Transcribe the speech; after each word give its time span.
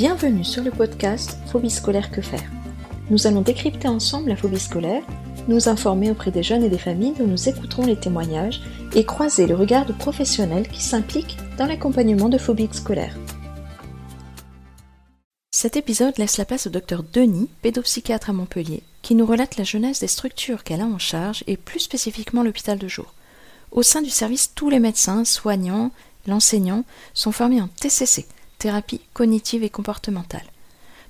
Bienvenue 0.00 0.46
sur 0.46 0.62
le 0.62 0.70
podcast 0.70 1.36
Phobie 1.52 1.68
scolaire 1.68 2.10
que 2.10 2.22
faire. 2.22 2.50
Nous 3.10 3.26
allons 3.26 3.42
décrypter 3.42 3.86
ensemble 3.86 4.30
la 4.30 4.36
phobie 4.36 4.58
scolaire, 4.58 5.02
nous 5.46 5.68
informer 5.68 6.10
auprès 6.10 6.30
des 6.30 6.42
jeunes 6.42 6.64
et 6.64 6.70
des 6.70 6.78
familles 6.78 7.12
dont 7.18 7.26
nous 7.26 7.50
écouterons 7.50 7.84
les 7.84 8.00
témoignages 8.00 8.62
et 8.94 9.04
croiser 9.04 9.46
le 9.46 9.54
regard 9.54 9.84
de 9.84 9.92
professionnels 9.92 10.68
qui 10.68 10.82
s'impliquent 10.82 11.36
dans 11.58 11.66
l'accompagnement 11.66 12.30
de 12.30 12.38
phobies 12.38 12.70
scolaires. 12.72 13.14
Cet 15.50 15.76
épisode 15.76 16.16
laisse 16.16 16.38
la 16.38 16.46
place 16.46 16.66
au 16.66 16.70
docteur 16.70 17.02
Denis, 17.02 17.50
pédopsychiatre 17.60 18.30
à 18.30 18.32
Montpellier, 18.32 18.82
qui 19.02 19.14
nous 19.14 19.26
relate 19.26 19.58
la 19.58 19.64
jeunesse 19.64 20.00
des 20.00 20.06
structures 20.06 20.64
qu'elle 20.64 20.80
a 20.80 20.86
en 20.86 20.98
charge 20.98 21.44
et 21.46 21.58
plus 21.58 21.80
spécifiquement 21.80 22.42
l'hôpital 22.42 22.78
de 22.78 22.88
jour. 22.88 23.12
Au 23.70 23.82
sein 23.82 24.00
du 24.00 24.08
service, 24.08 24.52
tous 24.54 24.70
les 24.70 24.80
médecins, 24.80 25.26
soignants, 25.26 25.90
l'enseignant 26.26 26.84
sont 27.12 27.32
formés 27.32 27.60
en 27.60 27.68
TCC, 27.68 28.26
thérapie 28.60 29.00
cognitive 29.12 29.64
et 29.64 29.70
comportementale. 29.70 30.44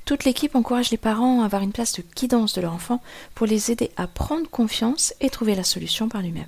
Toute 0.07 0.25
l'équipe 0.25 0.55
encourage 0.55 0.91
les 0.91 0.97
parents 0.97 1.43
à 1.43 1.45
avoir 1.45 1.63
une 1.63 1.73
place 1.73 1.93
de 1.93 2.05
guidance 2.17 2.55
de 2.55 2.63
leur 2.63 2.73
enfant 2.73 3.03
pour 3.35 3.47
les 3.47 3.71
aider 3.71 3.91
à 3.97 4.07
prendre 4.07 4.49
confiance 4.49 5.13
et 5.21 5.29
trouver 5.29 5.55
la 5.55 5.65
solution 5.65 6.09
par 6.09 6.23
lui-même. 6.23 6.47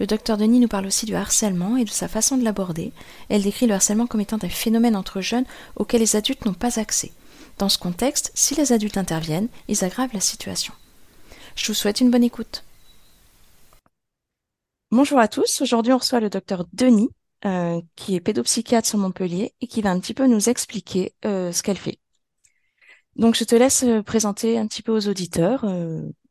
Le 0.00 0.06
docteur 0.06 0.36
Denis 0.36 0.58
nous 0.58 0.68
parle 0.68 0.86
aussi 0.86 1.06
du 1.06 1.14
harcèlement 1.14 1.76
et 1.76 1.84
de 1.84 1.90
sa 1.90 2.08
façon 2.08 2.36
de 2.36 2.42
l'aborder. 2.42 2.92
Elle 3.28 3.42
décrit 3.42 3.66
le 3.66 3.74
harcèlement 3.74 4.08
comme 4.08 4.20
étant 4.20 4.38
un 4.42 4.48
phénomène 4.48 4.96
entre 4.96 5.20
jeunes 5.20 5.46
auquel 5.76 6.00
les 6.00 6.16
adultes 6.16 6.44
n'ont 6.44 6.54
pas 6.54 6.80
accès. 6.80 7.12
Dans 7.58 7.68
ce 7.68 7.78
contexte, 7.78 8.32
si 8.34 8.56
les 8.56 8.72
adultes 8.72 8.98
interviennent, 8.98 9.48
ils 9.68 9.84
aggravent 9.84 10.12
la 10.12 10.20
situation. 10.20 10.74
Je 11.54 11.68
vous 11.68 11.74
souhaite 11.74 12.00
une 12.00 12.10
bonne 12.10 12.24
écoute. 12.24 12.64
Bonjour 14.90 15.18
à 15.20 15.28
tous. 15.28 15.60
Aujourd'hui, 15.60 15.92
on 15.92 15.98
reçoit 15.98 16.20
le 16.20 16.30
docteur 16.30 16.64
Denis, 16.72 17.10
euh, 17.46 17.82
qui 17.94 18.14
est 18.14 18.20
pédopsychiatre 18.20 18.88
sur 18.88 18.98
Montpellier 18.98 19.52
et 19.60 19.66
qui 19.66 19.82
va 19.82 19.90
un 19.90 20.00
petit 20.00 20.14
peu 20.14 20.26
nous 20.26 20.48
expliquer 20.48 21.12
euh, 21.26 21.52
ce 21.52 21.62
qu'elle 21.62 21.76
fait. 21.76 21.98
Donc, 23.16 23.34
je 23.36 23.44
te 23.44 23.54
laisse 23.54 23.82
euh, 23.82 24.02
présenter 24.02 24.56
un 24.56 24.66
petit 24.66 24.80
peu 24.80 24.92
aux 24.92 25.08
auditeurs 25.08 25.66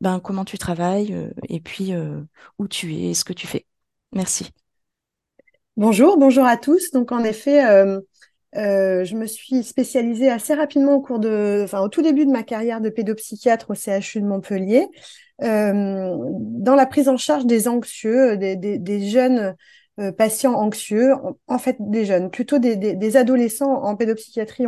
ben, 0.00 0.18
comment 0.18 0.44
tu 0.44 0.58
travailles 0.58 1.16
et 1.48 1.60
puis 1.60 1.92
où 2.58 2.66
tu 2.66 2.94
es 2.94 3.10
et 3.10 3.14
ce 3.14 3.22
que 3.22 3.32
tu 3.32 3.46
fais. 3.46 3.64
Merci. 4.10 4.50
Bonjour, 5.76 6.18
bonjour 6.18 6.44
à 6.46 6.56
tous. 6.56 6.90
Donc, 6.90 7.12
en 7.12 7.22
effet, 7.22 7.62
je 8.52 9.14
me 9.14 9.26
suis 9.26 9.62
spécialisée 9.62 10.30
assez 10.30 10.54
rapidement 10.54 10.94
au 10.94 11.00
cours 11.00 11.20
de, 11.20 11.60
enfin, 11.62 11.80
au 11.80 11.88
tout 11.88 12.02
début 12.02 12.26
de 12.26 12.32
ma 12.32 12.42
carrière 12.42 12.80
de 12.80 12.90
pédopsychiatre 12.90 13.70
au 13.70 13.74
CHU 13.74 14.20
de 14.20 14.26
Montpellier. 14.26 14.88
Dans 15.38 16.74
la 16.74 16.86
prise 16.86 17.08
en 17.08 17.16
charge 17.16 17.46
des 17.46 17.68
anxieux, 17.68 18.36
des, 18.36 18.56
des, 18.56 18.78
des 18.78 19.08
jeunes 19.08 19.54
euh, 20.00 20.10
patients 20.10 20.54
anxieux, 20.54 21.12
en, 21.46 21.58
fait 21.58 21.76
des 21.78 22.04
jeunes, 22.04 22.30
plutôt 22.30 22.58
des, 22.58 23.16
adolescents. 23.16 23.82
En 23.82 23.94
pédopsychiatrie, 23.94 24.66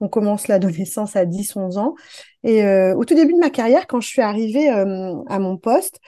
on, 0.00 0.08
commence 0.08 0.48
l'adolescence 0.48 1.14
à 1.16 1.24
10-11 1.24 1.78
ans. 1.78 1.94
Et 2.42 2.64
euh, 2.64 2.94
au 2.96 3.04
tout 3.04 3.14
début 3.14 3.34
de 3.34 3.38
ma 3.38 3.50
carrière, 3.50 3.86
quand 3.86 4.00
je 4.00 4.08
suis 4.08 4.22
arrivée 4.22 4.68
à 4.68 5.38
mon 5.38 5.56
poste, 5.56 6.00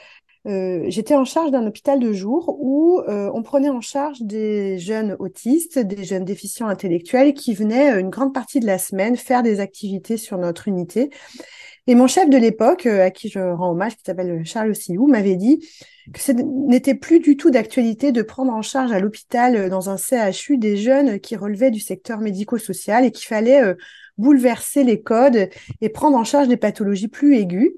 j'étais 0.44 1.14
en 1.14 1.26
charge 1.26 1.50
d'un 1.50 1.66
hôpital 1.66 2.00
de 2.00 2.12
jour 2.12 2.56
où 2.58 3.02
on 3.06 3.42
prenait 3.42 3.68
en 3.68 3.82
charge 3.82 4.22
des 4.22 4.78
jeunes 4.78 5.14
autistes, 5.18 5.78
des 5.78 6.04
jeunes 6.04 6.24
déficients 6.24 6.68
intellectuels 6.68 7.34
qui 7.34 7.54
venaient 7.54 8.00
une 8.00 8.08
grande 8.08 8.32
partie 8.32 8.58
de 8.58 8.66
la 8.66 8.78
semaine 8.78 9.16
faire 9.16 9.42
des 9.42 9.60
activités 9.60 10.16
sur 10.16 10.38
notre 10.38 10.66
unité. 10.66 11.10
Et 11.88 11.94
mon 11.94 12.06
chef 12.06 12.28
de 12.28 12.36
l'époque, 12.36 12.84
euh, 12.84 13.06
à 13.06 13.10
qui 13.10 13.30
je 13.30 13.38
rends 13.38 13.70
hommage, 13.70 13.96
qui 13.96 14.02
s'appelle 14.04 14.44
Charles 14.44 14.76
Sillou, 14.76 15.06
m'avait 15.06 15.36
dit 15.36 15.66
que 16.12 16.20
ce 16.20 16.32
n'était 16.32 16.94
plus 16.94 17.18
du 17.18 17.38
tout 17.38 17.50
d'actualité 17.50 18.12
de 18.12 18.20
prendre 18.20 18.52
en 18.52 18.60
charge 18.60 18.92
à 18.92 19.00
l'hôpital, 19.00 19.56
euh, 19.56 19.68
dans 19.70 19.88
un 19.88 19.96
CHU, 19.96 20.58
des 20.58 20.76
jeunes 20.76 21.18
qui 21.18 21.34
relevaient 21.34 21.70
du 21.70 21.80
secteur 21.80 22.20
médico-social 22.20 23.06
et 23.06 23.10
qu'il 23.10 23.26
fallait 23.26 23.62
euh, 23.62 23.74
bouleverser 24.18 24.84
les 24.84 25.00
codes 25.00 25.48
et 25.80 25.88
prendre 25.88 26.18
en 26.18 26.24
charge 26.24 26.48
des 26.48 26.58
pathologies 26.58 27.08
plus 27.08 27.36
aiguës. 27.36 27.70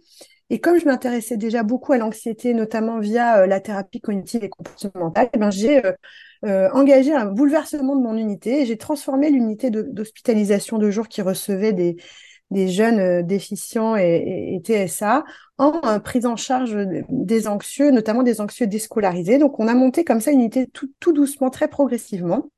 Et 0.53 0.59
comme 0.59 0.81
je 0.81 0.87
m'intéressais 0.87 1.37
déjà 1.37 1.63
beaucoup 1.63 1.93
à 1.93 1.99
l'anxiété, 1.99 2.53
notamment 2.53 2.99
via 2.99 3.47
la 3.47 3.61
thérapie 3.61 4.01
cognitive 4.01 4.43
et 4.43 4.49
comportementale, 4.49 5.29
eh 5.33 5.39
ben 5.39 5.53
j'ai 5.53 5.81
engagé 6.43 7.15
un 7.15 7.27
bouleversement 7.27 7.95
de 7.95 8.03
mon 8.03 8.17
unité 8.17 8.63
et 8.63 8.67
j'ai 8.67 8.77
transformé 8.77 9.31
l'unité 9.31 9.71
d'hospitalisation 9.71 10.79
de 10.79 10.91
jour 10.91 11.07
qui 11.07 11.23
recevait 11.23 11.73
des, 11.73 11.99
des 12.51 12.69
jeunes 12.69 12.99
euh, 12.99 13.23
déficients 13.23 13.97
et, 13.97 14.61
TSA 14.65 15.25
en 15.59 15.81
euh, 15.85 15.99
prise 15.99 16.27
en 16.27 16.37
charge 16.37 16.77
des 17.09 17.49
anxieux, 17.49 17.91
notamment 17.91 18.23
des 18.23 18.41
anxieux 18.41 18.67
déscolarisés. 18.67 19.39
Donc, 19.39 19.61
on 19.61 19.69
a 19.69 19.75
monté 19.75 20.05
comme 20.05 20.21
ça 20.21 20.31
une 20.31 20.41
unité 20.41 20.67
tout, 20.67 21.13
doucement, 21.13 21.51
très 21.51 21.69
progressivement 21.69 22.51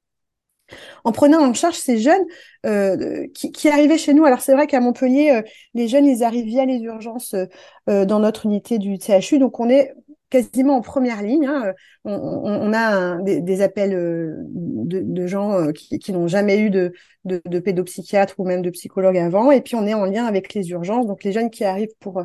en 1.05 1.13
prenant 1.13 1.45
en 1.45 1.53
charge 1.53 1.75
ces 1.75 1.99
jeunes 1.99 2.25
euh, 2.65 3.27
qui, 3.35 3.69
arrivaient 3.69 3.99
chez 3.99 4.15
nous. 4.15 4.25
Alors 4.25 4.41
c'est 4.41 4.55
vrai 4.55 4.67
qu'à 4.67 4.81
Montpellier, 4.81 5.43
les 5.75 5.87
jeunes, 5.87 6.07
ils 6.07 6.25
arrivent 6.25 6.47
via 6.47 6.65
les 6.65 6.79
urgences 6.79 7.35
dans 7.87 8.21
notre 8.21 8.47
unité 8.47 8.79
du 8.79 8.97
CHU. 8.99 9.39
Donc 9.39 9.61
on 9.61 9.69
est 9.69 9.93
quasiment 10.33 10.79
en 10.79 10.81
première 10.81 11.23
ligne. 11.23 11.47
Hein. 11.47 11.75
On, 12.05 12.73
a 12.73 13.21
des, 13.21 13.61
appels 13.61 13.93
euh, 13.95 14.35
de, 14.49 15.27
gens 15.27 15.53
euh, 15.53 15.73
qui, 15.73 16.13
n'ont 16.13 16.27
jamais 16.27 16.59
eu 16.59 16.71
de, 16.71 16.95
pédopsychiatre 17.61 18.41
ou 18.41 18.45
même 18.47 18.63
de 18.63 18.71
psychologue 18.71 19.19
avant. 19.19 19.51
Et 19.51 19.61
puis 19.61 19.75
on 19.75 19.87
est 19.87 19.93
en 19.93 20.07
lien 20.07 20.25
avec 20.25 20.55
les 20.55 20.71
urgences. 20.71 21.07
Donc 21.07 21.23
les 21.23 21.33
jeunes 21.33 21.51
qui 21.51 21.65
arrivent 21.65 21.95
pour 22.01 22.25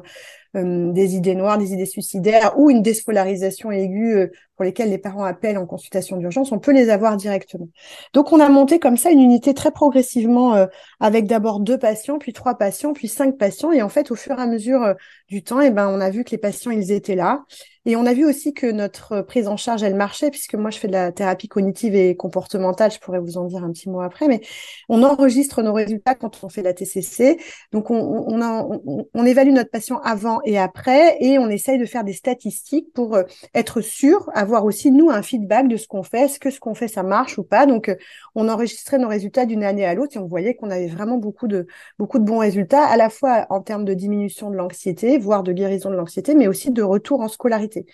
euh, 0.55 0.91
des 0.93 1.15
idées 1.17 1.35
noires, 1.35 1.57
des 1.57 1.73
idées 1.73 1.85
suicidaires 1.85 2.57
ou 2.57 2.69
une 2.69 2.81
déscolarisation 2.81 3.71
aiguë 3.71 4.31
pour 4.57 4.65
lesquelles 4.65 4.89
les 4.89 4.97
parents 4.97 5.23
appellent 5.23 5.57
en 5.57 5.65
consultation 5.65 6.17
d'urgence, 6.17 6.51
on 6.51 6.59
peut 6.59 6.73
les 6.73 6.89
avoir 6.89 7.15
directement. 7.15 7.69
Donc 8.13 8.33
on 8.33 8.41
a 8.41 8.49
monté 8.49 8.79
comme 8.79 8.97
ça 8.97 9.11
une 9.11 9.21
unité 9.21 9.53
très 9.53 9.71
progressivement 9.71 10.67
avec 10.99 11.27
d'abord 11.27 11.61
deux 11.61 11.77
patients, 11.77 12.17
puis 12.17 12.33
trois 12.33 12.55
patients, 12.55 12.93
puis 12.93 13.07
cinq 13.07 13.37
patients. 13.37 13.71
Et 13.71 13.81
en 13.81 13.89
fait, 13.89 14.11
au 14.11 14.15
fur 14.15 14.37
et 14.37 14.41
à 14.41 14.47
mesure 14.47 14.95
du 15.29 15.43
temps, 15.43 15.61
eh 15.61 15.69
ben, 15.69 15.87
on 15.87 16.01
a 16.01 16.09
vu 16.09 16.23
que 16.23 16.31
les 16.31 16.37
patients, 16.37 16.71
ils 16.71 16.91
étaient 16.91 17.15
là. 17.15 17.45
Et 17.87 17.95
on 17.95 18.05
a 18.05 18.13
vu 18.13 18.25
aussi 18.25 18.53
que 18.53 18.69
notre 18.69 19.21
prise 19.21 19.47
en 19.47 19.55
charge, 19.55 19.81
elle 19.81 19.95
marchait, 19.95 20.29
puisque 20.29 20.55
moi, 20.55 20.71
je 20.71 20.77
fais 20.77 20.89
de 20.89 20.91
la 20.91 21.13
thérapie 21.13 21.47
cognitive 21.47 21.95
et 21.95 22.17
comportementale. 22.17 22.91
Je 22.91 22.99
pourrais 22.99 23.21
vous 23.21 23.37
en 23.37 23.45
dire 23.45 23.63
un 23.63 23.71
petit 23.71 23.89
mot 23.89 24.01
après, 24.01 24.27
mais 24.27 24.41
on 24.89 25.03
enregistre 25.03 25.63
nos 25.63 25.71
résultats 25.71 26.13
quand 26.13 26.43
on 26.43 26.49
fait 26.49 26.61
la 26.61 26.73
TCC. 26.73 27.39
Donc, 27.71 27.89
on, 27.89 29.25
évalue 29.25 29.53
notre 29.53 29.69
patient 29.69 30.01
avant 30.01 30.41
et 30.43 30.59
après, 30.59 31.15
et 31.21 31.39
on 31.39 31.47
essaye 31.47 31.79
de 31.79 31.85
faire 31.85 32.03
des 32.03 32.11
statistiques 32.11 32.91
pour 32.93 33.15
euh, 33.15 33.23
être 33.55 33.79
sûr, 33.79 34.29
aussi, 34.51 34.91
nous, 34.91 35.09
un 35.09 35.21
feedback 35.21 35.67
de 35.67 35.77
ce 35.77 35.87
qu'on 35.87 36.03
fait, 36.03 36.21
est-ce 36.25 36.39
que 36.39 36.49
ce 36.49 36.59
qu'on 36.59 36.73
fait, 36.73 36.87
ça 36.87 37.03
marche 37.03 37.37
ou 37.37 37.43
pas. 37.43 37.65
Donc, 37.65 37.89
euh, 37.89 37.95
on 38.35 38.49
enregistrait 38.49 38.97
nos 38.97 39.07
résultats 39.07 39.45
d'une 39.45 39.63
année 39.63 39.85
à 39.85 39.93
l'autre 39.93 40.15
et 40.15 40.19
on 40.19 40.27
voyait 40.27 40.55
qu'on 40.55 40.69
avait 40.69 40.87
vraiment 40.87 41.17
beaucoup 41.17 41.47
de, 41.47 41.67
beaucoup 41.99 42.19
de 42.19 42.23
bons 42.23 42.39
résultats, 42.39 42.83
à 42.85 42.97
la 42.97 43.09
fois 43.09 43.45
en 43.49 43.61
termes 43.61 43.85
de 43.85 43.93
diminution 43.93 44.49
de 44.49 44.55
l'anxiété, 44.55 45.17
voire 45.17 45.43
de 45.43 45.51
guérison 45.51 45.89
de 45.89 45.95
l'anxiété, 45.95 46.35
mais 46.35 46.47
aussi 46.47 46.71
de 46.71 46.83
retour 46.83 47.21
en 47.21 47.27
scolarité. 47.27 47.85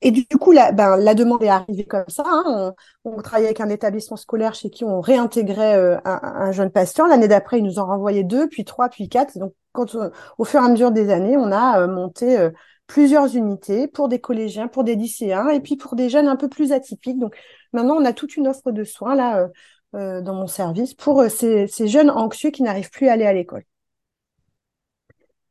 Et 0.00 0.10
du 0.12 0.26
coup, 0.26 0.52
la, 0.52 0.70
ben, 0.72 1.14
demande 1.14 1.42
est 1.42 1.48
arrivée 1.48 1.84
comme 1.84 2.04
ça. 2.08 2.22
Hein. 2.26 2.72
On, 3.04 3.20
travaillait 3.20 3.48
avec 3.48 3.60
un 3.60 3.68
établissement 3.68 4.16
scolaire 4.16 4.54
chez 4.54 4.70
qui 4.70 4.84
on 4.84 5.00
réintégrait 5.00 5.76
euh, 5.76 5.98
un, 6.04 6.52
jeune 6.52 6.70
patient. 6.70 7.06
L'année 7.06 7.28
d'après, 7.28 7.58
ils 7.58 7.64
nous 7.64 7.80
ont 7.80 7.86
renvoyé 7.86 8.22
deux, 8.22 8.48
puis 8.48 8.64
trois, 8.64 8.88
puis 8.88 9.08
quatre. 9.08 9.38
Donc, 9.38 9.54
quand, 9.72 9.96
au 10.38 10.44
fur 10.44 10.60
et 10.60 10.64
à 10.64 10.68
mesure 10.68 10.92
des 10.92 11.10
années, 11.10 11.36
on 11.36 11.50
a 11.50 11.80
euh, 11.82 11.88
monté 11.88 12.38
euh, 12.38 12.50
plusieurs 12.88 13.36
unités 13.36 13.86
pour 13.86 14.08
des 14.08 14.20
collégiens, 14.20 14.66
pour 14.68 14.82
des 14.84 14.96
lycéens, 14.96 15.48
et 15.50 15.60
puis 15.60 15.76
pour 15.76 15.94
des 15.94 16.10
jeunes 16.10 16.26
un 16.28 16.36
peu 16.36 16.48
plus 16.48 16.72
atypiques. 16.72 17.20
Donc, 17.20 17.36
maintenant, 17.72 17.96
on 17.96 18.04
a 18.04 18.12
toute 18.12 18.36
une 18.36 18.48
offre 18.48 18.72
de 18.72 18.84
soins 18.84 19.14
là 19.14 19.48
dans 19.92 20.34
mon 20.34 20.46
service 20.48 20.94
pour 20.94 21.24
ces, 21.30 21.66
ces 21.68 21.88
jeunes 21.88 22.10
anxieux 22.10 22.50
qui 22.50 22.62
n'arrivent 22.62 22.90
plus 22.90 23.08
à 23.08 23.12
aller 23.12 23.26
à 23.26 23.32
l'école. 23.32 23.64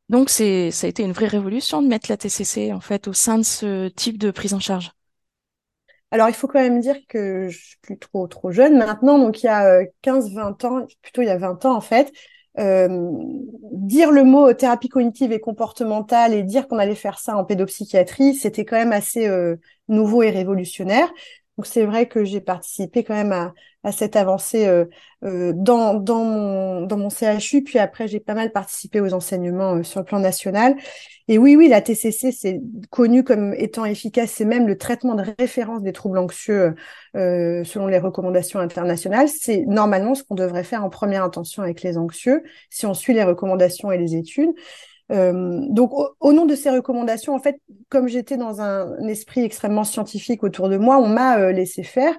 Donc, 0.08 0.30
c'est, 0.30 0.70
ça 0.70 0.86
a 0.86 0.90
été 0.90 1.02
une 1.02 1.12
vraie 1.12 1.26
révolution 1.26 1.82
de 1.82 1.88
mettre 1.88 2.10
la 2.10 2.16
TCC, 2.16 2.72
en 2.72 2.80
fait, 2.80 3.08
au 3.08 3.12
sein 3.12 3.38
de 3.38 3.42
ce 3.42 3.88
type 3.88 4.16
de 4.18 4.30
prise 4.30 4.54
en 4.54 4.60
charge. 4.60 4.92
Alors, 6.10 6.28
il 6.28 6.34
faut 6.34 6.48
quand 6.48 6.60
même 6.60 6.80
dire 6.80 6.96
que 7.08 7.48
je 7.48 7.58
suis 7.58 7.76
plus 7.82 7.98
trop, 7.98 8.26
trop 8.26 8.50
jeune 8.50 8.78
maintenant. 8.78 9.18
Donc, 9.18 9.42
il 9.42 9.46
y 9.46 9.48
a 9.48 9.84
15, 10.02 10.30
euh, 10.30 10.34
20 10.34 10.64
ans, 10.64 10.86
plutôt 11.02 11.22
il 11.22 11.26
y 11.26 11.30
a 11.30 11.36
20 11.36 11.64
ans, 11.66 11.76
en 11.76 11.80
fait, 11.82 12.10
euh, 12.58 13.10
dire 13.72 14.10
le 14.10 14.24
mot 14.24 14.52
thérapie 14.52 14.88
cognitive 14.88 15.32
et 15.32 15.40
comportementale 15.40 16.34
et 16.34 16.42
dire 16.42 16.68
qu'on 16.68 16.78
allait 16.78 16.94
faire 16.94 17.18
ça 17.18 17.36
en 17.36 17.44
pédopsychiatrie, 17.44 18.34
c'était 18.34 18.64
quand 18.64 18.76
même 18.76 18.92
assez 18.92 19.26
euh, 19.28 19.56
nouveau 19.88 20.22
et 20.22 20.30
révolutionnaire. 20.30 21.08
Donc 21.58 21.66
c'est 21.66 21.84
vrai 21.84 22.06
que 22.08 22.24
j'ai 22.24 22.40
participé 22.40 23.04
quand 23.04 23.14
même 23.14 23.32
à, 23.32 23.52
à 23.82 23.90
cette 23.92 24.14
avancée 24.14 24.66
euh, 24.68 24.84
euh, 25.24 25.52
dans, 25.56 25.94
dans, 25.94 26.22
mon, 26.24 26.82
dans 26.86 26.96
mon 26.96 27.10
CHU, 27.10 27.64
puis 27.64 27.80
après 27.80 28.06
j'ai 28.06 28.20
pas 28.20 28.34
mal 28.34 28.52
participé 28.52 29.00
aux 29.00 29.12
enseignements 29.12 29.74
euh, 29.74 29.82
sur 29.82 29.98
le 29.98 30.06
plan 30.06 30.20
national. 30.20 30.76
Et 31.26 31.36
oui, 31.36 31.56
oui, 31.56 31.68
la 31.68 31.82
TCC, 31.82 32.30
c'est 32.30 32.60
connu 32.90 33.24
comme 33.24 33.52
étant 33.54 33.84
efficace, 33.84 34.30
c'est 34.30 34.44
même 34.44 34.68
le 34.68 34.78
traitement 34.78 35.16
de 35.16 35.24
référence 35.38 35.82
des 35.82 35.92
troubles 35.92 36.18
anxieux 36.18 36.76
euh, 37.16 37.64
selon 37.64 37.88
les 37.88 37.98
recommandations 37.98 38.60
internationales. 38.60 39.28
C'est 39.28 39.64
normalement 39.66 40.14
ce 40.14 40.22
qu'on 40.22 40.36
devrait 40.36 40.64
faire 40.64 40.84
en 40.84 40.90
première 40.90 41.24
intention 41.24 41.62
avec 41.64 41.82
les 41.82 41.98
anxieux, 41.98 42.44
si 42.70 42.86
on 42.86 42.94
suit 42.94 43.14
les 43.14 43.24
recommandations 43.24 43.90
et 43.90 43.98
les 43.98 44.14
études. 44.14 44.50
Euh, 45.10 45.60
donc, 45.70 45.92
au, 46.20 46.32
nom 46.32 46.46
de 46.46 46.54
ces 46.54 46.70
recommandations, 46.70 47.34
en 47.34 47.38
fait, 47.38 47.60
comme 47.88 48.08
j'étais 48.08 48.36
dans 48.36 48.60
un, 48.60 49.06
esprit 49.08 49.42
extrêmement 49.42 49.84
scientifique 49.84 50.42
autour 50.44 50.68
de 50.68 50.76
moi, 50.76 50.98
on 50.98 51.08
m'a 51.08 51.38
euh, 51.38 51.52
laissé 51.52 51.82
faire. 51.82 52.14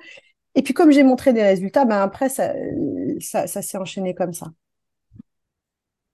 Et 0.55 0.63
puis, 0.63 0.73
comme 0.73 0.91
j'ai 0.91 1.03
montré 1.03 1.33
des 1.33 1.43
résultats, 1.43 1.85
ben 1.85 2.01
après, 2.01 2.29
ça, 2.29 2.53
ça, 3.19 3.47
ça 3.47 3.61
s'est 3.61 3.77
enchaîné 3.77 4.15
comme 4.15 4.33
ça. 4.33 4.47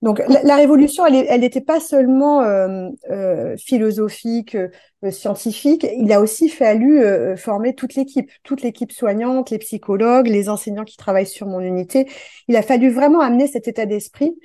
Donc 0.05 0.21
la, 0.27 0.55
révolution, 0.55 1.03
elle 1.07 1.41
n'était 1.41 1.61
pas 1.61 1.79
seulement 1.79 2.41
euh, 2.43 2.89
euh, 3.09 3.57
philosophique, 3.57 4.53
euh, 4.55 4.69
scientifique, 5.09 5.87
il 5.97 6.11
a 6.13 6.21
aussi 6.21 6.47
fallu 6.47 7.01
former 7.37 7.73
toute 7.73 7.95
l'équipe, 7.95 8.29
toute 8.43 8.61
l'équipe 8.61 8.91
soignante, 8.91 9.49
les 9.49 9.57
psychologues, 9.57 10.27
les 10.27 10.47
enseignants 10.47 10.83
qui 10.83 10.97
travaillent 10.97 11.25
sur 11.25 11.47
mon 11.47 11.59
unité. 11.59 12.07
Il 12.47 12.55
a 12.55 12.61
fallu 12.61 12.91
vraiment 12.91 13.19
amener 13.19 13.47
cet 13.47 13.67
état 13.67 13.87
d'esprit 13.87 14.37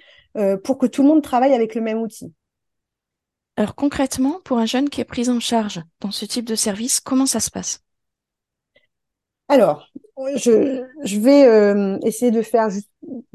pour 0.65 0.79
que 0.79 0.87
tout 0.87 1.03
le 1.03 1.09
monde 1.09 1.23
travaille 1.23 1.55
avec 1.55 1.75
le 1.75 1.81
même 1.81 1.99
outil. 1.99 2.33
Alors 3.57 3.75
concrètement, 3.75 4.41
pour 4.45 4.59
un 4.59 4.67
jeune 4.67 4.89
qui 4.89 5.01
est 5.01 5.05
pris 5.05 5.29
en 5.29 5.41
charge 5.41 5.83
dans 6.01 6.11
ce 6.11 6.25
type 6.25 6.47
de 6.47 6.55
service, 6.55 7.01
comment 7.01 7.27
ça 7.27 7.41
se 7.41 7.51
passe? 7.51 7.83
Alors, 9.49 9.89
je, 10.37 10.85
je 11.03 11.19
vais 11.19 11.45
euh, 11.45 11.99
essayer 12.05 12.31
de 12.31 12.41
faire 12.41 12.69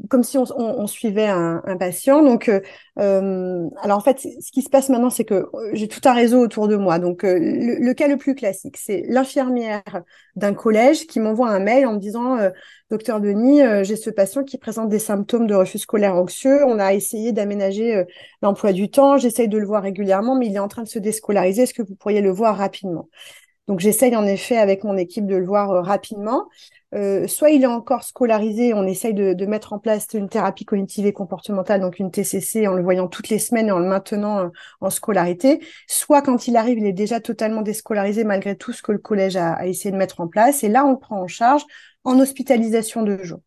comme 0.08 0.22
si 0.22 0.38
on, 0.38 0.44
on, 0.56 0.86
suivait 0.86 1.26
un, 1.26 1.60
un, 1.66 1.76
patient. 1.76 2.22
Donc, 2.22 2.48
euh, 2.48 2.60
euh, 2.98 3.68
alors 3.82 3.98
en 3.98 4.00
fait, 4.00 4.20
ce 4.20 4.50
qui 4.50 4.62
se 4.62 4.70
passe 4.70 4.88
maintenant, 4.88 5.10
c'est 5.10 5.24
que 5.24 5.46
j'ai 5.74 5.88
tout 5.88 6.00
un 6.06 6.14
réseau 6.14 6.40
autour 6.40 6.68
de 6.68 6.76
moi. 6.76 6.98
Donc, 6.98 7.22
le, 7.22 7.84
le, 7.84 7.94
cas 7.94 8.08
le 8.08 8.16
plus 8.16 8.34
classique, 8.34 8.78
c'est 8.78 9.04
l'infirmière 9.08 9.82
d'un 10.36 10.54
collège 10.54 11.06
qui 11.06 11.20
m'envoie 11.20 11.50
un 11.50 11.58
mail 11.58 11.86
en 11.86 11.92
me 11.92 11.98
disant 11.98 12.38
Docteur 12.88 13.20
Denis, 13.20 13.60
j'ai 13.82 13.96
ce 13.96 14.10
patient 14.10 14.44
qui 14.44 14.58
présente 14.58 14.88
des 14.88 15.00
symptômes 15.00 15.48
de 15.48 15.54
refus 15.56 15.78
scolaire 15.78 16.14
anxieux. 16.14 16.64
On 16.64 16.78
a 16.78 16.94
essayé 16.94 17.32
d'aménager 17.32 18.04
l'emploi 18.42 18.72
du 18.72 18.88
temps. 18.90 19.18
J'essaye 19.18 19.48
de 19.48 19.58
le 19.58 19.66
voir 19.66 19.82
régulièrement, 19.82 20.36
mais 20.38 20.46
il 20.46 20.54
est 20.54 20.60
en 20.60 20.68
train 20.68 20.84
de 20.84 20.88
se 20.88 21.00
déscolariser. 21.00 21.62
Est-ce 21.62 21.74
que 21.74 21.82
vous 21.82 21.96
pourriez 21.96 22.20
le 22.20 22.30
voir 22.30 22.56
rapidement? 22.56 23.08
Donc 23.68 23.80
j'essaye 23.80 24.14
en 24.16 24.26
effet 24.26 24.56
avec 24.56 24.84
mon 24.84 24.96
équipe 24.96 25.26
de 25.26 25.36
le 25.36 25.44
voir 25.44 25.70
euh, 25.70 25.82
rapidement. 25.82 26.48
Euh, 26.96 27.26
soit 27.26 27.50
il 27.50 27.62
est 27.62 27.66
encore 27.66 28.04
scolarisé, 28.04 28.72
on 28.72 28.86
essaye 28.86 29.12
de, 29.12 29.46
mettre 29.46 29.74
en 29.74 29.78
place 29.78 30.06
une 30.14 30.30
thérapie 30.30 30.64
cognitive 30.64 31.04
et 31.04 31.12
comportementale, 31.12 31.80
donc 31.82 31.98
une 31.98 32.10
TCC, 32.10 32.66
en 32.66 32.72
le 32.72 32.82
voyant 32.82 33.06
toutes 33.06 33.28
les 33.28 33.38
semaines 33.38 33.68
et 33.68 33.70
en 33.70 33.78
le 33.78 33.86
maintenant 33.86 34.38
euh, 34.38 34.48
en 34.80 34.88
scolarité. 34.88 35.60
Soit 35.86 36.22
quand 36.22 36.48
il 36.48 36.56
arrive, 36.56 36.78
il 36.78 36.86
est 36.86 36.92
déjà 36.92 37.20
totalement 37.20 37.60
déscolarisé 37.60 38.24
malgré 38.24 38.56
tout 38.56 38.72
ce 38.72 38.82
que 38.82 38.92
le 38.92 38.98
collège 38.98 39.36
a, 39.36 39.52
a 39.52 39.66
essayé 39.66 39.90
de 39.90 39.96
mettre 39.96 40.20
en 40.20 40.28
place. 40.28 40.64
Et 40.64 40.68
là, 40.68 40.86
on 40.86 40.92
le 40.92 40.98
prend 40.98 41.20
en 41.20 41.26
charge 41.26 41.64
en 42.04 42.18
hospitalisation 42.18 43.02
de 43.02 43.22
jour. 43.22 43.40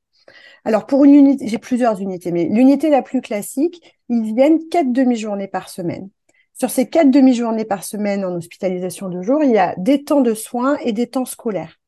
Alors 0.63 0.85
pour 0.85 1.05
une 1.05 1.15
unité, 1.15 1.47
j'ai 1.47 1.57
plusieurs 1.57 1.99
unités, 2.01 2.31
mais 2.31 2.45
l'unité 2.45 2.89
la 2.89 3.01
plus 3.01 3.21
classique, 3.21 3.81
ils 4.09 4.35
viennent 4.35 4.59
quatre 4.69 4.91
demi-journées 4.91 5.47
par 5.47 5.69
semaine. 5.69 6.09
Sur 6.53 6.69
ces 6.69 6.89
quatre 6.89 7.09
demi-journées 7.09 7.65
par 7.65 7.83
semaine 7.83 8.25
en 8.25 8.35
hospitalisation 8.35 9.09
de 9.09 9.21
jour, 9.21 9.43
il 9.43 9.51
y 9.51 9.57
a 9.57 9.73
des 9.77 10.03
temps 10.03 10.21
de 10.21 10.33
soins 10.33 10.77
et 10.83 10.91
des 10.91 11.07
temps 11.07 11.25
scolaires. 11.25 11.78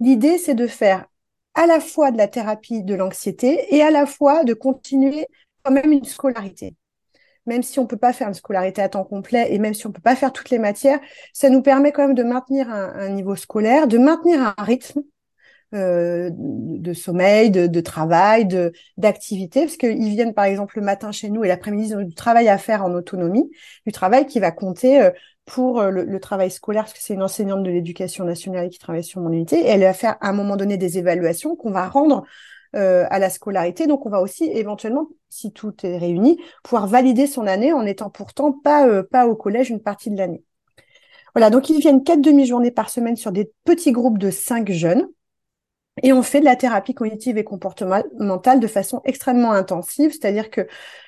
L'idée, 0.00 0.38
c'est 0.38 0.54
de 0.54 0.66
faire 0.66 1.06
à 1.54 1.66
la 1.66 1.80
fois 1.80 2.10
de 2.10 2.16
la 2.16 2.28
thérapie 2.28 2.84
de 2.84 2.94
l'anxiété 2.94 3.74
et 3.74 3.82
à 3.82 3.90
la 3.90 4.06
fois 4.06 4.44
de 4.44 4.54
continuer 4.54 5.26
quand 5.62 5.72
même 5.72 5.92
une 5.92 6.04
scolarité. 6.04 6.76
Même 7.46 7.62
si 7.62 7.78
on 7.78 7.82
ne 7.82 7.88
peut 7.88 7.96
pas 7.96 8.12
faire 8.12 8.28
une 8.28 8.34
scolarité 8.34 8.82
à 8.82 8.88
temps 8.88 9.04
complet 9.04 9.52
et 9.52 9.58
même 9.58 9.74
si 9.74 9.86
on 9.86 9.88
ne 9.88 9.94
peut 9.94 10.02
pas 10.02 10.14
faire 10.14 10.32
toutes 10.32 10.50
les 10.50 10.58
matières, 10.58 11.00
ça 11.32 11.50
nous 11.50 11.62
permet 11.62 11.92
quand 11.92 12.06
même 12.06 12.14
de 12.14 12.22
maintenir 12.22 12.70
un, 12.70 13.08
niveau 13.08 13.34
scolaire, 13.34 13.88
de 13.88 13.98
maintenir 13.98 14.54
un 14.56 14.62
rythme 14.62 15.02
euh, 15.74 16.30
de 16.32 16.92
sommeil, 16.92 17.50
de, 17.50 17.80
travail, 17.80 18.46
d'activité, 18.96 19.62
parce 19.62 19.76
qu'ils 19.76 20.10
viennent 20.10 20.34
par 20.34 20.44
exemple 20.44 20.78
le 20.78 20.84
matin 20.84 21.10
chez 21.10 21.28
nous 21.28 21.42
et 21.42 21.48
l'après-midi 21.48 21.88
ils 21.88 21.96
ont 21.96 22.02
du 22.02 22.14
travail 22.14 22.48
à 22.48 22.58
faire 22.58 22.84
en 22.84 22.92
autonomie, 22.92 23.50
du 23.84 23.92
travail 23.92 24.26
qui 24.26 24.40
va 24.40 24.50
compter 24.52 25.02
euh, 25.02 25.10
pour 25.48 25.80
euh, 25.80 25.90
le, 25.90 26.20
travail 26.20 26.50
scolaire, 26.50 26.84
parce 26.84 26.92
que 26.92 27.00
c'est 27.00 27.14
une 27.14 27.22
enseignante 27.22 27.62
de 27.62 27.70
l'éducation 27.70 28.24
nationale 28.24 28.68
qui 28.68 28.78
travaille 28.78 29.02
sur 29.02 29.20
mon 29.20 29.32
unité, 29.32 29.64
elle 29.66 29.80
va 29.80 29.94
faire 29.94 30.16
à 30.20 30.28
un 30.28 30.32
moment 30.32 30.56
donné 30.56 30.76
des 30.76 30.98
évaluations 30.98 31.56
qu'on 31.56 31.70
va 31.70 31.88
rendre 31.88 32.24
à 32.74 33.18
la 33.18 33.30
scolarité. 33.30 33.86
Donc, 33.86 34.04
on 34.04 34.10
va 34.10 34.20
aussi 34.20 34.44
éventuellement, 34.44 35.08
si 35.30 35.52
tout 35.52 35.74
est 35.84 35.96
réuni, 35.96 36.38
pouvoir 36.62 36.86
valider 36.86 37.26
son 37.26 37.46
année 37.46 37.72
en 37.72 37.86
étant 37.86 38.10
pourtant 38.10 38.52
pas, 38.52 39.02
pas 39.04 39.26
au 39.26 39.34
collège 39.34 39.70
une 39.70 39.80
partie 39.80 40.10
de 40.10 40.18
l'année. 40.18 40.44
Voilà, 41.34 41.48
donc 41.48 41.70
ils 41.70 41.80
viennent 41.80 42.04
quatre 42.04 42.20
demi-journées 42.20 42.70
par 42.70 42.90
semaine 42.90 43.16
sur 43.16 43.32
des 43.32 43.50
petits 43.64 43.92
groupes 43.92 44.18
de 44.18 44.30
cinq 44.30 44.70
jeunes. 44.70 45.08
Et 46.02 46.12
on 46.12 46.22
fait 46.22 46.40
de 46.40 46.44
la 46.44 46.56
thérapie 46.56 46.94
cognitive 46.94 47.38
et 47.38 47.44
comportementale 47.44 48.60
de 48.60 48.66
façon 48.66 49.00
extrêmement 49.04 49.52
intensive, 49.52 50.10
c'est-à-dire 50.10 50.50
que 50.50 50.66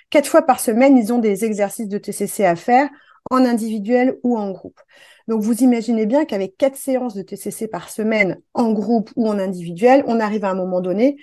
quatre 0.09 0.29
fois 0.29 0.43
par 0.43 0.61
semaine, 0.61 0.97
ils 0.97 1.13
ont 1.13 1.19
des 1.19 1.45
exercices 1.45 1.89
de 1.89 1.99
TCC 1.99 2.45
à 2.45 2.57
faire 2.57 2.89
en 3.31 3.45
individuel 3.45 4.19
ou 4.23 4.39
en 4.39 4.51
groupe. 4.51 4.81
Donc 5.29 5.43
vous 5.43 5.63
imaginez 5.63 6.07
bien 6.07 6.25
qu'avec 6.25 6.57
quatre 6.57 6.77
séances 6.77 7.15
de 7.15 7.23
TCC 7.23 7.69
par 7.69 7.89
semaine 7.91 8.41
en 8.55 8.73
groupe 8.73 9.11
ou 9.17 9.29
en 9.29 9.39
individuel, 9.39 10.03
on 10.07 10.21
arrive 10.21 10.45
à 10.45 10.51
un 10.51 10.55
moment 10.55 10.81
donné 10.81 11.17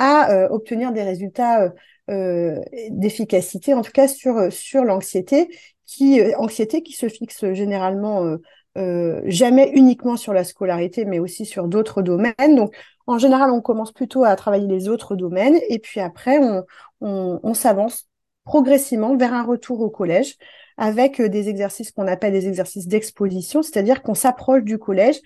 à 0.00 0.32
euh, 0.32 0.48
obtenir 0.48 0.92
des 0.92 1.02
résultats 1.02 1.62
euh, 1.62 1.70
euh, 2.10 2.58
d'efficacité, 2.88 3.74
en 3.74 3.82
tout 3.82 3.92
cas 3.92 4.08
sur, 4.08 4.50
sur 4.50 4.82
l'anxiété, 4.82 5.50
qui 5.86 6.18
se 6.18 7.08
fixe 7.08 7.52
généralement 7.52 8.36
jamais 8.76 9.70
uniquement 9.74 10.16
sur 10.16 10.32
la 10.32 10.44
scolarité, 10.44 11.04
mais 11.04 11.18
aussi 11.18 11.44
sur 11.44 11.66
d'autres 11.66 12.00
domaines. 12.00 12.54
Donc 12.54 12.74
en 13.06 13.18
général, 13.18 13.50
on 13.50 13.60
commence 13.60 13.92
plutôt 13.92 14.24
à 14.24 14.34
travailler 14.36 14.68
les 14.68 14.88
autres 14.88 15.16
domaines 15.16 15.58
et 15.68 15.80
puis 15.80 16.00
après, 16.00 16.38
on, 17.00 17.54
s'avance 17.54 18.08
progressivement 18.44 19.16
vers 19.16 19.34
un 19.34 19.42
retour 19.42 19.80
au 19.80 19.90
collège 19.90 20.36
avec 20.80 21.20
euh, 21.20 21.28
des 21.28 21.48
exercices 21.48 21.92
qu'on 21.92 22.08
appelle 22.08 22.32
des 22.32 22.48
exercices 22.48 22.88
d'exposition, 22.88 23.62
c'est-à-dire 23.62 24.02
qu'on 24.02 24.14
s'approche 24.14 24.64
du 24.64 24.78
collège 24.78 25.20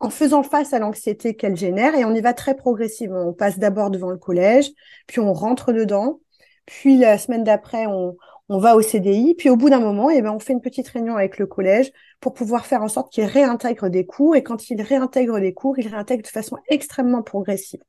en 0.00 0.10
faisant 0.10 0.42
face 0.42 0.72
à 0.72 0.80
l'anxiété 0.80 1.36
qu'elle 1.36 1.56
génère 1.56 1.94
et 1.94 2.04
on 2.04 2.12
y 2.12 2.20
va 2.20 2.34
très 2.34 2.56
progressivement. 2.56 3.28
On 3.28 3.32
passe 3.32 3.58
d'abord 3.58 3.90
devant 3.90 4.10
le 4.10 4.18
collège, 4.18 4.70
puis 5.06 5.20
on 5.20 5.32
rentre 5.32 5.72
dedans, 5.72 6.20
puis 6.66 6.98
la 6.98 7.18
semaine 7.18 7.44
d'après, 7.44 7.86
on, 7.86 8.16
va 8.48 8.74
au 8.74 8.82
CDI, 8.82 9.36
puis 9.36 9.48
au 9.48 9.56
bout 9.56 9.70
d'un 9.70 9.78
moment, 9.78 10.10
eh 10.10 10.20
ben, 10.22 10.32
on 10.32 10.40
fait 10.40 10.52
une 10.52 10.60
petite 10.60 10.88
réunion 10.88 11.14
avec 11.14 11.38
le 11.38 11.46
collège 11.46 11.92
pour 12.18 12.34
pouvoir 12.34 12.66
faire 12.66 12.82
en 12.82 12.88
sorte 12.88 13.12
qu'il 13.12 13.24
réintègre 13.24 13.88
des 13.88 14.04
cours. 14.04 14.34
Et 14.34 14.42
quand 14.42 14.70
il 14.70 14.82
réintègre 14.82 15.38
des 15.38 15.54
cours, 15.54 15.78
il 15.78 15.86
réintègre 15.86 16.24
de 16.24 16.28
façon 16.28 16.56
extrêmement 16.68 17.22
progressive. 17.22 17.80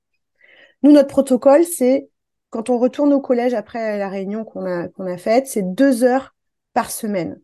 Nous, 0.84 0.92
notre 0.92 1.08
protocole, 1.08 1.64
c'est 1.64 2.10
quand 2.52 2.70
on 2.70 2.78
retourne 2.78 3.12
au 3.12 3.22
collège 3.22 3.56
après 3.56 3.98
la 3.98 4.08
réunion 4.08 4.44
qu'on 4.44 4.66
a, 4.66 4.88
qu'on 4.90 5.08
a 5.08 5.18
faite, 5.18 5.48
c'est 5.48 5.64
deux 5.64 6.04
heures 6.04 6.36
par 6.74 6.92
semaine, 6.92 7.40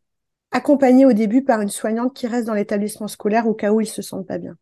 accompagné 0.51 1.05
au 1.05 1.13
début 1.13 1.43
par 1.43 1.61
une 1.61 1.69
soignante 1.69 2.13
qui 2.13 2.27
reste 2.27 2.47
dans 2.47 2.53
l'établissement 2.53 3.07
scolaire 3.07 3.47
au 3.47 3.53
cas 3.53 3.71
où 3.71 3.81
ils 3.81 3.87
se 3.87 4.01
sentent 4.01 4.27
pas 4.27 4.37
bien. 4.37 4.55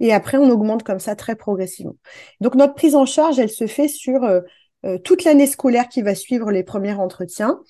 Et 0.00 0.12
après, 0.12 0.38
on 0.38 0.48
augmente 0.50 0.82
comme 0.82 0.98
ça 0.98 1.14
très 1.14 1.36
progressivement. 1.36 1.96
Donc, 2.40 2.54
notre 2.54 2.74
prise 2.74 2.94
en 2.94 3.04
charge, 3.04 3.38
elle 3.38 3.50
se 3.50 3.66
fait 3.66 3.88
sur 3.88 4.24
euh, 4.24 4.40
euh, 4.86 4.98
toute 4.98 5.24
l'année 5.24 5.46
scolaire 5.46 5.88
qui 5.88 6.02
va 6.02 6.14
suivre 6.14 6.50
les 6.50 6.64
premiers 6.64 6.94
entretiens, 6.94 7.60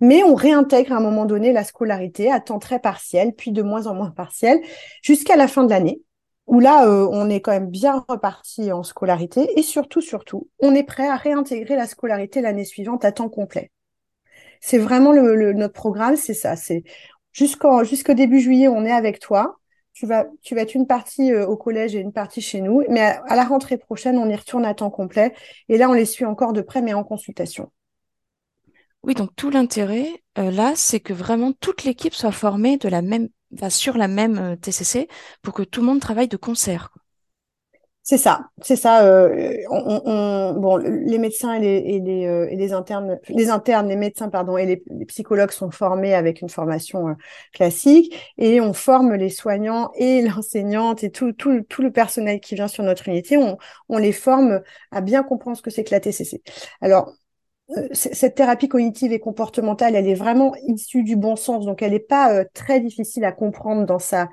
mais 0.00 0.22
on 0.22 0.34
réintègre 0.34 0.92
à 0.92 0.96
un 0.96 1.00
moment 1.00 1.24
donné 1.24 1.52
la 1.52 1.64
scolarité 1.64 2.30
à 2.30 2.40
temps 2.40 2.58
très 2.58 2.78
partiel, 2.78 3.32
puis 3.34 3.52
de 3.52 3.62
moins 3.62 3.86
en 3.86 3.94
moins 3.94 4.10
partiel, 4.10 4.60
jusqu'à 5.02 5.36
la 5.36 5.48
fin 5.48 5.64
de 5.64 5.70
l'année, 5.70 6.02
où 6.46 6.60
là, 6.60 6.86
euh, 6.86 7.08
on 7.10 7.30
est 7.30 7.40
quand 7.40 7.52
même 7.52 7.70
bien 7.70 8.04
reparti 8.08 8.70
en 8.70 8.82
scolarité, 8.82 9.48
et 9.58 9.62
surtout, 9.62 10.02
surtout, 10.02 10.48
on 10.60 10.74
est 10.74 10.84
prêt 10.84 11.08
à 11.08 11.16
réintégrer 11.16 11.74
la 11.74 11.86
scolarité 11.86 12.42
l'année 12.42 12.64
suivante 12.64 13.04
à 13.04 13.12
temps 13.12 13.30
complet. 13.30 13.70
C'est 14.60 14.78
vraiment 14.78 15.12
notre 15.12 15.74
programme, 15.74 16.16
c'est 16.16 16.34
ça. 16.34 16.56
C'est 16.56 16.84
jusqu'au 17.32 17.84
jusqu'au 17.84 18.14
début 18.14 18.40
juillet, 18.40 18.68
on 18.68 18.84
est 18.84 18.92
avec 18.92 19.20
toi 19.20 19.58
tu 19.98 20.06
vas, 20.06 20.26
tu 20.42 20.54
vas 20.54 20.60
être 20.60 20.74
une 20.74 20.86
partie 20.86 21.32
euh, 21.32 21.44
au 21.44 21.56
collège 21.56 21.96
et 21.96 21.98
une 21.98 22.12
partie 22.12 22.40
chez 22.40 22.60
nous. 22.60 22.84
Mais 22.88 23.00
à, 23.00 23.34
la 23.34 23.42
rentrée 23.42 23.78
prochaine, 23.78 24.16
on 24.16 24.28
y 24.28 24.36
retourne 24.36 24.64
à 24.64 24.72
temps 24.72 24.90
complet. 24.90 25.34
Et 25.68 25.76
là, 25.76 25.90
on 25.90 25.92
les 25.92 26.04
suit 26.04 26.24
encore 26.24 26.52
de 26.52 26.60
près, 26.60 26.82
mais 26.82 26.94
en 26.94 27.02
consultation. 27.02 27.72
Oui, 29.02 29.14
donc 29.14 29.30
tout 29.34 29.50
l'intérêt 29.50 30.22
euh, 30.38 30.52
là, 30.52 30.74
c'est 30.76 31.00
que 31.00 31.12
vraiment 31.12 31.52
toute 31.52 31.82
l'équipe 31.82 32.14
soit 32.14 32.30
formée 32.30 32.76
de 32.76 32.88
la 32.88 33.02
même, 33.02 33.28
sur 33.70 33.96
la 33.96 34.06
même 34.06 34.38
euh, 34.38 34.54
TCC 34.54 35.08
pour 35.42 35.52
que 35.52 35.64
tout 35.64 35.80
le 35.80 35.86
monde 35.86 36.00
travaille 36.00 36.28
de 36.28 36.36
concert. 36.36 36.90
C'est 38.08 38.16
ça, 38.16 38.48
c'est 38.62 38.76
ça. 38.76 39.04
Euh, 39.04 39.52
on, 39.68 40.54
bon, 40.54 40.78
les 40.78 41.18
médecins 41.18 41.52
et 41.52 41.60
les, 41.60 41.76
et 41.76 42.00
les, 42.00 42.26
euh, 42.26 42.48
et 42.48 42.56
les, 42.56 42.72
internes, 42.72 43.18
les 43.28 43.50
internes, 43.50 43.86
les 43.86 43.96
médecins, 43.96 44.30
pardon, 44.30 44.56
et 44.56 44.64
les, 44.64 45.04
psychologues 45.04 45.50
sont 45.50 45.70
formés 45.70 46.14
avec 46.14 46.40
une 46.40 46.48
formation 46.48 47.08
euh, 47.08 47.12
classique, 47.52 48.16
et 48.38 48.62
on 48.62 48.72
forme 48.72 49.12
les 49.12 49.28
soignants 49.28 49.90
et 49.94 50.22
l'enseignante 50.26 51.04
et 51.04 51.10
tout, 51.10 51.32
tout, 51.32 51.60
tout 51.68 51.82
le 51.82 51.92
personnel 51.92 52.40
qui 52.40 52.54
vient 52.54 52.66
sur 52.66 52.82
notre 52.82 53.08
unité. 53.08 53.36
On, 53.36 53.58
on 53.90 53.98
les 53.98 54.12
forme 54.12 54.62
à 54.90 55.02
bien 55.02 55.22
comprendre 55.22 55.58
ce 55.58 55.62
que 55.62 55.70
c'est 55.70 55.84
que 55.84 55.94
la 55.94 56.00
TCC. 56.00 56.40
Alors, 56.80 57.12
cette 57.92 58.36
thérapie 58.36 58.68
cognitive 58.68 59.12
et 59.12 59.20
comportementale, 59.20 59.94
elle 59.94 60.08
est 60.08 60.14
vraiment 60.14 60.54
issue 60.66 61.02
du 61.02 61.16
bon 61.16 61.36
sens, 61.36 61.66
donc 61.66 61.82
elle 61.82 61.92
n'est 61.92 61.98
pas 61.98 62.42
très 62.54 62.80
difficile 62.80 63.26
à 63.26 63.32
comprendre 63.32 63.84
dans 63.84 63.98
sa 63.98 64.30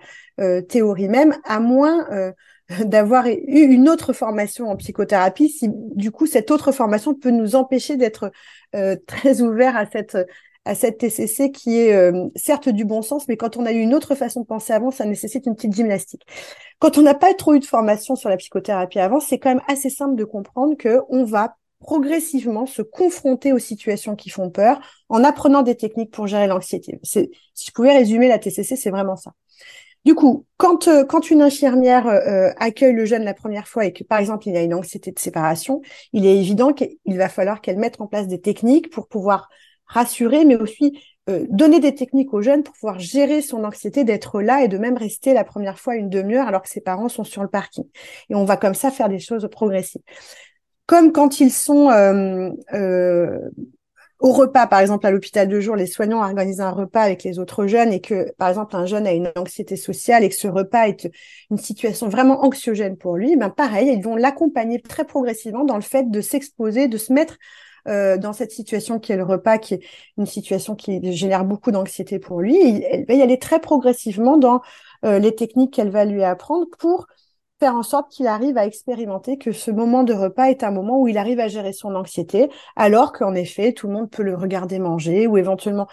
théorie 0.70 1.10
même, 1.10 1.36
à 1.44 1.60
moins 1.60 2.08
d'avoir 2.86 3.28
eu 3.28 3.38
une 3.46 3.90
autre 3.90 4.14
formation 4.14 4.70
en 4.70 4.76
psychothérapie, 4.76 5.50
si 5.50 5.70
du 5.72 6.12
coup 6.12 6.26
cette 6.26 6.52
autre 6.52 6.72
formation 6.72 7.14
peut 7.14 7.32
nous 7.32 7.56
empêcher 7.56 7.98
d'être 7.98 8.32
euh, 8.76 8.96
très 9.08 9.42
ouvert 9.42 9.76
à 9.76 9.86
cette 9.86 10.18
à 10.66 10.74
cette 10.74 10.98
TCC 10.98 11.52
qui 11.52 11.78
est 11.78 11.94
euh, 11.94 12.28
certes 12.36 12.70
du 12.70 12.86
bon 12.86 13.04
sens, 13.04 13.28
mais 13.28 13.38
quand 13.38 13.56
on 13.56 13.66
a 13.66 13.72
eu 13.72 13.80
une 13.80 13.94
autre 13.94 14.16
façon 14.16 14.42
de 14.42 14.48
penser 14.48 14.74
avant, 14.74 14.90
ça 14.90 15.06
nécessite 15.06 15.46
une 15.46 15.56
petite 15.56 15.76
gymnastique. 15.76 16.26
Quand 16.80 16.98
on 16.98 17.04
n'a 17.04 17.14
pas 17.14 17.36
trop 17.36 17.54
eu 17.54 17.60
de 17.60 17.66
formation 17.66 18.16
sur 18.16 18.30
la 18.30 18.38
psychothérapie 18.38 19.00
avant, 19.00 19.20
c'est 19.20 19.38
quand 19.38 19.50
même 19.50 19.62
assez 19.68 19.92
simple 19.92 20.16
de 20.16 20.24
comprendre 20.24 20.76
que 20.76 21.02
on 21.10 21.24
va 21.24 21.56
progressivement 21.80 22.66
se 22.66 22.82
confronter 22.82 23.54
aux 23.54 23.60
situations 23.60 24.16
qui 24.16 24.30
font 24.30 24.50
peur 24.50 24.80
en 25.10 25.24
apprenant 25.24 25.62
des 25.62 25.76
techniques 25.76 26.12
pour 26.12 26.26
gérer 26.26 26.48
l'anxiété. 26.48 27.00
Si 27.04 27.30
je 27.64 27.72
pouvais 27.72 27.94
résumer 27.96 28.28
la 28.28 28.40
TCC, 28.40 28.76
c'est 28.76 28.90
vraiment 28.90 29.16
ça. 29.16 29.34
Du 30.06 30.16
coup, 30.16 30.46
quand, 30.58 30.88
euh, 30.88 31.04
quand 31.04 31.32
une 31.32 31.42
infirmière 31.42 32.08
euh, 32.08 32.52
accueille 32.58 32.94
le 32.94 33.06
jeune 33.06 33.24
la 33.24 33.34
première 33.34 33.68
fois 33.68 33.86
et 33.86 33.94
que, 33.94 34.04
par 34.04 34.20
exemple, 34.20 34.48
il 34.48 34.54
y 34.54 34.58
a 34.58 34.62
une 34.62 34.74
anxiété 34.74 35.12
de 35.12 35.20
séparation, 35.20 35.82
il 36.14 36.26
est 36.26 36.38
évident 36.38 36.74
qu'il 36.74 37.18
va 37.18 37.28
falloir 37.28 37.60
qu'elle 37.62 37.78
mette 37.78 38.00
en 38.00 38.08
place 38.08 38.28
des 38.28 38.40
techniques 38.40 38.90
pour 38.92 39.08
pouvoir 39.08 39.50
rassurer, 39.88 40.46
mais 40.46 40.56
aussi 40.56 41.00
euh, 41.28 41.46
donner 41.50 41.80
des 41.80 41.96
techniques 41.96 42.34
aux 42.36 42.42
jeunes 42.42 42.62
pour 42.62 42.76
pouvoir 42.76 43.00
gérer 43.00 43.42
son 43.42 43.64
anxiété 43.64 44.04
d'être 44.04 44.42
là 44.42 44.64
et 44.64 44.68
de 44.68 44.78
même 44.78 44.96
rester 44.96 45.34
la 45.34 45.44
première 45.44 45.80
fois 45.80 45.96
une 45.96 46.10
demi-heure 46.10 46.48
alors 46.48 46.62
que 46.62 46.70
ses 46.70 46.82
parents 46.82 47.10
sont 47.10 47.24
sur 47.24 47.42
le 47.42 47.50
parking. 47.50 47.86
Et 48.30 48.36
on 48.36 48.46
va 48.46 48.58
comme 48.58 48.76
ça 48.76 48.92
faire 48.92 49.10
des 49.10 49.18
choses 49.18 49.48
progressives. 49.52 50.04
Comme 50.86 51.12
quand 51.12 51.40
ils 51.40 51.52
sont 51.52 51.90
euh, 51.90 52.52
euh, 52.74 53.40
au 54.20 54.32
repas, 54.32 54.66
par 54.68 54.80
exemple, 54.80 55.06
à 55.06 55.12
l'hôpital 55.12 55.48
de 55.48 55.60
jour, 55.60 55.76
les 55.76 55.88
soignants 55.88 56.24
organisent 56.24 56.62
un 56.62 56.72
repas 56.72 57.02
avec 57.02 57.24
les 57.24 57.38
autres 57.38 57.68
jeunes 57.68 57.92
et 57.92 58.00
que, 58.00 58.32
par 58.38 58.48
exemple, 58.50 58.76
un 58.76 58.86
jeune 58.86 59.06
a 59.06 59.12
une 59.12 59.32
anxiété 59.36 59.76
sociale 59.76 60.24
et 60.24 60.30
que 60.30 60.36
ce 60.36 60.48
repas 60.48 60.88
est 60.88 61.10
une 61.52 61.58
situation 61.58 62.08
vraiment 62.08 62.46
anxiogène 62.46 62.98
pour 62.98 63.18
lui, 63.18 63.36
ben 63.36 63.50
pareil, 63.50 63.92
ils 63.94 64.02
vont 64.02 64.16
l'accompagner 64.16 64.82
très 64.82 65.06
progressivement 65.06 65.66
dans 65.66 65.76
le 65.76 65.82
fait 65.82 66.10
de 66.10 66.22
s'exposer, 66.22 66.88
de 66.88 66.98
se 66.98 67.12
mettre 67.12 67.38
euh, 67.88 68.18
dans 68.18 68.34
cette 68.34 68.52
situation 68.52 69.00
qui 69.00 69.12
est 69.12 69.18
le 69.18 69.24
repas, 69.24 69.58
qui 69.58 69.76
est 69.76 69.82
une 70.18 70.26
situation 70.26 70.76
qui 70.76 71.14
génère 71.14 71.44
beaucoup 71.46 71.72
d'anxiété 71.72 72.18
pour 72.18 72.42
lui. 72.42 72.58
elle 72.90 73.06
va 73.06 73.14
y 73.14 73.22
aller 73.22 73.38
très 73.38 73.60
progressivement 73.60 74.38
dans 74.38 74.62
euh, 75.04 75.20
les 75.20 75.36
techniques 75.36 75.74
qu'elle 75.74 75.92
va 75.92 76.06
lui 76.06 76.24
apprendre 76.24 76.66
pour 76.80 77.08
faire 77.60 77.76
en 77.76 77.84
sorte 77.84 78.12
qu'il 78.12 78.28
arrive 78.28 78.58
à 78.58 78.66
expérimenter 78.66 79.38
que 79.38 79.52
ce 79.52 79.72
moment 79.72 80.04
de 80.04 80.14
repas 80.14 80.50
est 80.50 80.64
un 80.64 80.72
moment 80.72 81.00
où 81.00 81.08
il 81.08 81.18
arrive 81.18 81.40
à 81.40 81.48
gérer 81.48 81.74
son 81.74 81.96
anxiété, 81.96 82.50
alors 82.76 83.14
qu'en 83.14 83.34
effet, 83.34 83.74
tout 83.74 83.88
le 83.88 83.94
monde 83.94 84.10
peut 84.10 84.24
le 84.24 84.36
regarder 84.36 84.80
manger 84.80 85.28
ou 85.28 85.38
éventuellement 85.38 85.88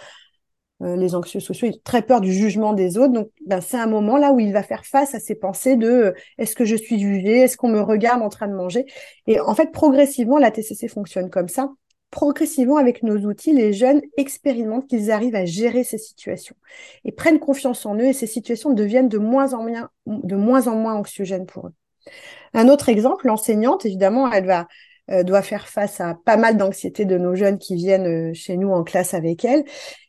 euh, 0.83 0.97
les 0.97 1.15
anxieux 1.15 1.41
sociaux 1.41 1.69
ont 1.69 1.81
très 1.85 2.03
peur 2.03 2.21
du 2.21 2.33
jugement 2.33 2.73
des 2.73 2.99
autres. 2.99 3.13
Donc, 3.13 3.29
ben, 3.47 3.61
c'est 3.61 3.79
un 3.79 3.87
moment 3.87 4.17
là 4.17 4.33
où 4.33 4.41
il 4.41 4.53
va 4.53 4.63
faire 4.63 4.85
face 4.85 5.15
à 5.15 5.21
ses 5.21 5.37
pensées 5.37 5.77
de 5.77 6.15
est-ce 6.39 6.57
que 6.57 6.65
je 6.65 6.77
suis 6.77 6.99
jugé, 6.99 7.41
est-ce 7.41 7.57
qu'on 7.57 7.69
me 7.69 7.81
regarde 7.81 8.23
en 8.23 8.29
train 8.29 8.49
de 8.49 8.55
manger? 8.55 8.87
Et 9.27 9.39
en 9.41 9.55
fait, 9.55 9.71
progressivement, 9.71 10.39
la 10.39 10.51
TCC 10.51 10.89
fonctionne 10.89 11.31
comme 11.31 11.49
ça 11.49 11.71
progressivement 12.13 12.77
avec 12.77 13.03
nos 13.03 13.17
outils, 13.27 13.53
les 13.53 13.73
jeunes 13.73 14.03
expérimentent 14.17 14.87
qu'ils 14.87 15.11
arrivent 15.11 15.35
à 15.35 15.47
gérer 15.47 15.83
ces 15.83 15.99
situations 15.99 16.55
et 17.05 17.11
prennent 17.11 17.41
confiance 17.41 17.85
en 17.87 17.97
eux 17.97 18.05
et 18.05 18.13
ces 18.13 18.29
situations 18.29 18.73
deviennent 18.73 19.09
de 19.09 19.19
moins 19.19 19.55
en 19.55 19.63
moins, 19.63 19.89
de 20.07 20.37
anxiogènes 20.37 21.47
pour 21.47 21.69
eux. 21.69 21.73
Un 22.53 22.69
autre 22.69 22.91
exemple, 22.91 23.27
l'enseignante, 23.27 23.87
évidemment, 23.87 24.31
elle 24.31 24.47
va 24.47 24.69
euh, 25.11 25.25
doit 25.25 25.43
faire 25.43 25.67
face 25.67 26.01
à 26.01 26.17
pas 26.25 26.37
mal 26.37 26.57
d'anxiété 26.57 27.05
de 27.07 27.19
nos 27.19 27.35
jeunes 27.35 27.59
qui 27.59 27.75
viennent 27.75 28.31
euh, 28.31 28.35
chez 28.35 28.57
nous 28.57 28.71
en 28.71 28.85
classe 28.85 29.15
avec 29.15 29.45
elle. 29.45 29.65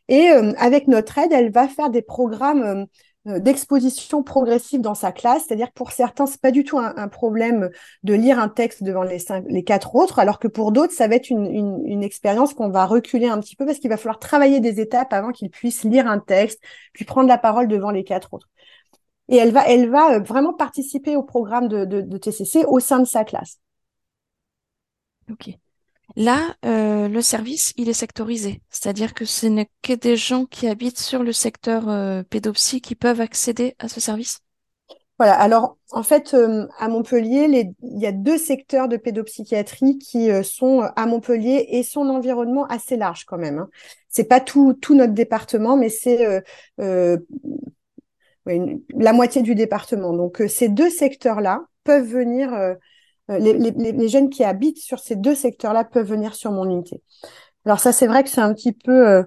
Et 0.08 0.30
euh, 0.30 0.52
avec 0.58 0.86
notre 0.86 1.18
aide, 1.18 1.32
elle 1.32 1.50
va 1.50 1.66
faire 1.68 1.90
des 1.90 2.02
programmes 2.02 2.86
d'exposition 3.26 4.22
progressive 4.22 4.80
dans 4.80 4.94
sa 4.94 5.10
classe, 5.10 5.44
c'est-à-dire 5.46 5.68
que 5.68 5.74
pour 5.74 5.92
certains, 5.92 6.26
c'est 6.26 6.40
pas 6.40 6.50
du 6.50 6.62
tout 6.62 6.78
un, 6.78 7.08
problème 7.08 7.70
de 8.02 8.14
lire 8.14 8.38
un 8.38 8.48
texte 8.48 8.82
devant 8.82 9.02
les, 9.02 9.64
quatre 9.64 9.94
autres, 9.94 10.18
alors 10.18 10.38
que 10.38 10.48
pour 10.48 10.72
d'autres, 10.72 10.92
ça 10.92 11.08
va 11.08 11.14
être 11.14 11.30
une, 11.30 12.02
expérience 12.02 12.52
qu'on 12.52 12.68
va 12.68 12.84
reculer 12.84 13.26
un 13.26 13.40
petit 13.40 13.56
peu 13.56 13.64
parce 13.64 13.78
qu'il 13.78 13.88
va 13.88 13.96
falloir 13.96 14.18
travailler 14.18 14.60
des 14.60 14.80
étapes 14.80 15.12
avant 15.12 15.32
qu'ils 15.32 15.50
puissent 15.50 15.84
lire 15.84 16.06
un 16.06 16.18
texte, 16.18 16.60
puis 16.92 17.04
prendre 17.06 17.28
la 17.28 17.38
parole 17.38 17.66
devant 17.66 17.90
les 17.90 18.04
quatre 18.04 18.34
autres. 18.34 18.48
Et 19.28 19.36
elle 19.36 19.52
va, 19.52 19.66
euh, 19.70 20.20
vraiment 20.20 20.52
participer 20.52 21.16
au 21.16 21.22
programme 21.22 21.68
de, 21.68 22.18
TCC 22.18 22.64
au 22.66 22.78
sein 22.80 22.98
de 22.98 23.06
sa 23.06 23.24
classe. 23.24 23.58
Là, 26.16 26.54
euh, 26.64 27.08
le 27.08 27.22
service, 27.22 27.72
il 27.76 27.88
est 27.88 27.94
sectorisé, 27.94 28.60
c'est-à-dire 28.70 29.14
que 29.14 29.24
ce 29.24 29.46
n'est 29.46 29.68
que 29.82 29.94
des 29.94 30.16
gens 30.16 30.46
qui 30.46 30.68
habitent 30.68 31.00
sur 31.00 31.24
le 31.24 31.32
secteur 31.32 31.88
euh, 31.88 32.22
pédopsie 32.22 32.80
qui 32.80 32.94
peuvent 32.94 33.20
accéder 33.20 33.74
à 33.80 33.88
ce 33.88 34.00
service. 34.00 34.38
Voilà. 35.18 35.34
Alors, 35.34 35.76
en 35.90 36.04
fait, 36.04 36.34
euh, 36.34 36.66
à 36.78 36.88
Montpellier, 36.88 37.72
il 37.82 37.98
y 38.00 38.06
a 38.06 38.12
deux 38.12 38.38
secteurs 38.38 38.88
de 38.88 38.96
pédopsychiatrie 38.96 39.98
qui 39.98 40.28
sont 40.44 40.82
à 40.94 41.06
Montpellier 41.06 41.66
et 41.70 41.82
son 41.82 42.08
environnement 42.08 42.66
assez 42.66 42.96
large 42.96 43.24
quand 43.24 43.38
même. 43.38 43.58
Hein. 43.58 43.68
C'est 44.08 44.28
pas 44.28 44.40
tout 44.40 44.74
tout 44.74 44.94
notre 44.94 45.14
département, 45.14 45.76
mais 45.76 45.88
c'est 45.88 46.26
la 46.86 47.18
moitié 49.12 49.42
du 49.42 49.54
département. 49.56 50.12
Donc, 50.12 50.42
ces 50.48 50.68
deux 50.68 50.90
secteurs-là 50.90 51.64
peuvent 51.84 52.06
venir 52.06 52.76
euh, 53.30 53.38
les, 53.38 54.08
jeunes 54.08 54.28
qui 54.28 54.44
habitent 54.44 54.78
sur 54.78 54.98
ces 54.98 55.16
deux 55.16 55.34
secteurs-là 55.34 55.84
peuvent 55.84 56.06
venir 56.06 56.34
sur 56.34 56.52
mon 56.52 56.68
unité. 56.68 57.02
Alors 57.64 57.80
ça, 57.80 57.92
c'est 57.92 58.06
vrai 58.06 58.22
que 58.22 58.28
c'est 58.28 58.42
un 58.42 58.52
petit 58.52 58.72
peu 58.72 59.08
euh, 59.08 59.22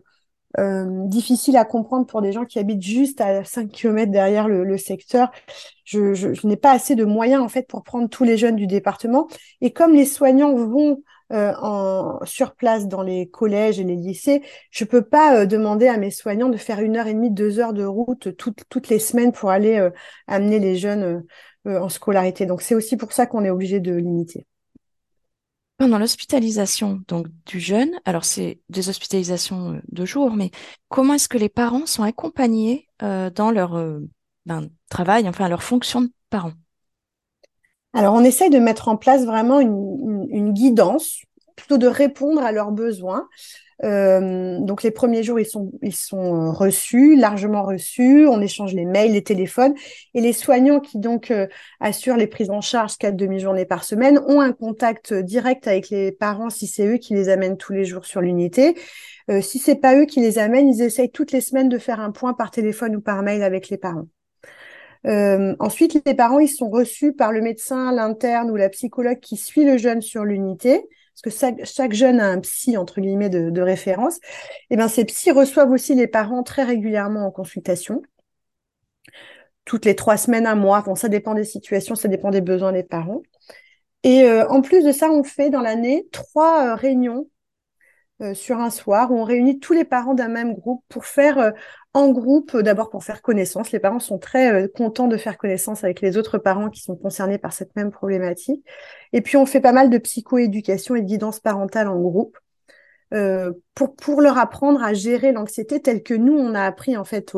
euh, 0.60 0.86
difficile 1.08 1.58
à 1.58 1.66
comprendre 1.66 2.06
pour 2.06 2.22
des 2.22 2.32
gens 2.32 2.46
qui 2.46 2.60
habitent 2.60 2.84
juste 2.84 3.22
à 3.22 3.44
5 3.44 3.72
km 3.72 4.12
derrière 4.12 4.48
le, 4.48 4.78
secteur. 4.78 5.32
Je, 5.84 6.46
n'ai 6.46 6.58
pas 6.58 6.72
assez 6.72 6.96
de 6.96 7.06
moyens 7.06 7.42
en 7.42 7.50
fait 7.50 7.68
pour 7.68 7.84
prendre 7.84 8.08
tous 8.08 8.24
les 8.24 8.38
jeunes 8.38 8.56
du 8.56 8.68
département. 8.68 9.28
Et 9.62 9.72
comme 9.72 9.94
les 9.94 10.06
soignants 10.06 10.54
vont 10.54 11.02
sur 12.24 12.56
place 12.56 12.88
dans 12.88 13.02
les 13.02 13.28
collèges 13.30 13.82
et 13.82 13.84
les 13.84 13.98
lycées, 13.98 14.42
je 14.72 14.86
peux 14.86 15.02
pas 15.02 15.46
demander 15.46 15.88
à 15.90 15.98
mes 15.98 16.12
soignants 16.12 16.48
de 16.48 16.56
faire 16.56 16.80
une 16.80 16.96
heure 16.96 17.08
et 17.08 17.14
demie, 17.14 17.32
deux 17.32 17.60
heures 17.60 17.74
de 17.74 17.84
route 17.84 18.30
toutes 18.38 18.88
les 18.90 19.00
semaines 19.00 19.34
pour 19.34 19.50
aller 19.50 19.90
amener 20.28 20.60
les 20.60 20.78
jeunes 20.78 21.26
en 21.68 21.90
scolarité. 21.90 22.46
Donc 22.46 22.62
c'est 22.62 22.76
aussi 22.76 22.98
pour 22.98 23.12
ça 23.12 23.26
qu'on 23.26 23.44
est 23.44 23.50
obligé 23.50 23.80
de 23.80 23.94
limiter. 23.94 24.46
Pendant 25.78 26.00
l'hospitalisation 26.00 27.02
donc 27.08 27.28
du 27.46 27.60
jeune, 27.60 27.92
alors 28.06 28.26
c'est 28.26 28.62
des 28.70 28.90
hospitalisations 28.90 29.74
euh, 29.74 29.80
de 29.92 30.06
jour, 30.06 30.32
mais 30.32 30.52
comment 30.90 31.14
est-ce 31.14 31.30
que 31.30 31.38
les 31.38 31.50
parents 31.50 31.86
sont 31.86 32.04
accompagnés 32.04 32.88
euh, 33.04 33.30
dans 33.30 33.52
leur 33.52 33.80
ben, 34.46 34.70
travail, 34.90 35.28
enfin 35.30 35.48
leur 35.50 35.62
fonction 35.62 36.02
de 36.02 36.12
parents 36.30 36.54
Alors 37.94 38.16
on 38.16 38.24
essaye 38.24 38.50
de 38.50 38.60
mettre 38.60 38.88
en 38.88 38.98
place 38.98 39.26
vraiment 39.26 39.60
une 39.60 40.54
guidance, 40.54 41.22
plutôt 41.56 41.78
de 41.78 41.88
répondre 41.88 42.42
à 42.42 42.52
leurs 42.52 42.72
besoins. 42.72 43.28
Euh, 43.84 44.60
donc 44.60 44.82
les 44.82 44.92
premiers 44.92 45.24
jours, 45.24 45.40
ils 45.40 45.46
sont, 45.46 45.72
ils 45.82 45.94
sont 45.94 46.48
euh, 46.48 46.52
reçus, 46.52 47.16
largement 47.16 47.64
reçus. 47.64 48.28
On 48.28 48.42
échange 48.42 48.74
les 48.74 48.86
mails, 48.86 49.14
les 49.14 49.24
téléphones. 49.24 49.74
Et 50.14 50.22
les 50.22 50.34
soignants 50.34 50.80
qui 50.80 50.98
donc 50.98 51.32
euh, 51.32 51.48
assurent 51.80 52.18
les 52.18 52.28
prises 52.28 52.50
en 52.50 52.62
charge 52.62 52.98
quatre 52.98 53.16
demi-journées 53.16 53.66
par 53.66 53.84
semaine 53.84 54.20
ont 54.28 54.42
un 54.42 54.52
contact 54.52 55.14
direct 55.14 55.68
avec 55.68 55.90
les 55.90 56.12
parents 56.12 56.50
si 56.50 56.68
c'est 56.68 56.88
eux 56.88 56.98
qui 56.98 57.14
les 57.14 57.30
amènent 57.30 57.58
tous 57.58 57.74
les 57.74 57.86
jours 57.86 58.06
sur 58.06 58.22
l'unité. 58.22 58.76
Euh, 59.30 59.42
si 59.42 59.60
c'est 59.60 59.76
pas 59.76 59.96
eux 59.96 60.06
qui 60.06 60.22
les 60.22 60.40
amènent, 60.40 60.70
ils 60.70 60.82
essayent 60.82 61.12
toutes 61.12 61.32
les 61.32 61.42
semaines 61.42 61.70
de 61.70 61.78
faire 61.78 62.00
un 62.00 62.12
point 62.12 62.34
par 62.34 62.50
téléphone 62.50 62.96
ou 62.96 63.02
par 63.02 63.22
mail 63.24 63.44
avec 63.44 63.70
les 63.70 63.78
parents. 63.78 64.08
Ensuite, 65.60 66.02
les 66.06 66.14
parents, 66.16 66.40
ils 66.40 66.50
sont 66.50 66.70
reçus 66.70 67.14
par 67.14 67.32
le 67.32 67.40
médecin, 67.40 67.94
l'interne 67.94 68.52
ou 68.52 68.58
la 68.58 68.68
psychologue 68.68 69.22
qui 69.22 69.38
suit 69.38 69.64
le 69.64 69.78
jeune 69.78 70.02
sur 70.02 70.26
l'unité 70.26 70.84
parce 71.24 71.36
que 71.36 71.66
chaque, 71.66 71.94
jeune 71.94 72.20
a 72.20 72.28
un 72.28 72.40
psy 72.40 72.78
entre 72.78 73.02
guillemets 73.02 73.30
de, 73.30 73.62
référence, 73.62 74.20
eh 74.70 74.76
bien 74.76 74.88
ces 74.88 75.06
psys 75.06 75.32
reçoivent 75.32 75.72
aussi 75.72 75.96
les 75.96 76.08
parents 76.08 76.44
très 76.44 76.64
régulièrement 76.64 77.26
en 77.26 77.32
consultation, 77.32 78.04
toutes 79.66 79.86
les 79.86 79.96
trois 79.96 80.18
semaines, 80.18 80.46
un 80.46 80.56
mois. 80.56 80.82
Bon, 80.82 80.96
ça 80.96 81.10
dépend 81.10 81.34
des 81.34 81.44
situations, 81.44 81.96
ça 81.96 82.08
dépend 82.08 82.30
des 82.30 82.42
besoins 82.42 82.72
des 82.72 82.84
parents. 82.84 83.22
Et 84.04 84.24
euh, 84.24 84.48
en 84.48 84.62
plus 84.62 84.84
de 84.84 84.92
ça, 84.92 85.10
on 85.10 85.24
fait 85.24 85.50
dans 85.50 85.62
l'année 85.62 86.08
trois 86.12 86.68
euh, 86.68 86.76
réunions 86.76 87.28
euh, 88.22 88.34
sur 88.34 88.60
un 88.60 88.70
soir 88.70 89.12
où 89.12 89.18
on 89.18 89.24
réunit 89.24 89.60
tous 89.60 89.74
les 89.74 89.86
parents 89.86 90.14
d'un 90.14 90.28
même 90.28 90.54
groupe 90.54 90.84
pour 90.90 91.06
faire 91.06 91.54
en 91.98 92.12
groupe, 92.12 92.56
d'abord 92.56 92.90
pour 92.90 93.04
faire 93.04 93.22
connaissance. 93.22 93.72
Les 93.72 93.80
parents 93.80 94.00
sont 94.00 94.20
très 94.20 94.54
euh, 94.54 94.68
contents 94.68 95.08
de 95.08 95.18
faire 95.18 95.38
connaissance 95.38 95.84
avec 95.84 96.02
les 96.02 96.18
autres 96.18 96.38
parents 96.38 96.70
qui 96.70 96.82
sont 96.82 96.96
concernés 96.96 97.40
par 97.40 97.54
cette 97.54 97.76
même 97.76 97.92
problématique. 97.92 98.64
Et 99.14 99.22
puis 99.22 99.36
on 99.36 99.46
fait 99.46 99.62
pas 99.62 99.72
mal 99.72 99.90
de 99.90 99.98
psychoéducation 99.98 100.96
et 100.96 101.02
de 101.02 101.08
guidance 101.08 101.40
parentale 101.40 101.88
en 101.88 102.00
groupe 102.00 102.38
euh, 103.14 103.52
pour, 103.74 103.96
pour 103.96 104.22
leur 104.22 104.38
apprendre 104.38 104.84
à 104.84 104.94
gérer 104.94 105.32
l'anxiété 105.32 105.82
telle 105.82 106.04
que 106.04 106.14
nous, 106.14 106.38
on 106.38 106.54
a 106.54 106.62
appris 106.62 106.96
en 106.98 107.04
fait 107.04 107.34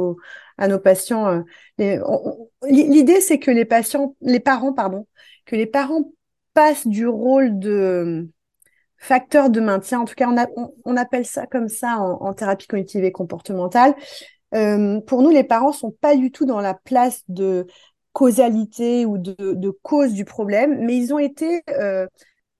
à 0.58 0.68
nos 0.68 0.80
patients. 0.80 1.44
Euh, 1.80 2.44
l'idée, 2.68 3.22
c'est 3.22 3.40
que 3.40 3.52
les 3.52 3.66
patients, 3.66 4.16
les 4.22 4.42
parents, 4.42 4.74
pardon, 4.74 5.08
que 5.46 5.56
les 5.56 5.68
parents 5.68 6.12
passent 6.54 6.88
du 6.88 7.08
rôle 7.08 7.60
de 7.60 8.28
facteur 9.00 9.50
de 9.50 9.60
maintien, 9.60 10.02
en 10.02 10.06
tout 10.06 10.16
cas 10.16 10.30
on, 10.86 10.98
appelle 10.98 11.26
ça 11.26 11.48
comme 11.48 11.70
ça 11.70 11.98
en, 12.00 12.34
thérapie 12.34 12.68
cognitive 12.68 13.04
et 13.04 13.12
comportementale, 13.12 13.96
euh, 14.56 15.00
pour 15.02 15.22
nous, 15.22 15.30
les 15.30 15.44
parents 15.44 15.72
sont 15.72 15.92
pas 15.92 16.16
du 16.16 16.32
tout 16.32 16.46
dans 16.46 16.60
la 16.60 16.74
place 16.74 17.24
de 17.28 17.68
causalité 18.14 19.06
ou 19.06 19.18
de, 19.18 19.70
cause 19.84 20.14
du 20.14 20.26
problème, 20.26 20.84
mais 20.86 20.98
ils 20.98 21.14
ont 21.14 21.20
été 21.20 21.62
euh, 21.70 22.08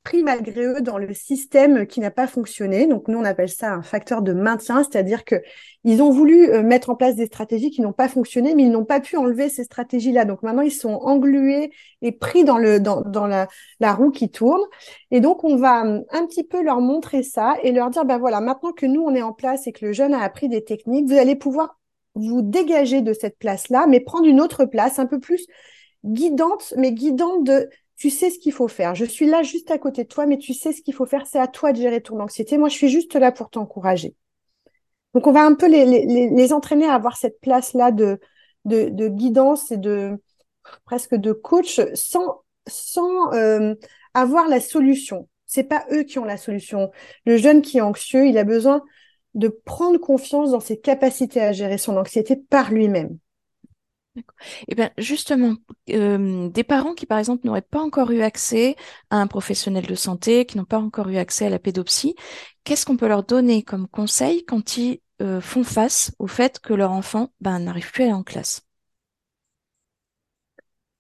pris 0.10 0.24
malgré 0.24 0.66
eux 0.66 0.82
dans 0.82 0.98
le 0.98 1.14
système 1.14 1.86
qui 1.86 2.00
n'a 2.00 2.10
pas 2.10 2.26
fonctionné. 2.26 2.88
Donc 2.88 3.08
nous, 3.08 3.20
on 3.20 3.24
appelle 3.24 3.50
ça 3.50 3.74
un 3.74 3.84
facteur 3.84 4.24
de 4.24 4.34
maintien, 4.34 4.84
c'est-à-dire 4.84 5.24
que 5.24 5.36
ils 5.84 6.02
ont 6.02 6.10
voulu 6.10 6.50
euh, 6.50 6.64
mettre 6.64 6.90
en 6.90 6.96
place 6.96 7.16
des 7.16 7.28
stratégies 7.28 7.70
qui 7.70 7.82
n'ont 7.82 7.94
pas 7.94 8.10
fonctionné, 8.10 8.56
mais 8.56 8.64
ils 8.64 8.72
n'ont 8.72 8.86
pas 8.86 9.02
pu 9.02 9.18
enlever 9.18 9.50
ces 9.50 9.66
stratégies-là. 9.66 10.26
Donc 10.26 10.42
maintenant, 10.42 10.64
ils 10.64 10.72
sont 10.72 10.94
englués 10.94 11.72
et 12.02 12.12
pris 12.12 12.44
dans 12.44 12.58
le 12.58 12.80
dans, 12.80 13.02
dans 13.02 13.28
la, 13.28 13.48
la 13.80 13.94
roue 13.94 14.10
qui 14.10 14.32
tourne. 14.32 14.64
Et 15.12 15.20
donc 15.22 15.44
on 15.44 15.58
va 15.58 15.82
hum, 15.84 16.04
un 16.10 16.26
petit 16.26 16.44
peu 16.44 16.64
leur 16.64 16.82
montrer 16.82 17.22
ça 17.22 17.54
et 17.62 17.72
leur 17.72 17.92
dire 17.92 18.04
ben 18.04 18.18
voilà, 18.18 18.42
maintenant 18.42 18.72
que 18.72 18.88
nous 18.88 19.02
on 19.02 19.14
est 19.14 19.22
en 19.22 19.34
place 19.34 19.68
et 19.68 19.72
que 19.74 19.86
le 19.86 19.94
jeune 19.94 20.16
a 20.16 20.24
appris 20.24 20.50
des 20.50 20.64
techniques, 20.64 21.08
vous 21.08 21.20
allez 21.20 21.36
pouvoir 21.36 21.80
vous 22.16 22.42
dégager 22.42 23.02
de 23.02 23.14
cette 23.14 23.38
place-là, 23.38 23.86
mais 23.88 24.00
prendre 24.00 24.26
une 24.26 24.42
autre 24.42 24.66
place 24.66 24.98
un 24.98 25.06
peu 25.06 25.20
plus 25.20 25.46
guidante, 26.04 26.74
mais 26.78 26.94
guidante 26.94 27.44
de 27.44 27.70
tu 28.00 28.10
sais 28.10 28.30
ce 28.30 28.40
qu'il 28.40 28.54
faut 28.54 28.70
faire. 28.70 28.96
Je 28.96 29.04
suis 29.04 29.28
là 29.28 29.44
juste 29.44 29.72
à 29.72 29.78
côté 29.78 30.04
de 30.04 30.08
toi, 30.08 30.26
mais 30.26 30.38
tu 30.38 30.54
sais 30.54 30.72
ce 30.72 30.82
qu'il 30.82 30.94
faut 30.94 31.06
faire. 31.06 31.28
C'est 31.28 31.38
à 31.40 31.48
toi 31.48 31.74
de 31.74 31.78
gérer 31.78 32.02
ton 32.02 32.20
anxiété. 32.22 32.58
Moi, 32.58 32.70
je 32.70 32.76
suis 32.76 32.88
juste 32.88 33.14
là 33.16 33.34
pour 33.34 33.50
t'encourager. 33.50 34.16
Donc, 35.14 35.28
on 35.28 35.34
va 35.34 35.44
un 35.44 35.54
peu 35.54 35.68
les, 35.68 35.86
les, 35.86 36.30
les 36.30 36.54
entraîner 36.54 36.86
à 36.86 36.94
avoir 36.94 37.18
cette 37.18 37.42
place-là 37.42 37.92
de, 37.92 38.20
de, 38.64 38.88
de, 38.88 39.10
guidance 39.10 39.72
et 39.72 39.78
de 39.78 40.18
presque 40.86 41.16
de 41.16 41.34
coach 41.34 41.82
sans, 41.94 42.42
sans 42.68 43.34
euh, 43.34 43.76
avoir 44.14 44.48
la 44.48 44.62
solution. 44.62 45.28
C'est 45.46 45.66
pas 45.66 45.86
eux 45.92 46.04
qui 46.04 46.20
ont 46.20 46.26
la 46.26 46.38
solution. 46.38 46.92
Le 47.26 47.36
jeune 47.36 47.62
qui 47.62 47.80
est 47.80 47.82
anxieux, 47.82 48.28
il 48.28 48.38
a 48.38 48.46
besoin 48.46 48.82
de 49.34 49.50
prendre 49.50 50.00
confiance 50.00 50.52
dans 50.52 50.62
ses 50.62 50.80
capacités 50.80 51.42
à 51.42 51.52
gérer 51.52 51.78
son 51.78 51.98
anxiété 51.98 52.38
par 52.38 52.72
lui-même. 52.72 53.18
Et 54.62 54.66
eh 54.70 54.76
bien 54.76 54.92
justement, 54.98 55.56
euh, 55.90 56.50
des 56.50 56.64
parents 56.64 56.94
qui 56.94 57.06
par 57.06 57.20
exemple 57.20 57.46
n'auraient 57.46 57.62
pas 57.62 57.82
encore 57.82 58.12
eu 58.12 58.22
accès 58.22 58.76
à 59.10 59.18
un 59.18 59.28
professionnel 59.28 59.86
de 59.86 59.96
santé, 59.96 60.46
qui 60.46 60.58
n'ont 60.58 60.66
pas 60.66 60.80
encore 60.80 61.10
eu 61.10 61.18
accès 61.18 61.46
à 61.46 61.50
la 61.50 61.60
pédopsie, 61.60 62.16
qu'est-ce 62.64 62.86
qu'on 62.86 62.98
peut 62.98 63.08
leur 63.08 63.24
donner 63.24 63.64
comme 63.64 63.88
conseil 63.88 64.46
quand 64.46 64.78
ils 64.78 65.02
euh, 65.22 65.42
font 65.42 65.64
face 65.64 66.12
au 66.20 66.28
fait 66.28 66.60
que 66.60 66.74
leur 66.74 66.92
enfant 66.92 67.30
ben, 67.42 67.60
n'arrive 67.60 67.92
plus 67.92 68.04
à 68.04 68.06
aller 68.08 68.14
en 68.14 68.24
classe? 68.24 68.62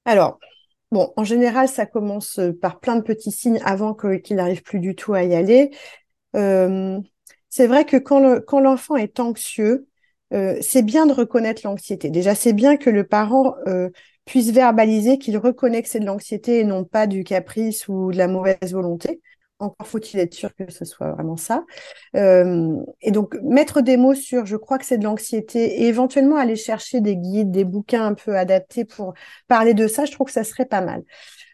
Alors, 0.06 0.40
bon, 0.92 1.14
en 1.18 1.24
général, 1.24 1.68
ça 1.68 1.86
commence 1.86 2.40
par 2.62 2.80
plein 2.80 2.96
de 2.96 3.02
petits 3.02 3.32
signes 3.32 3.62
avant 3.64 3.94
qu'il 3.94 4.38
n'arrive 4.38 4.64
plus 4.64 4.80
du 4.80 4.96
tout 4.96 5.14
à 5.14 5.24
y 5.24 5.36
aller. 5.36 5.72
Euh, 6.36 7.00
c'est 7.50 7.68
vrai 7.68 7.86
que 7.86 7.98
quand 7.98 8.60
l'enfant 8.60 8.96
est 8.96 9.20
anxieux, 9.20 9.88
euh, 10.34 10.58
c'est 10.62 10.84
bien 10.84 11.06
de 11.06 11.14
reconnaître 11.14 11.62
l'anxiété. 11.66 12.10
Déjà, 12.10 12.36
c'est 12.36 12.54
bien 12.54 12.78
que 12.78 12.90
le 12.90 13.04
parent 13.04 13.56
euh, 13.68 13.90
puisse 14.26 14.52
verbaliser 14.52 15.18
qu'il 15.18 15.38
reconnaît 15.38 15.82
que 15.82 15.90
c'est 15.90 16.00
de 16.00 16.06
l'anxiété 16.06 16.60
et 16.60 16.64
non 16.64 16.84
pas 16.84 17.08
du 17.08 17.24
caprice 17.24 17.88
ou 17.88 18.12
de 18.12 18.18
la 18.18 18.28
mauvaise 18.28 18.74
volonté. 18.74 19.22
Encore 19.62 19.88
faut-il 19.88 20.22
être 20.22 20.34
sûr 20.34 20.56
que 20.56 20.72
ce 20.72 20.86
soit 20.86 21.12
vraiment 21.12 21.36
ça. 21.36 21.66
Euh, 22.16 22.78
et 23.02 23.12
donc, 23.12 23.36
mettre 23.44 23.82
des 23.82 23.98
mots 23.98 24.14
sur 24.14 24.46
je 24.46 24.56
crois 24.56 24.78
que 24.78 24.86
c'est 24.86 24.98
de 24.98 25.04
l'anxiété 25.04 25.82
et 25.82 25.88
éventuellement 25.88 26.38
aller 26.38 26.56
chercher 26.56 27.02
des 27.02 27.18
guides, 27.18 27.52
des 27.52 27.66
bouquins 27.66 28.06
un 28.06 28.14
peu 28.14 28.38
adaptés 28.38 28.86
pour 28.86 29.14
parler 29.50 29.74
de 29.74 29.88
ça, 29.88 30.06
je 30.06 30.12
trouve 30.14 30.28
que 30.28 30.34
ça 30.34 30.46
serait 30.46 30.66
pas 30.66 30.80
mal. 30.80 31.04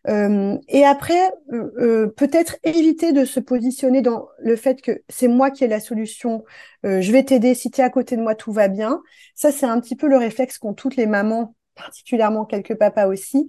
Euh, 0.07 0.57
et 0.67 0.85
après, 0.85 1.31
euh, 1.51 1.71
euh, 1.77 2.07
peut-être 2.07 2.57
éviter 2.63 3.11
de 3.11 3.25
se 3.25 3.39
positionner 3.39 4.01
dans 4.01 4.27
le 4.39 4.55
fait 4.55 4.81
que 4.81 5.01
c'est 5.09 5.27
moi 5.27 5.51
qui 5.51 5.63
ai 5.63 5.67
la 5.67 5.79
solution, 5.79 6.43
je 6.83 7.11
vais 7.11 7.23
t'aider, 7.23 7.55
si 7.55 7.71
tu 7.71 7.81
es 7.81 7.83
à 7.83 7.89
côté 7.89 8.15
de 8.15 8.21
moi, 8.21 8.35
tout 8.35 8.51
va 8.51 8.67
bien. 8.67 9.01
Ça, 9.33 9.51
c'est 9.51 9.65
un 9.65 9.79
petit 9.79 9.95
peu 9.95 10.07
le 10.07 10.17
réflexe 10.17 10.59
qu'ont 10.59 10.75
toutes 10.75 10.95
les 10.95 11.07
mamans, 11.07 11.55
particulièrement 11.73 12.45
quelques 12.45 12.75
papas 12.75 13.07
aussi. 13.07 13.47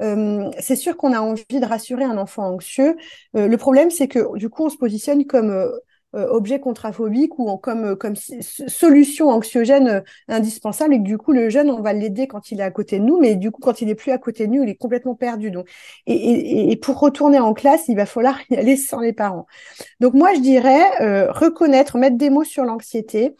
c'est 0.00 0.76
sûr 0.76 0.96
qu'on 0.96 1.12
a 1.12 1.20
envie 1.20 1.60
de 1.60 1.66
rassurer 1.66 2.04
un 2.04 2.16
enfant 2.16 2.44
anxieux. 2.44 2.96
le 3.34 3.56
problème, 3.56 3.90
c'est 3.90 4.08
que 4.08 4.38
du 4.38 4.48
coup, 4.48 4.64
on 4.64 4.70
se 4.70 4.78
positionne 4.78 5.26
comme 5.26 5.70
objet 6.14 6.58
contraphobique 6.58 7.38
ou 7.38 7.56
comme, 7.58 7.84
euh, 7.84 8.14
solution 8.66 9.28
anxiogène 9.28 9.88
euh, 9.88 10.00
indispensable 10.28 10.94
et 10.94 10.98
que 10.98 11.02
du 11.02 11.18
coup 11.18 11.32
le 11.32 11.50
jeune 11.50 11.70
on 11.70 11.82
va 11.82 11.92
l'aider 11.92 12.26
quand 12.26 12.50
il 12.50 12.60
est 12.60 12.62
à 12.64 12.70
côté 12.70 12.98
de 12.98 13.04
nous 13.04 13.20
mais 13.20 13.36
du 13.36 13.50
coup 13.50 13.60
quand 13.60 13.82
il 13.82 13.90
est 13.90 13.94
plus 13.94 14.10
à 14.10 14.18
côté 14.18 14.46
de 14.46 14.52
nous 14.52 14.62
il 14.62 14.70
est 14.70 14.76
complètement 14.76 15.14
perdu. 15.14 15.50
Donc 15.50 15.68
et 16.06 16.78
pour 16.80 16.98
retourner 16.98 17.38
en 17.38 17.52
classe 17.52 17.88
il 17.88 17.96
va 17.96 18.06
falloir 18.06 18.38
y 18.50 18.56
aller 18.56 18.76
sans 18.76 19.00
les 19.00 19.12
parents. 19.12 19.46
Donc 20.00 20.14
moi 20.14 20.34
je 20.34 20.40
dirais 20.40 21.28
reconnaître 21.28 21.98
mettre 21.98 22.16
des 22.16 22.30
mots 22.30 22.44
sur 22.44 22.64
l'anxiété 22.64 23.36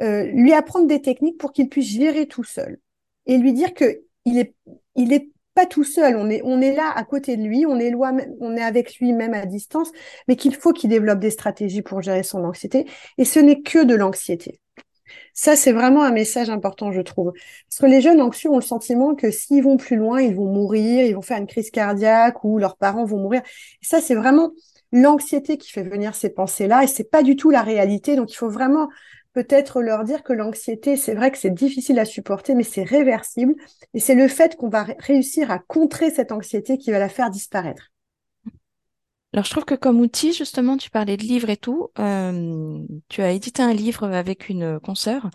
lui 0.00 0.52
apprendre 0.52 0.86
des 0.86 1.02
techniques 1.02 1.38
pour 1.38 1.52
qu'il 1.52 1.68
puisse 1.68 1.88
gérer 1.88 2.26
tout 2.26 2.44
seul 2.44 2.78
et 3.26 3.38
lui 3.38 3.52
dire 3.52 3.74
que 3.74 4.02
il 4.24 4.38
est 4.38 4.54
il 4.96 5.12
est 5.12 5.28
pas 5.58 5.66
tout 5.66 5.82
seul, 5.82 6.14
on 6.16 6.30
est, 6.30 6.40
on 6.44 6.60
est 6.60 6.72
là 6.72 6.92
à 6.94 7.02
côté 7.02 7.36
de 7.36 7.42
lui, 7.42 7.66
on 7.66 7.80
est, 7.80 7.90
loin, 7.90 8.16
on 8.38 8.56
est 8.56 8.62
avec 8.62 8.98
lui 8.98 9.12
même 9.12 9.34
à 9.34 9.44
distance, 9.44 9.90
mais 10.28 10.36
qu'il 10.36 10.54
faut 10.54 10.72
qu'il 10.72 10.88
développe 10.88 11.18
des 11.18 11.30
stratégies 11.30 11.82
pour 11.82 12.00
gérer 12.00 12.22
son 12.22 12.44
anxiété. 12.44 12.86
Et 13.18 13.24
ce 13.24 13.40
n'est 13.40 13.60
que 13.60 13.82
de 13.82 13.96
l'anxiété. 13.96 14.60
Ça, 15.34 15.56
c'est 15.56 15.72
vraiment 15.72 16.04
un 16.04 16.12
message 16.12 16.48
important, 16.48 16.92
je 16.92 17.00
trouve. 17.00 17.32
Parce 17.32 17.80
que 17.80 17.86
les 17.86 18.00
jeunes 18.00 18.20
anxieux 18.20 18.50
ont 18.50 18.58
le 18.58 18.62
sentiment 18.62 19.16
que 19.16 19.32
s'ils 19.32 19.64
vont 19.64 19.76
plus 19.76 19.96
loin, 19.96 20.20
ils 20.20 20.36
vont 20.36 20.46
mourir, 20.46 21.04
ils 21.04 21.16
vont 21.16 21.22
faire 21.22 21.38
une 21.38 21.48
crise 21.48 21.72
cardiaque 21.72 22.44
ou 22.44 22.58
leurs 22.58 22.76
parents 22.76 23.04
vont 23.04 23.18
mourir. 23.18 23.42
Ça, 23.82 24.00
c'est 24.00 24.14
vraiment 24.14 24.52
l'anxiété 24.92 25.58
qui 25.58 25.72
fait 25.72 25.82
venir 25.82 26.14
ces 26.14 26.30
pensées-là 26.30 26.84
et 26.84 26.86
c'est 26.86 27.10
pas 27.10 27.24
du 27.24 27.34
tout 27.34 27.50
la 27.50 27.62
réalité. 27.62 28.14
Donc, 28.14 28.32
il 28.32 28.36
faut 28.36 28.48
vraiment 28.48 28.88
peut-être 29.32 29.80
leur 29.80 30.04
dire 30.04 30.22
que 30.22 30.32
l'anxiété, 30.32 30.96
c'est 30.96 31.14
vrai 31.14 31.30
que 31.30 31.38
c'est 31.38 31.54
difficile 31.54 31.98
à 31.98 32.04
supporter, 32.04 32.54
mais 32.54 32.62
c'est 32.64 32.82
réversible. 32.82 33.54
Et 33.94 34.00
c'est 34.00 34.14
le 34.14 34.28
fait 34.28 34.56
qu'on 34.56 34.68
va 34.68 34.86
réussir 34.98 35.50
à 35.50 35.58
contrer 35.58 36.10
cette 36.10 36.32
anxiété 36.32 36.78
qui 36.78 36.90
va 36.90 36.98
la 36.98 37.08
faire 37.08 37.30
disparaître. 37.30 37.90
Alors, 39.34 39.44
je 39.44 39.50
trouve 39.50 39.66
que 39.66 39.74
comme 39.74 40.00
outil, 40.00 40.32
justement, 40.32 40.78
tu 40.78 40.88
parlais 40.88 41.18
de 41.18 41.22
livres 41.22 41.50
et 41.50 41.58
tout. 41.58 41.90
Euh, 41.98 42.78
tu 43.08 43.20
as 43.20 43.32
édité 43.32 43.62
un 43.62 43.74
livre 43.74 44.04
avec 44.04 44.48
une 44.48 44.80
consoeur, 44.80 45.28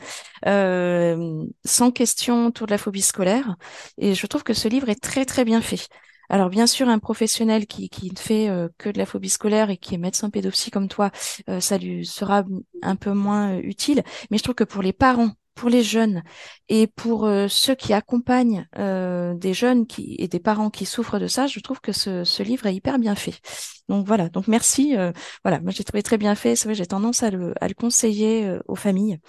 euh, 0.48 1.46
sans 1.64 1.92
question 1.92 2.48
autour 2.48 2.66
de 2.66 2.72
la 2.72 2.80
phobie 2.80 3.04
scolaire. 3.04 3.56
Et 4.00 4.16
je 4.16 4.26
trouve 4.26 4.44
que 4.44 4.56
ce 4.56 4.68
livre 4.68 4.90
est 4.90 5.02
très, 5.02 5.26
très 5.26 5.46
bien 5.46 5.62
fait. 5.62 5.88
Alors 6.34 6.50
bien 6.50 6.66
sûr, 6.66 6.90
un 6.90 6.98
professionnel 6.98 7.68
qui, 7.68 7.90
qui 7.90 8.10
ne 8.10 8.18
fait 8.18 8.50
euh, 8.50 8.68
que 8.80 8.90
de 8.90 8.98
la 8.98 9.06
phobie 9.06 9.30
scolaire 9.30 9.70
et 9.70 9.78
qui 9.78 9.94
est 9.94 10.00
médecin 10.00 10.32
pédopsie 10.32 10.72
comme 10.72 10.88
toi, 10.88 11.12
euh, 11.48 11.60
ça 11.60 11.78
lui 11.78 12.08
sera 12.08 12.44
un 12.82 12.96
peu 12.96 13.12
moins 13.12 13.54
euh, 13.54 13.62
utile. 13.62 14.02
Mais 14.32 14.40
je 14.40 14.44
trouve 14.44 14.56
que 14.56 14.64
pour 14.64 14.82
les 14.82 14.94
parents, 14.94 15.30
pour 15.54 15.70
les 15.70 15.84
jeunes 15.84 16.24
et 16.70 16.88
pour 16.88 17.30
ceux 17.48 17.76
qui 17.76 17.94
accompagnent 17.94 18.68
des 18.76 19.54
jeunes 19.54 19.86
qui, 19.86 20.16
et 20.18 20.28
des 20.28 20.40
parents 20.40 20.72
qui 20.72 20.88
souffrent 20.88 21.20
de 21.20 21.28
ça, 21.28 21.46
je 21.46 21.60
trouve 21.60 21.80
que 21.80 21.92
ce, 21.92 22.42
livre 22.42 22.66
est 22.66 22.74
hyper 22.74 22.98
bien 22.98 23.14
fait. 23.14 23.40
Donc 23.88 24.08
voilà, 24.08 24.30
donc 24.30 24.48
merci. 24.48 24.96
voilà, 25.44 25.60
moi 25.60 25.70
j'ai 25.70 25.84
trouvé 25.84 26.02
très 26.02 26.18
bien 26.18 26.34
fait. 26.34 26.56
C'est 26.56 26.68
vrai, 26.68 26.74
j'ai 26.74 26.88
tendance 26.88 27.22
à 27.22 27.30
le, 27.30 27.54
à 27.62 27.68
le 27.68 27.76
conseiller 27.76 28.58
aux 28.68 28.76
familles 28.76 29.20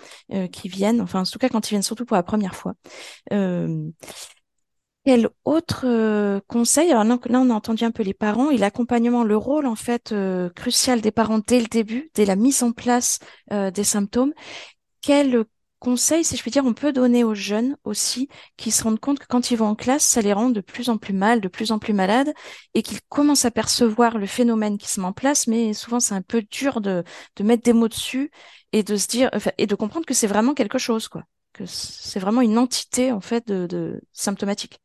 qui 0.50 0.70
viennent, 0.70 1.02
enfin 1.02 1.20
en 1.20 1.24
tout 1.24 1.38
cas 1.38 1.50
quand 1.50 1.68
ils 1.68 1.74
viennent 1.74 1.82
surtout 1.82 2.06
pour 2.06 2.16
la 2.16 2.22
première 2.22 2.54
fois. 2.54 2.72
Quel 5.04 5.28
autre 5.44 5.82
euh, 5.84 6.40
conseil? 6.48 6.90
Alors 6.90 7.04
là, 7.04 7.18
on 7.38 7.50
a 7.50 7.54
entendu 7.54 7.84
un 7.84 7.90
peu 7.90 8.02
les 8.02 8.14
parents. 8.14 8.50
Et 8.50 8.56
l'accompagnement, 8.56 9.22
le 9.22 9.36
rôle 9.36 9.66
en 9.66 9.74
fait 9.74 10.12
euh, 10.12 10.48
crucial 10.50 11.02
des 11.02 11.10
parents 11.10 11.40
dès 11.46 11.60
le 11.60 11.66
début, 11.66 12.10
dès 12.14 12.24
la 12.24 12.36
mise 12.36 12.62
en 12.62 12.72
place 12.72 13.18
euh, 13.52 13.70
des 13.70 13.84
symptômes. 13.84 14.32
Quel 15.02 15.44
conseil, 15.78 16.24
si 16.24 16.36
je 16.36 16.42
puis 16.42 16.50
dire, 16.50 16.64
on 16.64 16.72
peut 16.72 16.92
donner 16.92 17.22
aux 17.24 17.34
jeunes 17.34 17.76
aussi 17.84 18.28
qui 18.56 18.70
se 18.70 18.82
rendent 18.82 19.00
compte 19.00 19.18
que 19.18 19.26
quand 19.28 19.50
ils 19.50 19.58
vont 19.58 19.66
en 19.66 19.74
classe, 19.74 20.06
ça 20.06 20.22
les 20.22 20.32
rend 20.32 20.48
de 20.48 20.62
plus 20.62 20.88
en 20.88 20.96
plus 20.96 21.12
mal, 21.12 21.42
de 21.42 21.48
plus 21.48 21.72
en 21.72 21.78
plus 21.78 21.92
malades 21.92 22.32
et 22.72 22.82
qu'ils 22.82 23.00
commencent 23.10 23.44
à 23.44 23.50
percevoir 23.50 24.16
le 24.16 24.26
phénomène 24.26 24.78
qui 24.78 24.88
se 24.88 25.00
met 25.00 25.06
en 25.06 25.12
place, 25.12 25.46
mais 25.46 25.74
souvent 25.74 26.00
c'est 26.00 26.14
un 26.14 26.22
peu 26.22 26.42
dur 26.50 26.80
de, 26.80 27.04
mettre 27.42 27.62
des 27.62 27.74
mots 27.74 27.88
dessus 27.88 28.30
et 28.72 28.82
de 28.82 28.96
se 28.96 29.06
dire 29.08 29.30
et 29.58 29.66
de 29.66 29.74
comprendre 29.74 30.06
que 30.06 30.14
c'est 30.14 30.26
vraiment 30.26 30.54
quelque 30.54 30.78
chose, 30.78 31.08
quoi, 31.08 31.24
que 31.52 31.66
c'est 31.66 32.20
vraiment 32.20 32.40
une 32.40 32.56
entité 32.56 33.12
en 33.12 33.20
fait 33.20 33.46
de 33.46 34.00
symptomatique 34.12 34.80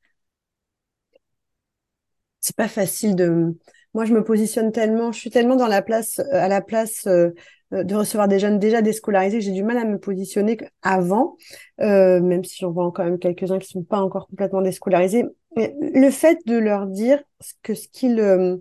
c'est 2.42 2.56
pas 2.56 2.68
facile 2.68 3.16
de. 3.16 3.56
Moi, 3.94 4.06
je 4.06 4.14
me 4.14 4.24
positionne 4.24 4.72
tellement, 4.72 5.12
je 5.12 5.20
suis 5.20 5.30
tellement 5.32 5.56
dans 5.56 5.68
la 5.68 5.82
place, 5.82 6.20
à 6.32 6.48
la 6.48 6.62
place 6.62 7.08
euh, 7.08 7.32
de 7.72 7.96
recevoir 7.96 8.28
des 8.28 8.40
jeunes 8.40 8.60
déjà 8.60 8.82
déscolarisés, 8.82 9.42
j'ai 9.42 9.52
du 9.52 9.64
mal 9.64 9.78
à 9.78 9.86
me 9.86 10.00
positionner 10.00 10.58
avant, 10.82 11.38
euh, 11.82 12.20
même 12.22 12.44
si 12.44 12.58
j'en 12.60 12.72
vois 12.72 12.92
quand 12.92 13.04
même 13.04 13.20
quelques-uns 13.20 13.60
qui 13.60 13.68
sont 13.68 13.84
pas 13.84 14.00
encore 14.02 14.28
complètement 14.28 14.62
déscolarisés. 14.62 15.26
Mais 15.56 15.76
le 15.82 16.10
fait 16.12 16.40
de 16.46 16.58
leur 16.58 16.88
dire 16.88 17.20
que 17.64 17.74
ce 17.74 17.88
qu'ils 17.88 18.20
euh, 18.20 18.58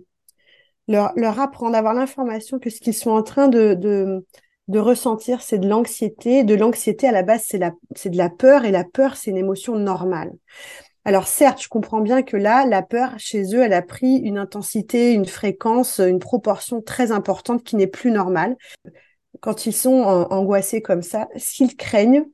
leur, 0.87 1.11
leur 1.15 1.35
d'avoir 1.71 1.93
l'information 1.93 2.59
que 2.59 2.69
ce 2.69 2.79
qu'ils 2.79 2.93
sont 2.93 3.11
en 3.11 3.23
train 3.23 3.47
de, 3.47 3.73
de, 3.73 4.25
de 4.67 4.79
ressentir, 4.79 5.41
c'est 5.41 5.59
de 5.59 5.67
l'anxiété. 5.67 6.43
De 6.43 6.55
l'anxiété, 6.55 7.07
à 7.07 7.11
la 7.11 7.23
base, 7.23 7.45
c'est 7.47 8.09
de 8.09 8.17
la 8.17 8.29
peur, 8.29 8.65
et 8.65 8.71
la 8.71 8.83
peur, 8.83 9.15
c'est 9.15 9.31
une 9.31 9.37
émotion 9.37 9.75
normale. 9.75 10.31
Alors 11.05 11.27
certes, 11.27 11.61
je 11.61 11.69
comprends 11.69 12.01
bien 12.01 12.23
que 12.23 12.37
là, 12.37 12.65
la 12.65 12.81
peur 12.81 13.13
chez 13.17 13.55
eux, 13.55 13.61
elle 13.63 13.73
a 13.73 13.81
pris 13.81 14.17
une 14.17 14.37
intensité, 14.37 15.13
une 15.13 15.25
fréquence, 15.25 15.99
une 15.99 16.19
proportion 16.19 16.81
très 16.81 17.11
importante 17.11 17.63
qui 17.63 17.75
n'est 17.75 17.87
plus 17.87 18.11
normale. 18.11 18.57
Quand 19.39 19.65
ils 19.65 19.73
sont 19.73 20.03
angoissés 20.03 20.81
comme 20.81 21.01
ça, 21.01 21.29
ce 21.37 21.53
qu'ils 21.53 21.77
craignent, 21.77 22.25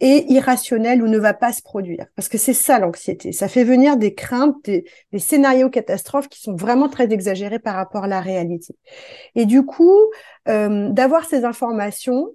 est 0.00 0.30
irrationnel 0.30 1.02
ou 1.02 1.08
ne 1.08 1.18
va 1.18 1.34
pas 1.34 1.52
se 1.52 1.62
produire. 1.62 2.06
Parce 2.16 2.28
que 2.28 2.38
c'est 2.38 2.54
ça 2.54 2.78
l'anxiété. 2.78 3.32
Ça 3.32 3.48
fait 3.48 3.64
venir 3.64 3.96
des 3.96 4.14
craintes, 4.14 4.56
des, 4.64 4.84
scénarios 5.18 5.68
catastrophes 5.68 6.28
qui 6.28 6.40
sont 6.40 6.56
vraiment 6.56 6.88
très 6.88 7.12
exagérés 7.12 7.58
par 7.58 7.74
rapport 7.74 8.04
à 8.04 8.08
la 8.08 8.20
réalité. 8.20 8.74
Et 9.34 9.44
du 9.44 9.64
coup, 9.64 9.98
euh, 10.48 10.88
d'avoir 10.88 11.26
ces 11.26 11.44
informations, 11.44 12.28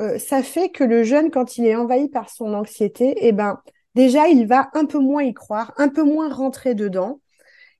euh, 0.00 0.18
ça 0.18 0.42
fait 0.42 0.68
que 0.68 0.84
le 0.84 1.02
jeune, 1.02 1.30
quand 1.30 1.56
il 1.56 1.66
est 1.66 1.74
envahi 1.74 2.08
par 2.08 2.28
son 2.28 2.52
anxiété, 2.52 3.14
eh 3.26 3.32
ben, 3.32 3.58
déjà, 3.98 4.28
il 4.28 4.46
va 4.46 4.70
un 4.74 4.86
peu 4.86 4.98
moins 4.98 5.24
y 5.24 5.34
croire, 5.34 5.74
un 5.76 5.88
peu 5.88 6.04
moins 6.04 6.32
rentrer 6.32 6.74
dedans, 6.74 7.20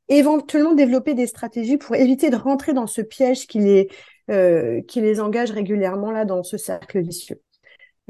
éventuellement 0.09 0.75
développer 0.75 1.15
des 1.15 1.29
stratégies 1.29 1.79
pour 1.79 1.95
éviter 1.95 2.29
de 2.29 2.37
rentrer 2.37 2.75
dans 2.75 2.89
ce 2.89 3.01
piège 3.01 3.47
qui 3.47 3.61
les, 3.61 3.89
euh, 4.31 4.83
engage 5.21 5.53
régulièrement 5.53 6.11
là 6.11 6.25
dans 6.25 6.43
ce 6.43 6.59
cercle 6.59 7.01
vicieux. 7.01 7.41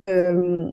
Euh, 0.08 0.70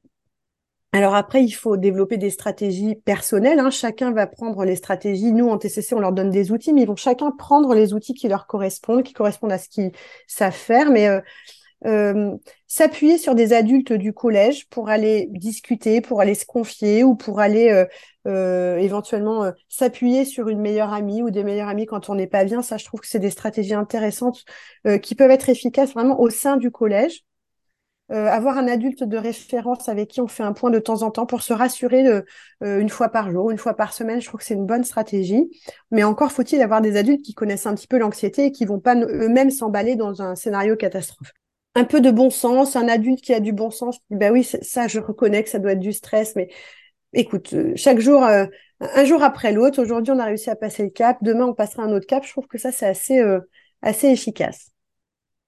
alors 0.93 1.13
après, 1.13 1.43
il 1.43 1.51
faut 1.51 1.75
développer 1.75 2.17
des 2.17 2.29
stratégies 2.29 2.95
personnelles. 2.95 3.59
Hein. 3.59 3.69
Chacun 3.69 4.13
va 4.13 4.27
prendre 4.27 4.63
les 4.63 4.77
stratégies. 4.77 5.33
Nous, 5.33 5.49
en 5.49 5.57
TCC, 5.57 5.93
on 5.93 5.99
leur 5.99 6.13
donne 6.13 6.29
des 6.29 6.53
outils, 6.53 6.71
mais 6.71 6.83
ils 6.83 6.87
vont 6.87 6.95
chacun 6.95 7.31
prendre 7.31 7.75
les 7.75 7.93
outils 7.93 8.13
qui 8.13 8.29
leur 8.29 8.47
correspondent, 8.47 9.03
qui 9.03 9.11
correspondent 9.11 9.51
à 9.51 9.57
ce 9.57 9.67
qu'ils 9.67 9.91
savent 10.25 10.53
faire. 10.53 10.89
Mais 10.89 11.09
euh, 11.09 11.19
euh, 11.85 12.35
s'appuyer 12.67 13.17
sur 13.17 13.35
des 13.35 13.53
adultes 13.53 13.93
du 13.93 14.13
collège 14.13 14.67
pour 14.69 14.89
aller 14.89 15.27
discuter, 15.31 16.01
pour 16.01 16.21
aller 16.21 16.35
se 16.35 16.45
confier 16.45 17.03
ou 17.03 17.15
pour 17.15 17.39
aller 17.39 17.69
euh, 17.69 17.85
euh 18.27 18.77
éventuellement 18.77 19.43
euh, 19.43 19.51
s'appuyer 19.69 20.25
sur 20.25 20.49
une 20.49 20.59
meilleure 20.59 20.93
amie 20.93 21.21
ou 21.21 21.29
des 21.29 21.43
meilleurs 21.43 21.69
amis 21.69 21.85
quand 21.85 22.09
on 22.09 22.15
n'est 22.15 22.27
pas 22.27 22.45
bien. 22.45 22.61
Ça, 22.61 22.77
je 22.77 22.85
trouve 22.85 23.01
que 23.01 23.07
c'est 23.07 23.19
des 23.19 23.29
stratégies 23.29 23.73
intéressantes 23.73 24.43
qui 25.01 25.15
peuvent 25.15 25.31
être 25.31 25.49
efficaces 25.49 25.93
vraiment 25.93 26.19
au 26.19 26.29
sein 26.29 26.57
du 26.57 26.71
collège. 26.71 27.23
Euh, 28.11 28.27
avoir 28.27 28.59
un 28.59 28.67
adulte 28.67 29.03
de 29.03 29.17
référence 29.17 29.89
avec 29.89 30.11
qui 30.11 30.21
on 30.21 30.27
fait 30.27 30.43
un 30.43 30.53
point 30.53 30.69
de 30.69 30.77
temps 30.77 31.01
en 31.01 31.09
temps 31.09 31.25
pour 31.25 31.41
se 31.41 31.53
rassurer 31.53 32.05
euh, 32.05 32.21
une 32.61 32.89
fois 32.89 33.09
par 33.09 33.31
jour, 33.31 33.49
une 33.49 33.57
fois 33.57 33.73
par 33.73 33.93
semaine, 33.93 34.21
je 34.21 34.27
trouve 34.27 34.41
que 34.41 34.45
c'est 34.45 34.53
une 34.53 34.67
bonne 34.67 34.83
stratégie. 34.83 35.49
Mais 35.89 36.03
encore 36.03 36.31
faut-il 36.31 36.61
avoir 36.61 36.81
des 36.81 36.97
adultes 36.97 37.23
qui 37.23 37.33
connaissent 37.33 37.65
un 37.65 37.73
petit 37.73 37.87
peu 37.87 37.97
l'anxiété 37.97 38.45
et 38.45 38.51
qui 38.51 38.65
vont 38.65 38.79
pas 38.79 38.95
eux-mêmes 38.95 39.49
s'emballer 39.49 39.95
dans 39.95 40.21
un 40.21 40.35
scénario 40.35 40.75
catastrophe. 40.75 41.33
Un 41.75 41.83
peu 41.83 41.99
de 42.01 42.09
bon 42.09 42.29
sens, 42.29 42.75
un 42.75 42.87
adulte 42.87 43.21
qui 43.21 43.33
a 43.33 43.39
du 43.41 43.51
bon 43.51 43.69
sens, 43.69 43.99
ben 44.09 44.31
oui, 44.31 44.43
ça 44.43 44.87
je 44.87 44.99
reconnais 44.99 45.43
que 45.43 45.49
ça 45.49 45.59
doit 45.59 45.73
être 45.73 45.79
du 45.79 45.91
stress, 45.93 46.35
mais 46.35 46.49
écoute, 47.13 47.53
euh, 47.53 47.73
chaque 47.75 47.99
jour, 47.99 48.23
un 48.23 49.05
jour 49.05 49.23
après 49.23 49.51
l'autre, 49.51 49.81
aujourd'hui 49.81 50.13
on 50.13 50.19
a 50.19 50.25
réussi 50.25 50.49
à 50.49 50.55
passer 50.55 50.83
le 50.83 50.89
cap, 50.89 51.17
demain 51.21 51.45
on 51.47 51.53
passera 51.53 51.83
un 51.83 51.91
autre 51.93 52.07
cap, 52.07 52.23
je 52.25 52.31
trouve 52.31 52.47
que 52.47 52.57
ça 52.57 52.71
c'est 52.71 52.87
assez, 52.87 53.21
assez 53.81 54.07
efficace. 54.07 54.71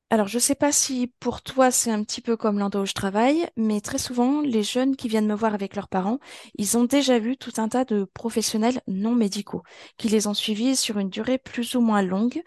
Alors, 0.09 0.29
je 0.29 0.37
ne 0.37 0.41
sais 0.41 0.55
pas 0.55 0.71
si 0.71 1.13
pour 1.19 1.41
toi 1.41 1.69
c'est 1.69 1.91
un 1.91 2.01
petit 2.01 2.21
peu 2.21 2.37
comme 2.37 2.59
l'endroit 2.59 2.83
où 2.83 2.85
je 2.85 2.93
travaille, 2.93 3.45
mais 3.57 3.81
très 3.81 3.97
souvent, 3.97 4.39
les 4.39 4.63
jeunes 4.63 4.95
qui 4.95 5.09
viennent 5.09 5.27
me 5.27 5.35
voir 5.35 5.53
avec 5.53 5.75
leurs 5.75 5.89
parents, 5.89 6.19
ils 6.55 6.77
ont 6.77 6.85
déjà 6.85 7.19
vu 7.19 7.35
tout 7.35 7.51
un 7.57 7.67
tas 7.67 7.83
de 7.83 8.05
professionnels 8.13 8.79
non 8.87 9.15
médicaux 9.15 9.63
qui 9.97 10.07
les 10.07 10.27
ont 10.27 10.33
suivis 10.33 10.77
sur 10.77 10.97
une 10.97 11.09
durée 11.09 11.37
plus 11.37 11.75
ou 11.75 11.81
moins 11.81 12.01
longue. 12.01 12.41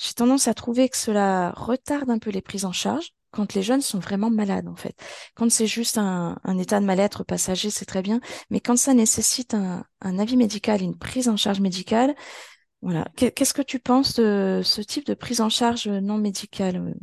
J'ai 0.00 0.14
tendance 0.14 0.48
à 0.48 0.54
trouver 0.54 0.88
que 0.88 0.96
cela 0.96 1.52
retarde 1.56 2.08
un 2.08 2.18
peu 2.18 2.30
les 2.30 2.40
prises 2.40 2.64
en 2.64 2.72
charge 2.72 3.10
quand 3.32 3.54
les 3.54 3.62
jeunes 3.62 3.82
sont 3.82 3.98
vraiment 3.98 4.30
malades, 4.30 4.66
en 4.66 4.74
fait. 4.74 4.96
Quand 5.34 5.50
c'est 5.50 5.66
juste 5.66 5.98
un, 5.98 6.36
état 6.58 6.80
de 6.80 6.86
mal-être 6.86 7.22
passager, 7.22 7.70
c'est 7.70 7.84
très 7.84 8.02
bien, 8.02 8.20
mais 8.48 8.60
quand 8.60 8.76
ça 8.76 8.94
nécessite 8.94 9.54
un, 9.54 9.84
un 10.00 10.18
avis 10.18 10.36
médical, 10.36 10.82
une 10.82 10.96
prise 10.96 11.28
en 11.28 11.36
charge 11.36 11.60
médicale, 11.60 12.14
voilà. 12.82 13.06
Qu'est-ce 13.14 13.52
que 13.52 13.62
tu 13.62 13.78
penses 13.78 14.14
de 14.14 14.62
ce 14.64 14.80
type 14.80 15.04
de 15.04 15.12
prise 15.12 15.42
en 15.42 15.50
charge 15.50 15.86
non 15.86 16.16
médicale 16.16 16.76
euh? 16.76 16.94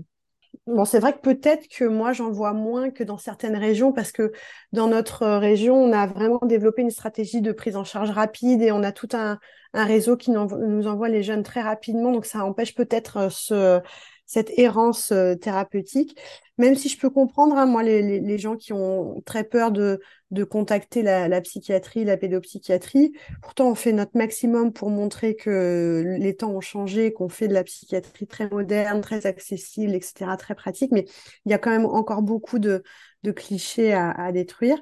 Bon, 0.67 0.83
c'est 0.83 0.99
vrai 0.99 1.13
que 1.13 1.19
peut-être 1.19 1.69
que 1.69 1.85
moi, 1.85 2.11
j'en 2.11 2.29
vois 2.29 2.51
moins 2.51 2.89
que 2.91 3.01
dans 3.05 3.17
certaines 3.17 3.55
régions 3.55 3.93
parce 3.93 4.11
que 4.11 4.33
dans 4.73 4.87
notre 4.87 5.25
région, 5.37 5.75
on 5.77 5.93
a 5.93 6.07
vraiment 6.07 6.39
développé 6.43 6.81
une 6.81 6.89
stratégie 6.91 7.39
de 7.41 7.53
prise 7.53 7.77
en 7.77 7.85
charge 7.85 8.09
rapide 8.11 8.61
et 8.61 8.73
on 8.73 8.83
a 8.83 8.91
tout 8.91 9.07
un, 9.13 9.39
un 9.73 9.85
réseau 9.85 10.17
qui 10.17 10.29
nous 10.31 10.87
envoie 10.87 11.07
les 11.07 11.23
jeunes 11.23 11.43
très 11.43 11.61
rapidement. 11.61 12.11
Donc, 12.11 12.25
ça 12.25 12.43
empêche 12.43 12.75
peut-être 12.75 13.17
euh, 13.17 13.29
ce, 13.29 13.79
cette 14.27 14.51
errance 14.59 15.11
euh, 15.11 15.35
thérapeutique. 15.35 16.19
Même 16.57 16.75
si 16.75 16.89
je 16.89 16.99
peux 16.99 17.09
comprendre, 17.09 17.55
hein, 17.55 17.65
moi, 17.65 17.83
les, 17.83 18.37
gens 18.37 18.55
qui 18.55 18.73
ont 18.73 19.21
très 19.25 19.43
peur 19.43 19.71
de, 19.71 20.01
de 20.31 20.43
contacter 20.43 21.03
la, 21.03 21.27
la, 21.27 21.39
psychiatrie, 21.41 22.03
la 22.03 22.17
pédopsychiatrie, 22.17 23.13
pourtant 23.41 23.69
on 23.69 23.75
fait 23.75 23.93
notre 23.93 24.17
maximum 24.17 24.73
pour 24.73 24.89
montrer 24.89 25.35
que 25.35 26.17
les 26.19 26.35
temps 26.35 26.51
ont 26.51 26.61
changé, 26.61 27.13
qu'on 27.13 27.29
fait 27.29 27.47
de 27.47 27.53
la 27.53 27.63
psychiatrie 27.63 28.25
très 28.27 28.49
moderne, 28.49 29.01
très 29.01 29.27
accessible, 29.27 29.93
etc., 29.93 30.35
très 30.37 30.55
pratique, 30.55 30.91
mais 30.91 31.05
il 31.45 31.51
y 31.51 31.53
a 31.53 31.59
quand 31.59 31.71
même 31.71 31.85
encore 31.85 32.23
beaucoup 32.23 32.57
de, 32.57 32.83
de 33.21 33.31
clichés 33.31 33.93
à, 33.93 34.09
à 34.11 34.31
détruire. 34.31 34.79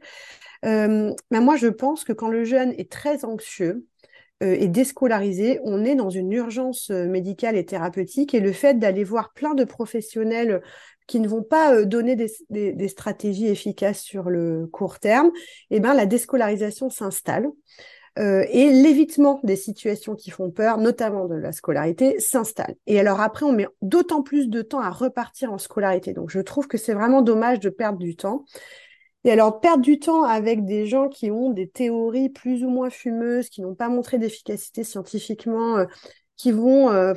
Euh, 0.65 1.13
moi, 1.31 1.57
je 1.57 1.67
pense 1.67 2.03
que 2.03 2.13
quand 2.13 2.29
le 2.29 2.43
jeune 2.43 2.73
est 2.77 2.91
très 2.91 3.25
anxieux, 3.25 3.85
et 4.41 4.67
déscolarisé, 4.67 5.59
on 5.63 5.85
est 5.85 5.95
dans 5.95 6.09
une 6.09 6.31
urgence 6.33 6.89
euh, 6.91 7.07
médicale 7.07 7.55
et 7.55 7.65
thérapeutique 7.65 8.33
et 8.33 8.41
le 8.41 8.51
fait 8.51 8.77
d'aller 8.77 9.03
voir 9.03 9.31
plein 9.33 9.53
de 9.53 9.63
professionnels 9.63 10.61
qui 11.07 11.21
ne 11.21 11.27
vont 11.27 11.43
pas 11.43 11.73
euh, 11.73 11.85
donner 11.85 12.17
des, 12.17 12.87
stratégies 12.89 13.47
efficaces 13.47 14.01
sur 14.01 14.29
le 14.29 14.67
court 14.67 14.99
terme, 14.99 15.31
eh 15.71 15.79
ben, 15.79 15.93
la 15.93 16.05
déscolarisation 16.05 16.89
s'installe. 16.89 17.47
et 18.17 18.71
l'évitement 18.71 19.41
des 19.43 19.57
situations 19.57 20.15
qui 20.15 20.31
font 20.31 20.49
peur, 20.49 20.77
notamment 20.77 21.27
de 21.27 21.35
la 21.35 21.51
scolarité, 21.51 22.17
s'installe. 22.19 22.75
Et 22.87 22.97
alors 22.97 23.19
après, 23.19 23.45
on 23.45 23.51
met 23.51 23.67
d'autant 23.81 24.21
plus 24.21 24.47
de 24.47 24.61
temps 24.61 24.79
à 24.79 24.89
repartir 24.89 25.51
en 25.51 25.57
scolarité. 25.57 26.13
Donc 26.13 26.29
je 26.29 26.39
trouve 26.39 26.67
que 26.67 26.77
c'est 26.77 26.93
vraiment 26.93 27.21
dommage 27.21 27.59
de 27.59 27.69
perdre 27.69 27.99
du 27.99 28.15
temps. 28.15 28.45
Et 29.25 29.31
alors, 29.31 29.59
perdre 29.59 29.81
du 29.81 29.97
temps 29.97 30.23
avec 30.23 30.65
des 30.65 30.85
gens 30.85 31.09
qui 31.09 31.31
ont 31.31 31.49
des 31.49 31.67
théories 31.67 32.29
plus 32.29 32.63
ou 32.63 32.69
moins 32.69 32.91
fumeuses, 32.91 33.49
qui 33.49 33.61
n'ont 33.61 33.73
pas 33.73 33.89
montré 33.89 34.19
d'efficacité 34.19 34.83
scientifiquement, 34.83 35.77
euh, 35.77 35.85
qui 36.37 36.51
vont 36.51 36.91
euh, 36.91 37.15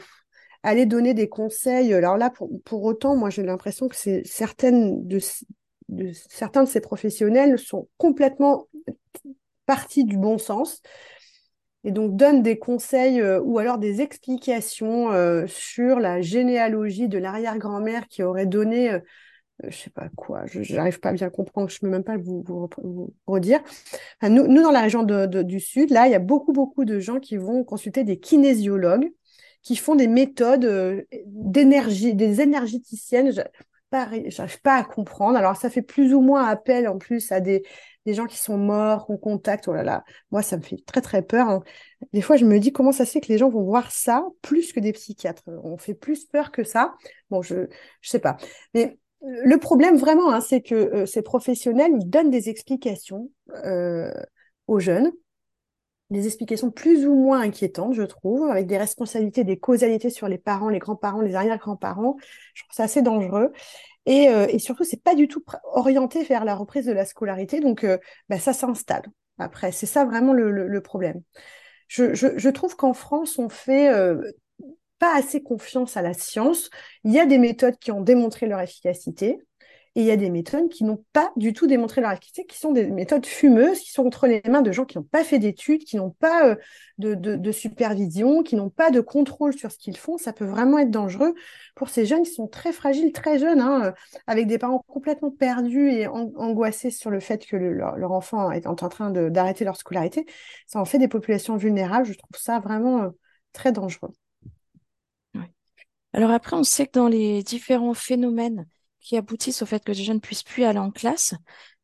aller 0.63 0.87
donner 0.87 1.13
des 1.13 1.29
conseils. 1.29 1.93
Alors 1.93 2.17
là, 2.17 2.33
pour, 2.65 2.83
autant, 2.85 3.15
moi, 3.15 3.29
j'ai 3.29 3.43
l'impression 3.43 3.89
que 3.89 3.97
certaines 4.25 5.07
de, 5.07 5.21
certains 6.31 6.65
de 6.65 6.69
ces 6.69 6.81
professionnels 6.81 7.59
sont 7.59 7.89
complètement 7.99 8.69
partis 9.67 10.07
du 10.07 10.17
bon 10.17 10.39
sens 10.39 10.81
et 11.85 11.91
donc 11.91 12.17
donnent 12.17 12.43
des 12.43 12.59
conseils 12.59 13.21
euh, 13.21 13.39
ou 13.41 13.59
alors 13.59 13.77
des 13.77 14.01
explications 14.01 15.11
sur 15.47 16.01
la 16.01 16.23
généalogie 16.23 17.09
de 17.09 17.19
l'arrière-grand-mère 17.19 18.09
qui 18.09 18.23
aurait 18.23 18.47
donné 18.47 18.99
je 19.67 19.77
sais 19.77 19.91
pas 19.91 20.09
quoi, 20.17 20.47
je 20.47 20.75
n'arrive 20.75 21.01
pas 21.01 21.09
à 21.09 21.13
bien 21.13 21.31
comprendre, 21.31 21.69
je 21.69 21.77
ne 21.77 21.81
peux 21.81 21.89
même 21.89 22.05
pas 22.05 22.17
vous, 22.17 22.45
redire. 23.27 23.61
nous, 24.23 24.47
nous, 24.47 24.63
dans 24.63 24.71
la 24.71 24.83
région 24.83 25.03
du 25.03 25.61
Sud, 25.61 25.91
là, 25.91 26.07
il 26.07 26.13
y 26.13 26.15
a 26.15 26.21
beaucoup, 26.21 26.53
beaucoup 26.53 26.85
de 26.85 27.01
gens 27.01 27.19
qui 27.19 27.37
vont 27.37 27.65
consulter 27.65 28.05
des 28.05 28.19
kinésiologues 28.19 29.11
qui 29.63 29.77
font 29.77 29.95
des 29.95 30.09
méthodes 30.09 30.65
euh, 30.65 31.03
d'énergie, 31.27 32.15
des 32.15 32.41
énergéticiennes. 32.41 33.33
Je 33.33 33.43
n'arrive 33.93 34.61
pas 34.63 34.77
à 34.77 34.85
comprendre. 34.85 35.37
Alors, 35.37 35.57
ça 35.57 35.71
fait 35.71 35.83
plus 35.83 36.15
ou 36.15 36.21
moins 36.21 36.47
appel 36.47 36.89
en 36.89 36.99
plus 36.99 37.33
à 37.33 37.41
des, 37.41 37.63
des 38.07 38.15
gens 38.15 38.27
qui 38.27 38.39
sont 38.39 38.57
morts, 38.57 39.07
qu'on 39.07 39.19
contacte. 39.19 39.69
Oh 39.69 39.75
là 39.75 39.83
là, 39.83 40.05
moi, 40.31 40.43
ça 40.43 40.57
me 40.57 40.63
fait 40.63 40.83
très, 40.87 41.01
très 41.01 41.23
peur. 41.23 41.49
Hein. 41.49 41.63
Des 42.13 42.23
fois, 42.23 42.37
je 42.37 42.45
me 42.45 42.59
dis 42.59 42.73
comment 42.73 42.93
ça 42.93 43.05
se 43.05 43.13
fait 43.13 43.21
que 43.21 43.29
les 43.29 43.39
gens 43.39 43.51
vont 43.51 43.65
voir 43.65 43.91
ça 43.91 44.27
plus 44.43 44.73
que 44.73 44.81
des 44.81 44.93
psychiatres? 44.93 45.43
On 45.65 45.77
fait 45.77 45.95
plus 45.95 46.25
peur 46.25 46.51
que 46.51 46.65
ça? 46.65 46.95
Bon, 47.31 47.43
je 47.43 47.57
ne 47.57 47.67
sais 48.01 48.21
pas. 48.21 48.37
Mais 48.75 48.99
le 49.21 49.57
problème 49.57 49.97
vraiment, 49.97 50.33
hein, 50.33 50.41
c'est 50.41 50.63
que 50.63 50.75
euh, 50.75 51.07
ces 51.07 51.23
professionnels, 51.23 51.93
ils 51.99 52.09
donnent 52.09 52.31
des 52.31 52.49
explications 52.49 53.31
euh, 53.65 54.13
aux 54.69 54.79
jeunes, 54.79 55.11
des 56.11 56.27
explications 56.27 56.71
plus 56.71 57.07
ou 57.07 57.15
moins 57.15 57.41
inquiétantes, 57.41 57.95
je 57.95 58.03
trouve, 58.03 58.49
avec 58.49 58.67
des 58.67 58.79
responsabilités, 58.79 59.45
des 59.45 59.59
causalités 59.59 60.11
sur 60.11 60.29
les 60.29 60.39
parents, 60.39 60.69
les 60.69 60.79
grands-parents, 60.79 61.21
les 61.21 61.35
arrière-grands-parents. 61.35 62.17
Je 62.55 62.63
trouve 62.63 62.75
ça 62.75 62.85
assez 62.85 63.03
dangereux. 63.03 63.53
Et, 64.07 64.29
euh, 64.29 64.47
et 64.49 64.59
surtout, 64.59 64.85
c'est 64.85 65.03
pas 65.03 65.15
du 65.15 65.29
tout 65.29 65.45
orienté 65.65 66.23
vers 66.25 66.45
la 66.45 66.55
reprise 66.55 66.87
de 66.87 66.93
la 66.93 67.05
scolarité, 67.05 67.61
donc 67.61 67.85
bah, 68.29 68.39
ça 68.39 68.53
s'installe. 68.53 69.05
Après, 69.39 69.71
c'est 69.71 69.87
ça 69.87 70.05
vraiment 70.05 70.33
le, 70.33 70.81
problème. 70.81 71.23
Je, 71.89 72.49
trouve 72.49 72.75
qu'en 72.75 72.95
France, 72.95 73.39
on 73.39 73.51
fait 73.51 73.93
pas 74.99 75.17
assez 75.17 75.43
confiance 75.43 75.97
à 75.97 76.03
la 76.03 76.15
science. 76.15 76.71
Il 77.05 77.13
y 77.13 77.21
a 77.21 77.27
des 77.27 77.39
méthodes 77.39 77.79
qui 77.79 77.93
ont 77.93 78.01
démontré 78.01 78.47
leur 78.47 78.61
efficacité 78.61 79.39
et 79.99 80.03
il 80.03 80.07
y 80.07 80.13
a 80.13 80.17
des 80.17 80.31
méthodes 80.31 80.69
qui 80.69 80.85
n'ont 80.85 81.05
pas 81.13 81.33
du 81.35 81.53
tout 81.53 81.67
démontré 81.67 82.01
leur 82.01 82.13
efficacité, 82.13 82.47
qui 82.47 82.57
sont 82.57 82.71
des 82.71 82.87
méthodes 82.87 83.27
fumeuses, 83.27 83.81
qui 83.81 83.91
sont 83.91 84.07
entre 84.07 84.29
les 84.29 84.41
mains 84.49 84.63
de 84.63 84.71
gens 84.71 84.85
qui 84.85 84.97
n'ont 84.97 85.03
pas 85.03 85.25
fait 85.25 85.41
d'études, 85.41 85.83
qui 85.83 85.97
n'ont 85.97 86.11
pas 86.11 86.51
euh, 86.51 86.57
de, 86.99 87.51
supervision, 87.51 88.45
qui 88.45 88.55
n'ont 88.55 88.71
pas 88.71 88.93
de 88.93 89.01
contrôle 89.01 89.55
sur 89.55 89.73
ce 89.73 89.79
qu'ils 89.79 89.97
font. 89.97 90.17
Ça 90.17 90.33
peut 90.33 90.45
vraiment 90.45 90.79
être 90.79 90.93
dangereux 90.93 91.35
pour 91.75 91.89
ces 91.89 92.07
jeunes 92.07 92.23
qui 92.23 92.31
sont 92.31 92.47
très 92.47 92.73
fragiles, 92.73 93.11
très 93.11 93.41
jeunes, 93.41 93.61
hein, 93.61 93.87
euh, 93.87 93.93
avec 94.29 94.47
des 94.47 94.59
parents 94.59 94.85
complètement 94.87 95.33
perdus 95.33 95.91
et 95.91 96.07
angoissés 96.07 96.91
sur 96.93 97.11
le 97.11 97.19
fait 97.19 97.45
que 97.45 97.57
leur, 97.57 98.13
enfant 98.13 98.53
est 98.53 98.69
en 98.69 98.77
train 98.77 99.11
d'arrêter 99.11 99.65
leur 99.65 99.77
scolarité. 99.77 100.27
Ça 100.69 100.79
en 100.79 100.85
fait 100.85 100.99
des 100.99 101.09
populations 101.09 101.57
vulnérables. 101.57 102.07
Je 102.07 102.15
trouve 102.15 102.41
ça 102.41 102.61
vraiment 102.61 103.03
euh, 103.03 103.09
très 103.53 103.73
dangereux. 103.73 104.13
Alors 106.19 106.33
après, 106.33 106.57
on 106.57 106.65
sait 106.65 106.89
que 106.89 106.99
dans 106.99 107.07
les 107.07 107.45
différents 107.45 107.95
phénomènes 107.95 108.67
qui 108.99 109.17
aboutissent 109.17 109.63
au 109.63 109.67
fait 109.67 109.85
que 109.85 109.93
les 109.93 110.03
jeunes 110.03 110.17
ne 110.17 110.21
puissent 110.21 110.43
plus 110.43 110.65
aller 110.65 110.81
en 110.81 110.91
classe, 110.91 111.35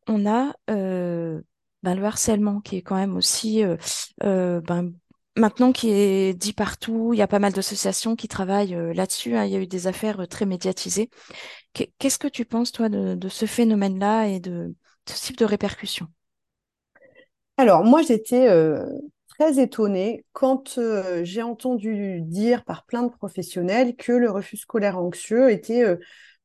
on 0.09 0.27
a 0.27 0.53
euh, 0.71 1.41
ben, 1.85 1.95
le 1.95 2.03
harcèlement 2.03 2.61
qui 2.61 2.79
est 2.79 2.83
quand 2.83 2.97
même 2.97 3.17
aussi 3.17 3.63
euh, 3.63 3.77
euh, 4.25 4.61
ben, 4.61 4.93
maintenant 5.37 5.71
qui 5.71 5.91
est 5.91 6.35
dit 6.35 6.53
partout. 6.53 7.13
Il 7.13 7.17
y 7.17 7.23
a 7.23 7.29
pas 7.29 7.39
mal 7.39 7.53
d'associations 7.53 8.17
qui 8.17 8.27
travaillent 8.27 8.77
là-dessus. 8.93 9.37
Hein. 9.37 9.45
Il 9.45 9.53
y 9.53 9.57
a 9.57 9.61
eu 9.61 9.69
des 9.69 9.87
affaires 9.87 10.27
très 10.27 10.47
médiatisées. 10.47 11.11
Qu'est-ce 11.73 12.19
que 12.19 12.27
tu 12.27 12.45
penses, 12.45 12.73
toi, 12.73 12.89
de, 12.89 13.29
ce 13.29 13.47
phénomène-là 13.47 14.27
et 14.27 14.41
de, 14.41 14.75
ce 15.09 15.27
type 15.27 15.37
de 15.37 15.45
répercussions? 15.45 16.09
Alors, 17.57 17.85
moi, 17.85 18.03
j'étais 18.03 18.49
très 19.39 19.61
étonnée 19.61 20.25
quand 20.33 20.79
j'ai 21.23 21.43
entendu 21.43 22.21
dire 22.21 22.65
par 22.65 22.85
plein 22.85 23.03
de 23.03 23.11
professionnels 23.11 23.97
que 23.97 24.13
le 24.13 24.31
refus 24.31 24.57
scolaire 24.57 24.99
anxieux 24.99 25.51
était 25.51 25.85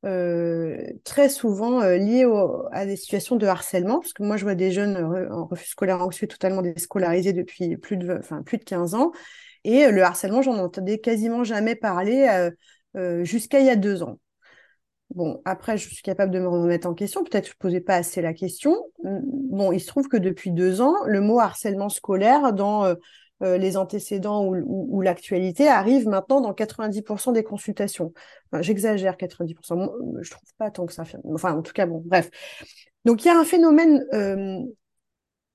euh, 0.06 0.78
très 1.04 1.28
souvent 1.28 1.82
euh, 1.82 1.98
liées 1.98 2.26
à 2.72 2.86
des 2.86 2.96
situations 2.96 3.36
de 3.36 3.46
harcèlement, 3.46 4.00
parce 4.00 4.14
que 4.14 4.24
moi 4.24 4.38
je 4.38 4.44
vois 4.44 4.56
des 4.56 4.72
jeunes 4.72 4.96
en 5.30 5.46
refus 5.46 5.68
scolaire 5.68 6.02
anxieux 6.02 6.28
totalement 6.28 6.62
déscolarisés 6.62 7.34
depuis 7.34 7.76
plus 7.76 7.98
de, 7.98 8.18
enfin, 8.18 8.42
plus 8.42 8.58
de 8.58 8.64
15 8.64 8.96
ans, 8.96 9.12
et 9.66 9.86
euh, 9.86 9.92
le 9.92 10.02
harcèlement, 10.04 10.42
j'en 10.42 10.58
entendais 10.58 11.00
quasiment 11.00 11.44
jamais 11.44 11.76
parler 11.76 12.50
jusqu'à 13.24 13.60
il 13.60 13.66
y 13.66 13.70
a 13.70 13.76
deux 13.76 14.04
ans. 14.04 14.20
Bon, 15.16 15.42
après, 15.44 15.78
je 15.78 15.88
suis 15.90 16.04
capable 16.04 16.32
de 16.32 16.40
me 16.40 16.48
remettre 16.48 16.88
en 16.88 16.94
question. 16.94 17.24
Peut-être 17.24 17.46
que 17.46 17.50
je 17.50 17.56
ne 17.56 17.60
posais 17.60 17.82
pas 17.82 17.96
assez 17.96 18.22
la 18.22 18.34
question. 18.34 18.76
Bon, 19.04 19.72
il 19.72 19.80
se 19.80 19.88
trouve 19.88 20.08
que 20.08 20.18
depuis 20.18 20.52
deux 20.52 20.82
ans, 20.82 20.96
le 21.06 21.20
mot 21.20 21.40
harcèlement 21.40 21.90
scolaire 21.90 22.54
dans 22.54 22.86
euh, 22.86 23.58
les 23.58 23.78
antécédents 23.78 24.46
ou, 24.46 25.02
l'actualité 25.02 25.68
arrive 25.68 26.08
maintenant 26.08 26.42
dans 26.42 26.54
90% 26.54 27.32
des 27.32 27.44
consultations. 27.44 28.14
J'exagère 28.60 29.16
90%, 29.16 29.92
je 30.22 30.30
trouve 30.30 30.50
pas 30.58 30.70
tant 30.70 30.86
que 30.86 30.94
ça. 30.94 31.04
Enfin, 31.24 31.54
en 31.54 31.62
tout 31.62 31.74
cas, 31.74 31.86
bon, 31.86 32.04
bref. 32.06 32.30
Donc, 33.06 33.24
il 33.24 33.30
y 33.30 33.32
a 33.32 33.40
un 33.40 33.46
phénomène 33.46 34.06
euh, 34.14 34.60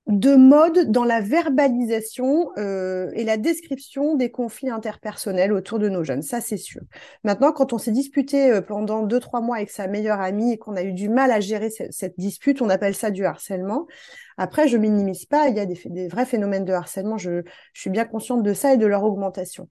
de 0.07 0.35
mode 0.35 0.91
dans 0.91 1.03
la 1.03 1.19
verbalisation 1.19 2.51
euh, 2.57 3.09
et 3.13 3.23
la 3.23 3.37
description 3.37 4.15
des 4.15 4.29
conflits 4.29 4.69
interpersonnels 4.69 5.51
autour 5.51 5.79
de 5.79 5.89
nos 5.89 6.03
jeunes, 6.03 6.21
ça 6.21 6.41
c'est 6.41 6.57
sûr. 6.57 6.81
Maintenant, 7.23 7.51
quand 7.51 7.73
on 7.73 7.77
s'est 7.77 7.91
disputé 7.91 8.61
pendant 8.67 9.03
deux 9.03 9.19
trois 9.19 9.41
mois 9.41 9.57
avec 9.57 9.71
sa 9.71 9.87
meilleure 9.87 10.21
amie 10.21 10.51
et 10.51 10.57
qu'on 10.57 10.75
a 10.75 10.83
eu 10.83 10.93
du 10.93 11.09
mal 11.09 11.31
à 11.31 11.39
gérer 11.39 11.69
cette 11.71 12.19
dispute, 12.19 12.61
on 12.61 12.69
appelle 12.69 12.95
ça 12.95 13.09
du 13.09 13.25
harcèlement. 13.25 13.87
Après, 14.37 14.67
je 14.67 14.77
minimise 14.77 15.25
pas, 15.25 15.47
il 15.47 15.55
y 15.55 15.59
a 15.59 15.65
des, 15.65 16.07
vrais 16.07 16.25
phénomènes 16.25 16.65
de 16.65 16.73
harcèlement, 16.73 17.17
je, 17.17 17.43
suis 17.73 17.89
bien 17.89 18.05
consciente 18.05 18.43
de 18.43 18.53
ça 18.53 18.73
et 18.73 18.77
de 18.77 18.85
leur 18.85 19.03
augmentation. 19.03 19.69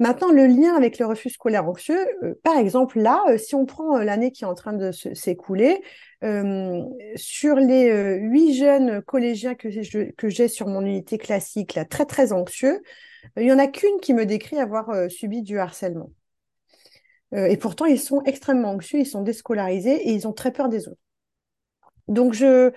Maintenant, 0.00 0.32
le 0.32 0.46
lien 0.46 0.74
avec 0.74 0.98
le 0.98 1.06
refus 1.06 1.30
scolaire 1.30 1.68
anxieux, 1.68 2.06
euh, 2.24 2.34
par 2.42 2.56
exemple, 2.56 2.98
là, 2.98 3.22
euh, 3.28 3.38
si 3.38 3.54
on 3.54 3.66
prend 3.66 3.98
euh, 3.98 4.04
l'année 4.04 4.32
qui 4.32 4.44
est 4.44 4.46
en 4.46 4.54
train 4.54 4.72
de 4.72 4.90
s'écouler, 4.92 5.82
sur 7.16 7.56
les 7.56 8.18
huit 8.20 8.54
jeunes 8.54 9.00
collégiens 9.00 9.54
que 9.54 9.70
j'ai 9.70 10.48
sur 10.48 10.66
mon 10.66 10.82
unité 10.82 11.16
classique, 11.16 11.74
là, 11.74 11.86
très 11.86 12.04
très 12.04 12.32
anxieux, 12.32 12.82
il 13.38 13.44
y 13.44 13.52
en 13.52 13.58
a 13.58 13.66
qu'une 13.66 14.00
qui 14.02 14.12
me 14.12 14.26
décrit 14.26 14.58
avoir 14.58 15.10
subi 15.10 15.40
du 15.40 15.58
harcèlement. 15.58 16.10
et 17.32 17.56
pourtant, 17.56 17.86
ils 17.86 17.98
sont 17.98 18.22
extrêmement 18.24 18.72
anxieux, 18.72 18.98
ils 18.98 19.06
sont 19.06 19.22
déscolarisés 19.22 20.10
et 20.10 20.12
ils 20.12 20.28
ont 20.28 20.34
très 20.34 20.52
peur 20.52 20.68
des 20.68 20.88
autres. 20.88 21.00
Donc, 22.08 22.34
je, 22.34 22.72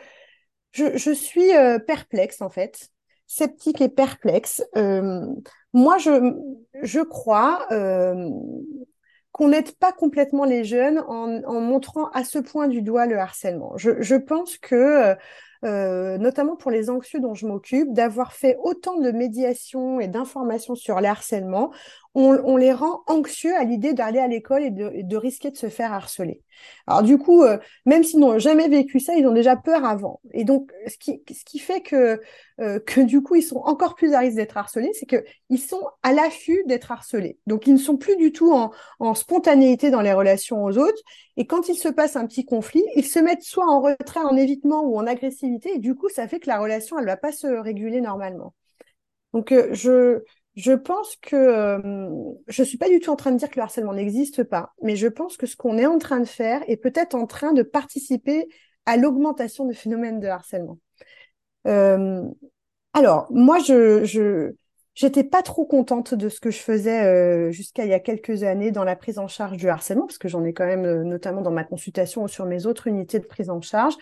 je, 0.73 1.13
suis 1.13 1.55
euh, 1.55 1.79
perplexe 1.79 2.41
en 2.41 2.49
fait, 2.49 2.89
sceptique 3.27 3.81
et 3.81 3.89
perplexe. 3.89 4.63
Euh, 4.75 5.25
moi, 5.73 5.97
je, 5.97 6.33
je 6.81 6.99
crois 6.99 7.65
euh, 7.71 8.29
qu'on 9.31 9.49
n'aide 9.49 9.71
pas 9.77 9.91
complètement 9.91 10.45
les 10.45 10.63
jeunes 10.63 10.99
en, 11.07 11.61
montrant 11.61 12.09
à 12.09 12.23
ce 12.23 12.39
point 12.39 12.67
du 12.67 12.81
doigt 12.81 13.05
le 13.05 13.17
harcèlement. 13.17 13.77
Je, 13.77 14.01
je 14.01 14.15
pense 14.15 14.57
que 14.57 15.15
notamment 15.63 16.57
pour 16.57 16.71
les 16.71 16.89
anxieux 16.89 17.21
dont 17.21 17.35
je 17.35 17.47
m'occupe, 17.47 17.93
d'avoir 17.93 18.33
fait 18.33 18.57
autant 18.61 18.97
de 18.97 19.11
médiation 19.11 20.01
et 20.01 20.09
d'informations 20.09 20.75
sur 20.75 20.99
le 20.99 21.07
harcèlement, 21.07 21.71
on, 22.15 22.57
les 22.57 22.71
rend 22.71 23.01
anxieux 23.07 23.55
à 23.55 23.63
l'idée 23.63 23.93
d'aller 23.93 24.19
à 24.19 24.27
l'école 24.27 24.63
et 24.63 24.69
de, 24.69 25.17
risquer 25.17 25.49
de 25.49 25.57
se 25.57 25.69
faire 25.69 25.93
harceler. 25.93 26.41
Alors 26.85 27.01
du 27.01 27.17
coup, 27.17 27.41
euh, 27.43 27.57
même 27.85 28.03
s'ils 28.03 28.19
n'ont 28.19 28.37
jamais 28.37 28.67
vécu 28.67 28.99
ça, 28.99 29.15
ils 29.15 29.25
ont 29.25 29.33
déjà 29.33 29.55
peur 29.55 29.83
avant. 29.83 30.21
Et 30.31 30.43
donc, 30.43 30.71
ce 30.87 30.97
qui, 30.97 31.23
ce 31.27 31.43
qui 31.43 31.57
fait 31.57 31.81
que, 31.81 32.21
euh, 32.61 32.79
que 32.79 33.01
du 33.01 33.23
coup, 33.23 33.35
ils 33.35 33.41
sont 33.41 33.57
encore 33.57 33.95
plus 33.95 34.13
à 34.13 34.19
risque 34.19 34.35
d'être 34.35 34.57
harcelés, 34.57 34.91
c'est 34.93 35.07
qu'ils 35.07 35.59
sont 35.59 35.81
à 36.03 36.13
l'affût 36.13 36.63
d'être 36.67 36.91
harcelés. 36.91 37.39
Donc, 37.47 37.65
ils 37.65 37.73
ne 37.73 37.79
sont 37.79 37.97
plus 37.97 38.15
du 38.15 38.31
tout 38.31 38.53
en, 38.53 38.71
en 38.99 39.15
spontanéité 39.15 39.89
dans 39.89 40.01
les 40.01 40.13
relations 40.13 40.63
aux 40.63 40.77
autres. 40.77 41.01
Et 41.35 41.47
quand 41.47 41.67
il 41.67 41.75
se 41.75 41.89
passe 41.89 42.15
un 42.15 42.27
petit 42.27 42.45
conflit, 42.45 42.83
ils 42.95 43.05
se 43.05 43.17
mettent 43.17 43.41
soit 43.41 43.67
en 43.67 43.81
retrait, 43.81 44.19
en 44.19 44.35
évitement 44.35 44.83
ou 44.83 44.97
en 44.97 45.07
agressivité. 45.07 45.73
Et 45.75 45.79
du 45.79 45.95
coup, 45.95 46.09
ça 46.09 46.27
fait 46.27 46.39
que 46.39 46.47
la 46.47 46.59
relation, 46.59 46.99
elle 46.99 47.05
ne 47.05 47.09
va 47.09 47.17
pas 47.17 47.31
se 47.31 47.47
réguler 47.47 48.01
normalement. 48.01 48.53
Donc, 49.33 49.51
euh, 49.51 49.69
je, 49.73 50.23
je 50.55 50.73
pense 50.73 51.15
que 51.17 51.35
euh, 51.35 52.09
je 52.47 52.63
suis 52.63 52.77
pas 52.77 52.89
du 52.89 52.99
tout 52.99 53.09
en 53.09 53.15
train 53.15 53.31
de 53.31 53.37
dire 53.37 53.49
que 53.49 53.55
le 53.55 53.63
harcèlement 53.63 53.93
n'existe 53.93 54.43
pas, 54.43 54.73
mais 54.81 54.95
je 54.95 55.07
pense 55.07 55.37
que 55.37 55.47
ce 55.47 55.55
qu'on 55.55 55.77
est 55.77 55.85
en 55.85 55.97
train 55.97 56.19
de 56.19 56.25
faire 56.25 56.61
est 56.67 56.77
peut-être 56.77 57.15
en 57.15 57.25
train 57.25 57.53
de 57.53 57.63
participer 57.63 58.47
à 58.85 58.97
l'augmentation 58.97 59.65
du 59.65 59.73
phénomène 59.73 60.19
de 60.19 60.27
harcèlement. 60.27 60.77
Euh, 61.67 62.23
alors, 62.93 63.27
moi, 63.31 63.59
je, 63.59 64.03
je 64.03 64.53
J'étais 64.95 65.23
pas 65.23 65.41
trop 65.41 65.65
contente 65.65 66.13
de 66.13 66.29
ce 66.29 66.39
que 66.39 66.51
je 66.51 66.59
faisais 66.59 67.03
euh, 67.03 67.51
jusqu'à 67.51 67.83
il 67.83 67.89
y 67.89 67.95
a 67.95 67.99
quelques 67.99 68.43
années 68.43 68.69
dans 68.69 68.83
la 68.83 68.95
prise 68.95 69.17
en 69.17 69.27
charge 69.27 69.57
du 69.57 69.67
harcèlement, 69.67 70.05
parce 70.05 70.19
que 70.19 70.27
j'en 70.27 70.43
ai 70.45 70.53
quand 70.53 70.67
même, 70.67 70.85
euh, 70.85 71.03
notamment 71.03 71.41
dans 71.41 71.49
ma 71.49 71.63
consultation 71.63 72.23
ou 72.23 72.27
sur 72.27 72.45
mes 72.45 72.67
autres 72.67 72.85
unités 72.85 73.17
de 73.17 73.25
prise 73.25 73.49
en 73.49 73.59
charge. 73.61 73.95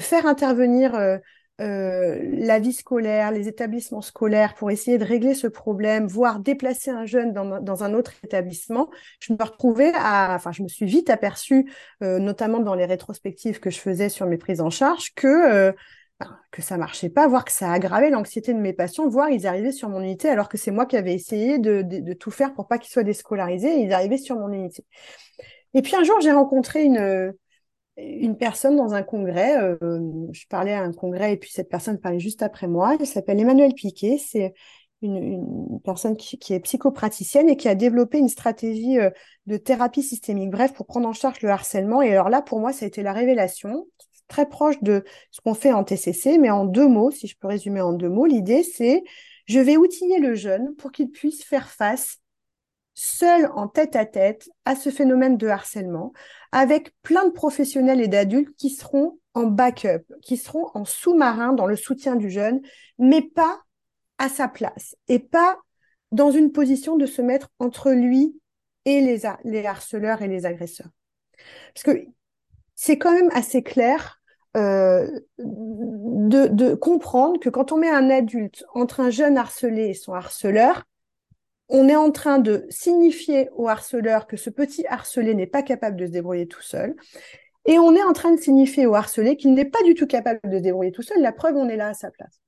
Faire 0.00 0.26
intervenir 0.26 1.20
la 1.58 2.58
vie 2.58 2.72
scolaire, 2.72 3.30
les 3.30 3.48
établissements 3.48 4.02
scolaires 4.02 4.54
pour 4.54 4.70
essayer 4.70 4.98
de 4.98 5.04
régler 5.04 5.34
ce 5.34 5.46
problème, 5.46 6.06
voire 6.06 6.40
déplacer 6.40 6.90
un 6.90 7.06
jeune 7.06 7.32
dans, 7.32 7.60
dans 7.60 7.82
un 7.82 7.94
autre 7.94 8.12
établissement, 8.22 8.90
je 9.20 9.32
me 9.32 9.42
retrouvais 9.42 9.92
à, 9.94 10.34
enfin, 10.34 10.52
je 10.52 10.62
me 10.62 10.68
suis 10.68 10.86
vite 10.86 11.08
aperçue, 11.08 11.70
notamment 12.00 12.60
dans 12.60 12.74
les 12.74 12.84
rétrospectives 12.84 13.60
que 13.60 13.70
je 13.70 13.78
faisais 13.78 14.08
sur 14.08 14.26
mes 14.26 14.36
prises 14.36 14.60
en 14.60 14.70
charge, 14.70 15.14
que 15.14 15.74
que 16.50 16.62
ça 16.62 16.78
marchait 16.78 17.10
pas, 17.10 17.28
voire 17.28 17.44
que 17.44 17.52
ça 17.52 17.70
aggravait 17.70 18.10
l'anxiété 18.10 18.54
de 18.54 18.58
mes 18.58 18.72
patients, 18.72 19.08
voire 19.08 19.28
ils 19.30 19.46
arrivaient 19.46 19.72
sur 19.72 19.88
mon 19.88 20.00
unité 20.00 20.28
alors 20.28 20.48
que 20.48 20.56
c'est 20.56 20.70
moi 20.70 20.86
qui 20.86 20.96
avais 20.96 21.14
essayé 21.14 21.58
de, 21.58 22.12
tout 22.14 22.30
faire 22.30 22.54
pour 22.54 22.66
pas 22.66 22.78
qu'ils 22.78 22.90
soient 22.90 23.02
déscolarisés 23.02 23.80
et 23.80 23.82
ils 23.82 23.92
arrivaient 23.92 24.16
sur 24.16 24.36
mon 24.36 24.50
unité. 24.50 24.84
Et 25.74 25.82
puis 25.82 25.94
un 25.94 26.04
jour, 26.04 26.18
j'ai 26.20 26.32
rencontré 26.32 26.84
une, 26.84 27.34
une 27.96 28.36
personne 28.36 28.76
dans 28.76 28.94
un 28.94 29.02
congrès. 29.02 29.56
Euh, 29.58 29.76
je 30.32 30.46
parlais 30.48 30.72
à 30.72 30.82
un 30.82 30.92
congrès 30.92 31.32
et 31.32 31.36
puis 31.36 31.50
cette 31.50 31.68
personne 31.68 31.98
parlait 31.98 32.20
juste 32.20 32.42
après 32.42 32.66
moi. 32.66 32.96
Elle 32.98 33.06
s'appelle 33.06 33.40
Emmanuel 33.40 33.74
Piquet. 33.74 34.18
C'est 34.18 34.54
une, 35.02 35.80
personne 35.84 36.16
qui, 36.16 36.52
est 36.52 36.60
psychopraticienne 36.60 37.48
et 37.48 37.56
qui 37.56 37.68
a 37.68 37.74
développé 37.74 38.18
une 38.18 38.28
stratégie 38.28 38.98
euh, 38.98 39.10
de 39.46 39.56
thérapie 39.56 40.02
systémique, 40.02 40.50
bref, 40.50 40.72
pour 40.72 40.86
prendre 40.86 41.08
en 41.08 41.12
charge 41.12 41.40
le 41.42 41.50
harcèlement. 41.50 42.02
Et 42.02 42.12
alors 42.12 42.28
là, 42.28 42.42
pour 42.42 42.60
moi, 42.60 42.72
ça 42.72 42.84
a 42.84 42.88
été 42.88 43.02
la 43.02 43.12
révélation 43.12 43.86
très 44.28 44.48
proche 44.48 44.82
de 44.82 45.04
ce 45.30 45.40
qu'on 45.40 45.54
fait 45.54 45.72
en 45.72 45.84
TCC, 45.84 46.38
mais 46.38 46.50
en 46.50 46.64
deux 46.64 46.88
mots, 46.88 47.10
si 47.10 47.28
je 47.28 47.36
peux 47.38 47.46
résumer 47.46 47.80
en 47.80 47.92
deux 47.92 48.08
mots, 48.08 48.26
l'idée 48.26 48.64
c'est 48.64 49.04
je 49.46 49.60
vais 49.60 49.76
outiller 49.76 50.18
le 50.18 50.34
jeune 50.34 50.74
pour 50.74 50.90
qu'il 50.90 51.10
puisse 51.10 51.44
faire 51.44 51.70
face 51.70 52.18
seul 52.96 53.48
en 53.54 53.68
tête 53.68 53.94
à 53.94 54.06
tête 54.06 54.48
à 54.64 54.74
ce 54.74 54.90
phénomène 54.90 55.36
de 55.36 55.46
harcèlement, 55.46 56.12
avec 56.50 56.92
plein 57.02 57.26
de 57.26 57.32
professionnels 57.32 58.00
et 58.00 58.08
d'adultes 58.08 58.56
qui 58.56 58.70
seront 58.70 59.20
en 59.34 59.44
backup, 59.44 60.02
qui 60.22 60.38
seront 60.38 60.70
en 60.74 60.84
sous-marin 60.84 61.52
dans 61.52 61.66
le 61.66 61.76
soutien 61.76 62.16
du 62.16 62.30
jeune, 62.30 62.60
mais 62.98 63.22
pas 63.22 63.60
à 64.18 64.28
sa 64.28 64.48
place 64.48 64.96
et 65.08 65.18
pas 65.18 65.58
dans 66.10 66.30
une 66.30 66.50
position 66.50 66.96
de 66.96 67.06
se 67.06 67.20
mettre 67.20 67.50
entre 67.58 67.92
lui 67.92 68.40
et 68.86 69.02
les, 69.02 69.22
les 69.44 69.66
harceleurs 69.66 70.22
et 70.22 70.28
les 70.28 70.46
agresseurs. 70.46 70.88
Parce 71.74 71.84
que 71.84 72.06
c'est 72.74 72.96
quand 72.96 73.12
même 73.12 73.30
assez 73.34 73.62
clair 73.62 74.20
euh, 74.56 75.06
de, 75.38 76.74
comprendre 76.74 77.38
que 77.38 77.50
quand 77.50 77.72
on 77.72 77.76
met 77.76 77.90
un 77.90 78.08
adulte 78.08 78.64
entre 78.72 79.00
un 79.00 79.10
jeune 79.10 79.36
harcelé 79.36 79.88
et 79.88 79.94
son 79.94 80.14
harceleur, 80.14 80.84
on 81.68 81.88
est 81.88 81.96
en 81.96 82.10
train 82.10 82.38
de 82.38 82.66
signifier 82.70 83.48
au 83.54 83.68
harceleur 83.68 84.26
que 84.26 84.36
ce 84.36 84.50
petit 84.50 84.86
harcelé 84.86 85.34
n'est 85.34 85.46
pas 85.46 85.62
capable 85.62 85.96
de 85.96 86.06
se 86.06 86.12
débrouiller 86.12 86.46
tout 86.46 86.62
seul. 86.62 86.94
Et 87.64 87.78
on 87.78 87.94
est 87.94 88.02
en 88.02 88.12
train 88.12 88.32
de 88.32 88.40
signifier 88.40 88.86
au 88.86 88.94
harcelé 88.94 89.36
qu'il 89.36 89.52
n'est 89.52 89.64
pas 89.64 89.82
du 89.82 89.94
tout 89.94 90.06
capable 90.06 90.40
de 90.44 90.58
se 90.58 90.62
débrouiller 90.62 90.92
tout 90.92 91.02
seul. 91.02 91.20
La 91.20 91.32
preuve, 91.32 91.56
on 91.56 91.68
est 91.68 91.76
là 91.76 91.88
à 91.88 91.94
sa 91.94 92.10
place. 92.10 92.40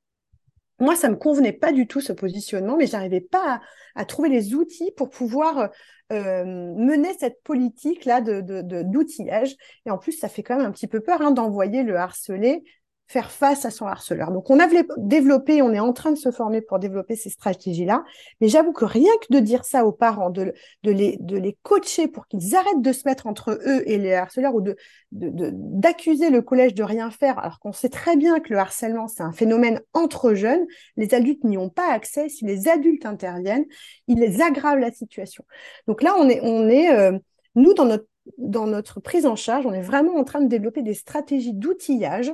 Moi, 0.80 0.94
ça 0.94 1.08
me 1.08 1.16
convenait 1.16 1.52
pas 1.52 1.72
du 1.72 1.88
tout 1.88 2.00
ce 2.00 2.12
positionnement, 2.12 2.76
mais 2.76 2.86
j'arrivais 2.86 3.20
pas 3.20 3.60
à, 3.96 4.04
trouver 4.04 4.28
les 4.28 4.54
outils 4.54 4.92
pour 4.96 5.10
pouvoir 5.10 5.70
euh, 6.12 6.44
mener 6.44 7.08
cette 7.18 7.42
politique 7.42 8.04
là 8.04 8.20
de 8.20 8.40
d'outillage. 8.82 9.56
et 9.86 9.90
en 9.90 9.98
plus, 9.98 10.12
ça 10.12 10.28
fait 10.28 10.44
quand 10.44 10.56
même 10.56 10.66
un 10.66 10.70
petit 10.70 10.86
peu 10.86 11.00
peur 11.00 11.20
hein, 11.20 11.32
d'envoyer 11.32 11.82
le 11.82 11.96
harcelé 11.96 12.62
faire 13.08 13.30
face 13.30 13.64
à 13.64 13.70
son 13.70 13.86
harceleur. 13.86 14.30
Donc, 14.30 14.50
on 14.50 14.60
a 14.60 14.68
développé, 14.98 15.62
on 15.62 15.72
est 15.72 15.80
en 15.80 15.94
train 15.94 16.10
de 16.10 16.18
se 16.18 16.30
former 16.30 16.60
pour 16.60 16.78
développer 16.78 17.16
ces 17.16 17.30
stratégies-là. 17.30 18.04
Mais 18.40 18.48
j'avoue 18.48 18.72
que 18.72 18.84
rien 18.84 19.10
que 19.22 19.34
de 19.34 19.40
dire 19.40 19.64
ça 19.64 19.86
aux 19.86 19.92
parents, 19.92 20.28
de, 20.28 20.52
de, 20.82 20.92
les, 20.92 21.16
de 21.20 21.38
les 21.38 21.56
coacher 21.62 22.06
pour 22.06 22.26
qu'ils 22.26 22.54
arrêtent 22.54 22.82
de 22.82 22.92
se 22.92 23.08
mettre 23.08 23.26
entre 23.26 23.58
eux 23.66 23.82
et 23.86 23.96
les 23.96 24.12
harceleurs 24.12 24.54
ou 24.54 24.60
de, 24.60 24.76
d'accuser 25.10 26.28
le 26.28 26.42
collège 26.42 26.74
de 26.74 26.82
rien 26.82 27.10
faire, 27.10 27.38
alors 27.38 27.60
qu'on 27.60 27.72
sait 27.72 27.88
très 27.88 28.16
bien 28.16 28.40
que 28.40 28.52
le 28.52 28.58
harcèlement, 28.58 29.08
c'est 29.08 29.22
un 29.22 29.32
phénomène 29.32 29.80
entre 29.94 30.34
jeunes. 30.34 30.66
Les 30.98 31.14
adultes 31.14 31.44
n'y 31.44 31.56
ont 31.56 31.70
pas 31.70 31.90
accès. 31.90 32.28
Si 32.28 32.44
les 32.44 32.68
adultes 32.68 33.06
interviennent, 33.06 33.64
ils 34.06 34.42
aggravent 34.42 34.78
la 34.80 34.92
situation. 34.92 35.44
Donc 35.86 36.02
là, 36.02 36.14
on 36.18 36.28
est, 36.28 36.40
on 36.42 36.68
est 36.68 36.92
euh, 36.92 37.18
nous, 37.54 37.72
dans 37.72 37.86
notre, 37.86 38.06
dans 38.36 38.66
notre 38.66 39.00
prise 39.00 39.24
en 39.24 39.36
charge, 39.36 39.64
on 39.64 39.72
est 39.72 39.80
vraiment 39.80 40.16
en 40.16 40.24
train 40.24 40.42
de 40.42 40.48
développer 40.48 40.82
des 40.82 40.92
stratégies 40.92 41.54
d'outillage 41.54 42.32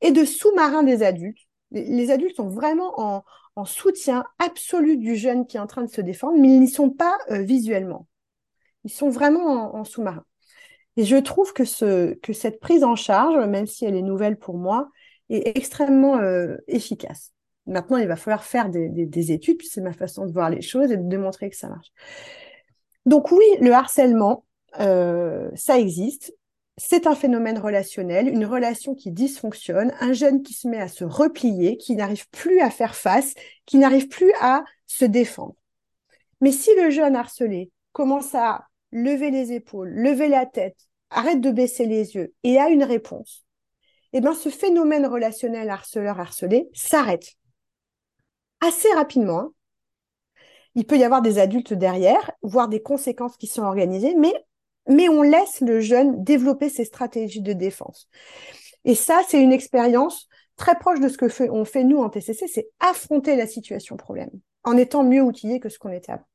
et 0.00 0.12
de 0.12 0.24
sous-marin 0.24 0.82
des 0.82 1.02
adultes. 1.02 1.46
Les, 1.70 2.10
adultes 2.10 2.36
sont 2.36 2.48
vraiment 2.48 2.98
en, 2.98 3.22
soutien 3.66 4.24
absolu 4.38 4.96
du 4.96 5.16
jeune 5.16 5.46
qui 5.46 5.58
est 5.58 5.60
en 5.60 5.66
train 5.66 5.82
de 5.82 5.90
se 5.90 6.00
défendre, 6.00 6.38
mais 6.40 6.48
ils 6.48 6.60
n'y 6.60 6.68
sont 6.68 6.88
pas 6.88 7.18
euh, 7.30 7.42
visuellement. 7.42 8.06
Ils 8.84 8.90
sont 8.90 9.10
vraiment 9.10 9.74
en, 9.76 9.84
sous-marin. 9.84 10.24
Et 10.96 11.04
je 11.04 11.16
trouve 11.16 11.52
que, 11.52 11.66
ce, 11.66 12.14
que 12.14 12.32
cette 12.32 12.58
prise 12.58 12.84
en 12.84 12.96
charge, 12.96 13.36
même 13.46 13.66
si 13.66 13.84
elle 13.84 13.96
est 13.96 14.02
nouvelle 14.02 14.38
pour 14.38 14.56
moi, 14.56 14.88
est 15.28 15.56
extrêmement 15.56 16.16
euh, 16.16 16.56
efficace. 16.68 17.32
Maintenant, 17.66 17.98
il 17.98 18.08
va 18.08 18.16
falloir 18.16 18.44
faire 18.44 18.70
des, 18.70 18.88
des 18.88 19.32
études, 19.32 19.58
puis 19.58 19.68
c'est 19.68 19.82
ma 19.82 19.92
façon 19.92 20.24
de 20.24 20.32
voir 20.32 20.48
les 20.48 20.62
choses 20.62 20.90
et 20.90 20.96
de 20.96 21.06
démontrer 21.06 21.50
que 21.50 21.56
ça 21.56 21.68
marche. 21.68 21.92
Donc 23.04 23.30
oui, 23.30 23.44
le 23.60 23.72
harcèlement, 23.72 24.44
euh, 24.78 25.50
ça 25.54 25.78
existe 25.78 26.34
c'est 26.82 27.06
un 27.06 27.14
phénomène 27.14 27.58
relationnel, 27.58 28.26
une 28.26 28.46
relation 28.46 28.94
qui 28.94 29.10
dysfonctionne, 29.10 29.92
un 30.00 30.14
jeune 30.14 30.42
qui 30.42 30.54
se 30.54 30.66
met 30.66 30.80
à 30.80 30.88
se 30.88 31.04
replier, 31.04 31.76
qui 31.76 31.94
n'arrive 31.94 32.26
plus 32.30 32.60
à 32.60 32.70
faire 32.70 32.94
face, 32.94 33.34
qui 33.66 33.76
n'arrive 33.76 34.08
plus 34.08 34.32
à 34.40 34.64
se 34.86 35.04
défendre. 35.04 35.56
Mais 36.40 36.52
si 36.52 36.70
le 36.76 36.88
jeune 36.88 37.16
harcelé 37.16 37.70
commence 37.92 38.34
à 38.34 38.66
lever 38.92 39.30
les 39.30 39.52
épaules, 39.52 39.90
lever 39.90 40.28
la 40.28 40.46
tête, 40.46 40.88
arrête 41.10 41.42
de 41.42 41.50
baisser 41.50 41.84
les 41.84 42.14
yeux 42.14 42.32
et 42.44 42.58
a 42.58 42.70
une 42.70 42.84
réponse, 42.84 43.44
eh 44.14 44.22
bien 44.22 44.34
ce 44.34 44.48
phénomène 44.48 45.06
relationnel 45.06 45.68
harceleur-harcelé 45.68 46.70
s'arrête 46.72 47.34
assez 48.60 48.90
rapidement. 48.94 49.40
Hein. 49.40 49.52
Il 50.74 50.86
peut 50.86 50.96
y 50.96 51.04
avoir 51.04 51.20
des 51.20 51.38
adultes 51.38 51.74
derrière, 51.74 52.30
voire 52.40 52.68
des 52.68 52.80
conséquences 52.80 53.36
qui 53.36 53.48
sont 53.48 53.64
organisées, 53.64 54.14
mais 54.14 54.32
mais 54.90 55.08
on 55.08 55.22
laisse 55.22 55.60
le 55.60 55.80
jeune 55.80 56.22
développer 56.22 56.68
ses 56.68 56.84
stratégies 56.84 57.42
de 57.42 57.52
défense. 57.52 58.08
Et 58.84 58.94
ça, 58.94 59.20
c'est 59.28 59.40
une 59.40 59.52
expérience 59.52 60.28
très 60.56 60.78
proche 60.78 61.00
de 61.00 61.08
ce 61.08 61.16
que 61.16 61.28
fait, 61.28 61.48
on 61.48 61.64
nous 61.84 61.98
en 61.98 62.10
TCC, 62.10 62.46
c'est 62.46 62.68
affronter 62.80 63.36
la 63.36 63.46
situation 63.46 63.96
problème 63.96 64.30
en 64.62 64.76
étant 64.76 65.02
mieux 65.02 65.22
outillé 65.22 65.58
que 65.58 65.70
ce 65.70 65.78
qu'on 65.78 65.90
était 65.90 66.12
avant. 66.12 66.26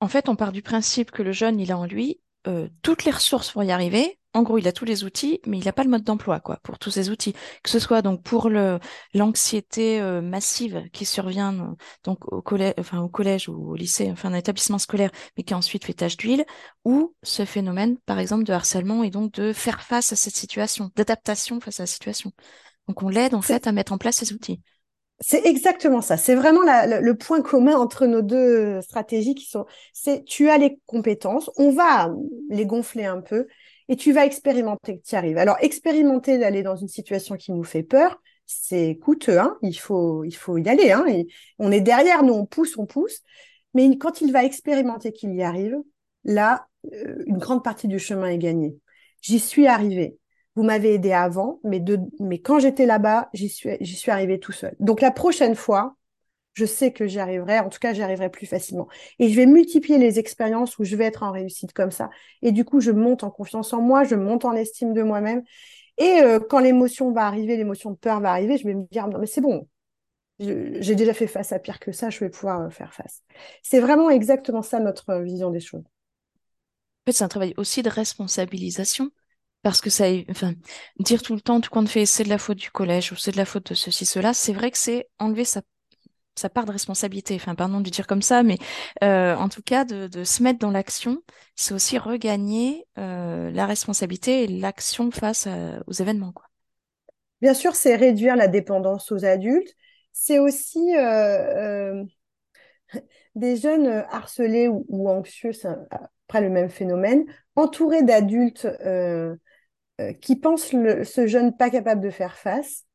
En 0.00 0.08
fait, 0.08 0.28
on 0.28 0.36
part 0.36 0.52
du 0.52 0.62
principe 0.62 1.10
que 1.10 1.22
le 1.22 1.32
jeune, 1.32 1.60
il 1.60 1.70
a 1.70 1.78
en 1.78 1.86
lui 1.86 2.20
euh, 2.46 2.68
toutes 2.82 3.04
les 3.04 3.12
ressources 3.12 3.50
pour 3.50 3.64
y 3.64 3.70
arriver, 3.70 4.18
en 4.36 4.42
gros, 4.42 4.58
il 4.58 4.68
a 4.68 4.72
tous 4.72 4.84
les 4.84 5.02
outils, 5.04 5.40
mais 5.46 5.58
il 5.58 5.64
n'a 5.64 5.72
pas 5.72 5.82
le 5.82 5.88
mode 5.88 6.04
d'emploi, 6.04 6.40
quoi, 6.40 6.58
pour 6.62 6.78
tous 6.78 6.90
ces 6.90 7.08
outils. 7.08 7.32
Que 7.62 7.70
ce 7.70 7.78
soit 7.78 8.02
donc 8.02 8.22
pour 8.22 8.50
le 8.50 8.78
l'anxiété 9.14 9.98
euh, 9.98 10.20
massive 10.20 10.84
qui 10.92 11.06
survient 11.06 11.54
euh, 11.54 11.74
donc 12.04 12.30
au 12.30 12.42
collège, 12.42 12.74
enfin 12.78 13.00
au 13.00 13.08
collège 13.08 13.48
ou 13.48 13.72
au 13.72 13.74
lycée, 13.74 14.10
enfin 14.12 14.30
un 14.30 14.36
établissement 14.36 14.78
scolaire, 14.78 15.10
mais 15.36 15.42
qui 15.42 15.54
ensuite 15.54 15.86
fait 15.86 15.94
tache 15.94 16.18
d'huile, 16.18 16.44
ou 16.84 17.14
ce 17.22 17.46
phénomène, 17.46 17.96
par 18.04 18.18
exemple, 18.18 18.44
de 18.44 18.52
harcèlement 18.52 19.02
et 19.02 19.10
donc 19.10 19.32
de 19.32 19.54
faire 19.54 19.80
face 19.80 20.12
à 20.12 20.16
cette 20.16 20.36
situation, 20.36 20.90
d'adaptation 20.96 21.58
face 21.60 21.80
à 21.80 21.84
la 21.84 21.88
situation. 21.88 22.30
Donc 22.88 23.02
on 23.02 23.08
l'aide 23.08 23.34
en 23.34 23.42
fait 23.42 23.66
à 23.66 23.72
mettre 23.72 23.92
en 23.92 23.98
place 23.98 24.16
ces 24.16 24.34
outils. 24.34 24.60
C'est 25.20 25.46
exactement 25.46 26.02
ça. 26.02 26.18
C'est 26.18 26.34
vraiment 26.34 26.60
le 26.62 27.14
point 27.14 27.40
commun 27.40 27.74
entre 27.74 28.06
nos 28.06 28.20
deux 28.20 28.82
stratégies 28.82 29.34
qui 29.34 29.46
sont, 29.46 29.64
c'est 29.94 30.24
tu 30.26 30.50
as 30.50 30.58
les 30.58 30.78
compétences, 30.84 31.50
on 31.56 31.70
va 31.70 32.12
les 32.50 32.66
gonfler 32.66 33.06
un 33.06 33.22
peu 33.22 33.46
et 33.88 33.96
tu 33.96 34.12
vas 34.12 34.26
expérimenter 34.26 34.98
que 34.98 35.02
tu 35.02 35.14
y 35.14 35.16
arrives. 35.16 35.38
Alors, 35.38 35.56
expérimenter 35.60 36.38
d'aller 36.38 36.62
dans 36.62 36.76
une 36.76 36.88
situation 36.88 37.36
qui 37.36 37.52
nous 37.52 37.64
fait 37.64 37.82
peur, 37.82 38.20
c'est 38.46 38.98
coûteux, 39.02 39.38
hein 39.38 39.56
il, 39.62 39.74
faut, 39.74 40.24
il 40.24 40.34
faut 40.34 40.58
y 40.58 40.68
aller. 40.68 40.92
Hein 40.92 41.04
on 41.58 41.72
est 41.72 41.80
derrière, 41.80 42.22
nous, 42.22 42.34
on 42.34 42.46
pousse, 42.46 42.76
on 42.78 42.86
pousse. 42.86 43.20
Mais 43.74 43.96
quand 43.98 44.20
il 44.20 44.32
va 44.32 44.44
expérimenter 44.44 45.12
qu'il 45.12 45.34
y 45.34 45.42
arrive, 45.42 45.76
là, 46.24 46.66
euh, 46.92 47.22
une 47.26 47.38
grande 47.38 47.64
partie 47.64 47.88
du 47.88 47.98
chemin 47.98 48.28
est 48.28 48.38
gagnée. 48.38 48.76
J'y 49.20 49.38
suis 49.38 49.66
arrivé. 49.66 50.16
Vous 50.54 50.62
m'avez 50.62 50.94
aidé 50.94 51.12
avant, 51.12 51.60
mais, 51.64 51.80
de, 51.80 51.98
mais 52.18 52.38
quand 52.38 52.58
j'étais 52.58 52.86
là-bas, 52.86 53.28
j'y 53.34 53.48
suis, 53.48 53.76
j'y 53.80 53.94
suis 53.94 54.10
arrivé 54.10 54.40
tout 54.40 54.52
seul. 54.52 54.74
Donc 54.80 55.00
la 55.00 55.10
prochaine 55.10 55.54
fois, 55.54 55.96
je 56.56 56.64
sais 56.64 56.90
que 56.90 57.06
j'y 57.06 57.18
arriverai, 57.18 57.60
en 57.60 57.68
tout 57.68 57.78
cas, 57.78 57.92
j'y 57.92 58.02
arriverai 58.02 58.30
plus 58.30 58.46
facilement. 58.46 58.88
Et 59.18 59.28
je 59.28 59.36
vais 59.36 59.44
multiplier 59.44 59.98
les 59.98 60.18
expériences 60.18 60.78
où 60.78 60.84
je 60.84 60.96
vais 60.96 61.04
être 61.04 61.22
en 61.22 61.30
réussite 61.30 61.74
comme 61.74 61.90
ça. 61.90 62.08
Et 62.40 62.50
du 62.50 62.64
coup, 62.64 62.80
je 62.80 62.90
monte 62.90 63.24
en 63.24 63.30
confiance 63.30 63.74
en 63.74 63.82
moi, 63.82 64.04
je 64.04 64.14
monte 64.14 64.46
en 64.46 64.54
estime 64.54 64.94
de 64.94 65.02
moi-même. 65.02 65.42
Et 65.98 66.20
euh, 66.22 66.40
quand 66.40 66.58
l'émotion 66.58 67.12
va 67.12 67.26
arriver, 67.26 67.56
l'émotion 67.56 67.90
de 67.90 67.96
peur 67.96 68.20
va 68.20 68.30
arriver, 68.30 68.56
je 68.56 68.64
vais 68.64 68.74
me 68.74 68.86
dire, 68.90 69.06
non, 69.06 69.18
mais 69.18 69.26
c'est 69.26 69.42
bon, 69.42 69.68
j'ai 70.38 70.94
déjà 70.94 71.12
fait 71.12 71.26
face 71.26 71.52
à 71.52 71.58
pire 71.58 71.78
que 71.78 71.92
ça, 71.92 72.08
je 72.08 72.20
vais 72.20 72.30
pouvoir 72.30 72.62
euh, 72.62 72.70
faire 72.70 72.94
face. 72.94 73.22
C'est 73.62 73.80
vraiment 73.80 74.08
exactement 74.08 74.62
ça 74.62 74.80
notre 74.80 75.10
euh, 75.10 75.22
vision 75.22 75.50
des 75.50 75.60
choses. 75.60 75.84
En 75.84 77.06
fait, 77.06 77.12
c'est 77.12 77.24
un 77.24 77.28
travail 77.28 77.52
aussi 77.58 77.82
de 77.82 77.90
responsabilisation. 77.90 79.10
Parce 79.62 79.80
que 79.80 79.90
ça, 79.90 80.04
enfin, 80.30 80.54
dire 81.00 81.22
tout 81.22 81.34
le 81.34 81.40
temps, 81.40 81.60
tout 81.60 81.70
compte 81.70 81.88
fait, 81.88 82.06
c'est 82.06 82.22
de 82.22 82.28
la 82.28 82.38
faute 82.38 82.58
du 82.58 82.70
collège 82.70 83.10
ou 83.12 83.16
c'est 83.16 83.32
de 83.32 83.36
la 83.36 83.44
faute 83.44 83.70
de 83.70 83.74
ceci, 83.74 84.06
cela, 84.06 84.32
c'est 84.32 84.52
vrai 84.52 84.70
que 84.70 84.78
c'est 84.78 85.08
enlever 85.18 85.44
sa 85.44 85.60
sa 86.38 86.48
part 86.48 86.66
de 86.66 86.72
responsabilité. 86.72 87.34
Enfin, 87.34 87.54
pardon 87.54 87.80
de 87.80 87.90
dire 87.90 88.06
comme 88.06 88.22
ça, 88.22 88.42
mais 88.42 88.58
euh, 89.02 89.34
en 89.34 89.48
tout 89.48 89.62
cas, 89.62 89.84
de, 89.84 90.24
se 90.24 90.42
mettre 90.42 90.58
dans 90.58 90.70
l'action, 90.70 91.22
c'est 91.54 91.74
aussi 91.74 91.98
regagner 91.98 92.86
euh, 92.98 93.50
la 93.50 93.66
responsabilité 93.66 94.44
et 94.44 94.46
l'action 94.46 95.10
face 95.10 95.48
aux 95.86 95.92
événements. 95.92 96.32
Bien 97.40 97.54
sûr, 97.54 97.74
c'est 97.74 97.96
réduire 97.96 98.36
la 98.36 98.48
dépendance 98.48 99.12
aux 99.12 99.24
adultes. 99.24 99.74
C'est 100.12 100.38
aussi 100.38 100.96
euh, 100.96 102.02
des 103.34 103.56
jeunes 103.56 104.04
harcelés 104.10 104.68
ou, 104.68 105.08
anxieux, 105.08 105.52
c'est 105.52 105.68
après 106.28 106.40
le 106.40 106.50
même 106.50 106.70
phénomène, 106.70 107.24
entourés 107.54 108.02
d'adultes 108.02 108.66
qui 110.20 110.36
pensent 110.36 110.66
ce 110.70 111.26
jeune 111.26 111.56
pas 111.56 111.70
capable 111.70 112.02
de 112.02 112.10
faire 112.10 112.36
face 112.36 112.85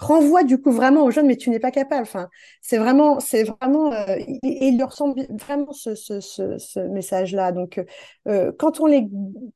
renvoie 0.00 0.44
du 0.44 0.58
coup 0.60 0.72
vraiment 0.72 1.04
aux 1.04 1.10
jeunes, 1.10 1.26
mais 1.26 1.36
tu 1.36 1.50
n'es 1.50 1.60
pas 1.60 1.70
capable. 1.70 2.02
Enfin, 2.02 2.28
c'est 2.62 2.78
vraiment, 2.78 3.20
c'est 3.20 3.44
vraiment, 3.44 3.92
euh, 3.92 4.16
il 4.42 4.78
leur 4.78 4.92
semble 4.92 5.26
vraiment 5.30 5.72
ce, 5.72 5.94
ce, 5.94 6.20
ce, 6.20 6.80
message-là. 6.80 7.52
Donc, 7.52 7.80
euh, 8.26 8.50
quand 8.58 8.80
on 8.80 8.86
les, 8.86 9.06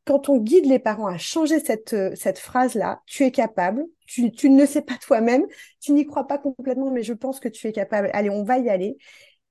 quand 0.05 0.29
on 0.29 0.39
guide 0.39 0.67
les 0.67 0.79
parents 0.79 1.07
à 1.07 1.17
changer 1.19 1.61
cette, 1.61 1.97
cette 2.15 2.39
phrase-là, 2.39 3.01
tu 3.07 3.25
es 3.25 3.31
capable. 3.31 3.85
Tu, 4.07 4.31
tu 4.33 4.51
ne 4.51 4.61
le 4.61 4.67
sais 4.67 4.83
pas 4.83 4.95
toi-même, 5.01 5.47
tu 5.81 5.93
n'y 5.93 6.05
crois 6.05 6.27
pas 6.27 6.37
complètement, 6.37 6.91
mais 6.91 7.03
je 7.03 7.15
pense 7.15 7.41
que 7.41 7.49
tu 7.49 7.67
es 7.67 7.73
capable. 7.73 8.11
Allez, 8.13 8.29
on 8.29 8.45
va 8.45 8.59
y 8.59 8.69
aller. 8.69 8.99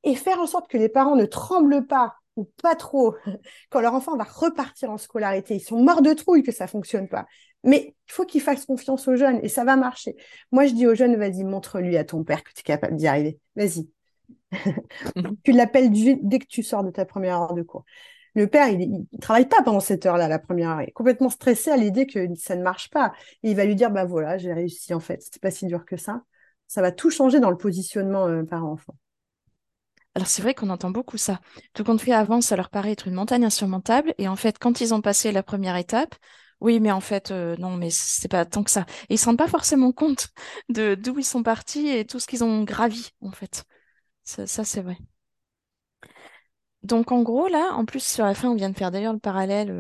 Et 0.03 0.15
faire 0.15 0.39
en 0.39 0.47
sorte 0.47 0.69
que 0.69 0.77
les 0.77 0.89
parents 0.89 1.15
ne 1.15 1.25
tremblent 1.25 1.88
pas 1.88 2.13
ou 2.36 2.45
pas 2.62 2.75
trop 2.75 3.15
quand 3.69 3.82
leur 3.82 3.93
enfant 3.93 4.15
va 4.15 4.25
repartir 4.25 4.91
en 4.91 4.97
scolarité. 4.97 5.56
Ils 5.56 5.60
sont 5.60 5.82
morts 5.82 6.01
de 6.03 6.13
trouille 6.13 6.43
que 6.43 6.51
ça 6.51 6.67
fonctionne 6.67 7.08
pas. 7.08 7.25
Mais 7.63 7.95
il 8.08 8.12
faut 8.12 8.26
qu'ils 8.26 8.41
fassent 8.41 8.65
confiance 8.65 9.08
aux 9.08 9.15
jeunes 9.15 9.39
et 9.41 9.49
ça 9.49 9.63
va 9.63 9.76
marcher. 9.76 10.15
Moi, 10.52 10.65
je 10.65 10.73
dis 10.73 10.86
aux 10.88 10.95
jeunes, 10.95 11.15
vas-y, 11.15 11.43
montre-lui 11.43 11.97
à 11.97 12.04
ton 12.04 12.23
père 12.23 12.43
que 12.43 12.52
tu 12.54 12.60
es 12.60 12.63
capable 12.63 12.95
d'y 12.95 13.08
arriver. 13.08 13.39
Vas-y. 13.56 13.89
tu 15.43 15.52
l'appelles 15.52 15.91
dès 15.91 16.39
que 16.39 16.47
tu 16.47 16.63
sors 16.63 16.84
de 16.84 16.91
ta 16.91 17.06
première 17.06 17.41
heure 17.41 17.54
de 17.54 17.63
cours. 17.63 17.86
Le 18.36 18.47
père, 18.47 18.67
il, 18.67 19.06
ne 19.12 19.17
travaille 19.19 19.47
pas 19.47 19.62
pendant 19.63 19.80
cette 19.80 20.06
heure-là, 20.06 20.28
la 20.28 20.39
première 20.39 20.71
heure. 20.71 20.82
Il 20.82 20.89
est 20.89 20.91
complètement 20.91 21.30
stressé 21.30 21.69
à 21.69 21.78
l'idée 21.78 22.08
que 22.08 22.34
ça 22.36 22.56
ne 22.56 22.63
marche 22.63 22.89
pas. 22.89 23.13
Et 23.43 23.52
il 23.52 23.56
va 23.56 23.65
lui 23.65 23.76
dire, 23.76 23.91
bah 23.91 24.06
voilà, 24.06 24.38
j'ai 24.38 24.54
réussi 24.54 24.93
en 24.93 24.99
fait. 24.99 25.21
C'était 25.21 25.39
pas 25.39 25.52
si 25.52 25.67
dur 25.67 25.86
que 25.86 25.97
ça. 25.97 26.23
Ça 26.67 26.82
va 26.82 26.91
tout 26.91 27.12
changer 27.12 27.39
dans 27.39 27.52
le 27.52 27.58
positionnement 27.58 28.28
euh, 28.28 28.43
parent-enfant. 28.43 28.95
Alors 30.15 30.28
c'est 30.28 30.41
vrai 30.41 30.54
qu'on 30.54 30.69
entend 30.69 30.91
beaucoup 30.91 31.17
ça. 31.17 31.39
Tout 31.73 31.84
compte 31.84 32.02
fait 32.02 32.12
avant, 32.12 32.39
ça 32.41 32.56
leur 32.56 32.69
paraît 32.69 32.91
être 32.91 33.08
une 33.08 33.15
montagne 33.15 33.45
insurmontable. 33.45 34.13
Et 34.17 34.28
en 34.28 34.36
fait, 34.36 34.58
quand 34.60 34.82
ils 34.82 34.93
ont 34.93 35.02
passé 35.02 35.32
la 35.32 35.43
première 35.43 35.76
étape, 35.76 36.15
oui, 36.63 36.80
mais 36.80 36.91
en 36.91 37.02
fait, 37.02 37.32
euh, 37.32 37.56
non, 37.58 37.78
mais 37.78 37.89
c'est 37.91 38.28
pas 38.30 38.45
tant 38.45 38.63
que 38.63 38.71
ça. 38.71 38.86
Et 39.10 39.15
ils 39.15 39.17
se 39.19 39.26
rendent 39.26 39.38
pas 39.38 39.47
forcément 39.49 39.91
compte 39.91 40.30
de 40.69 40.95
d'où 40.95 41.19
ils 41.19 41.26
sont 41.26 41.43
partis 41.43 41.89
et 41.89 42.06
tout 42.06 42.19
ce 42.19 42.28
qu'ils 42.28 42.43
ont 42.43 42.63
gravi, 42.63 43.10
en 43.21 43.32
fait. 43.32 43.65
Ça, 44.26 44.47
c'est 44.47 44.82
vrai. 44.82 44.97
Donc, 46.84 47.12
en 47.12 47.21
gros, 47.23 47.47
là, 47.47 47.73
en 47.73 47.86
plus, 47.86 48.06
sur 48.06 48.26
la 48.26 48.34
fin, 48.36 48.49
on 48.49 48.56
vient 48.56 48.69
de 48.69 48.78
faire 48.78 48.91
d'ailleurs 48.91 49.13
le 49.13 49.19
parallèle 49.19 49.71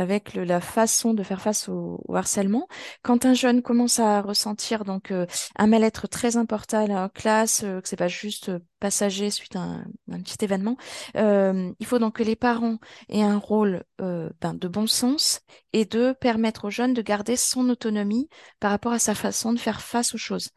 euh, 0.00 0.10
avec 0.10 0.34
la 0.34 0.60
façon 0.60 1.14
de 1.14 1.22
faire 1.22 1.40
face 1.40 1.68
au, 1.68 2.02
harcèlement. 2.12 2.66
Quand 3.02 3.24
un 3.24 3.34
jeune 3.34 3.62
commence 3.62 4.00
à 4.00 4.20
ressentir 4.20 4.84
donc 4.84 5.10
euh, 5.10 5.26
un 5.56 5.66
mal-être 5.66 6.08
très 6.08 6.36
important 6.36 6.84
en 6.84 7.08
classe, 7.08 7.62
euh, 7.64 7.80
que 7.80 7.88
c'est 7.88 7.96
pas 7.96 8.08
juste 8.08 8.50
passager 8.80 9.30
suite 9.30 9.56
à 9.56 9.60
un, 9.60 10.20
petit 10.22 10.44
événement, 10.44 10.76
il 11.14 11.86
faut 11.86 11.98
donc 11.98 12.16
que 12.16 12.22
les 12.22 12.36
parents 12.36 12.78
aient 13.10 13.22
un 13.22 13.36
rôle 13.36 13.84
ben, 13.98 14.54
de 14.54 14.68
bon 14.68 14.86
sens 14.86 15.42
et 15.74 15.84
de 15.84 16.12
permettre 16.12 16.66
au 16.66 16.70
jeune 16.70 16.94
de 16.94 17.02
garder 17.02 17.36
son 17.36 17.68
autonomie 17.68 18.28
par 18.58 18.70
rapport 18.70 18.92
à 18.92 18.98
sa 18.98 19.14
façon 19.14 19.52
de 19.52 19.58
faire 19.58 19.82
face 19.82 20.14
aux 20.14 20.18
choses. 20.18 20.48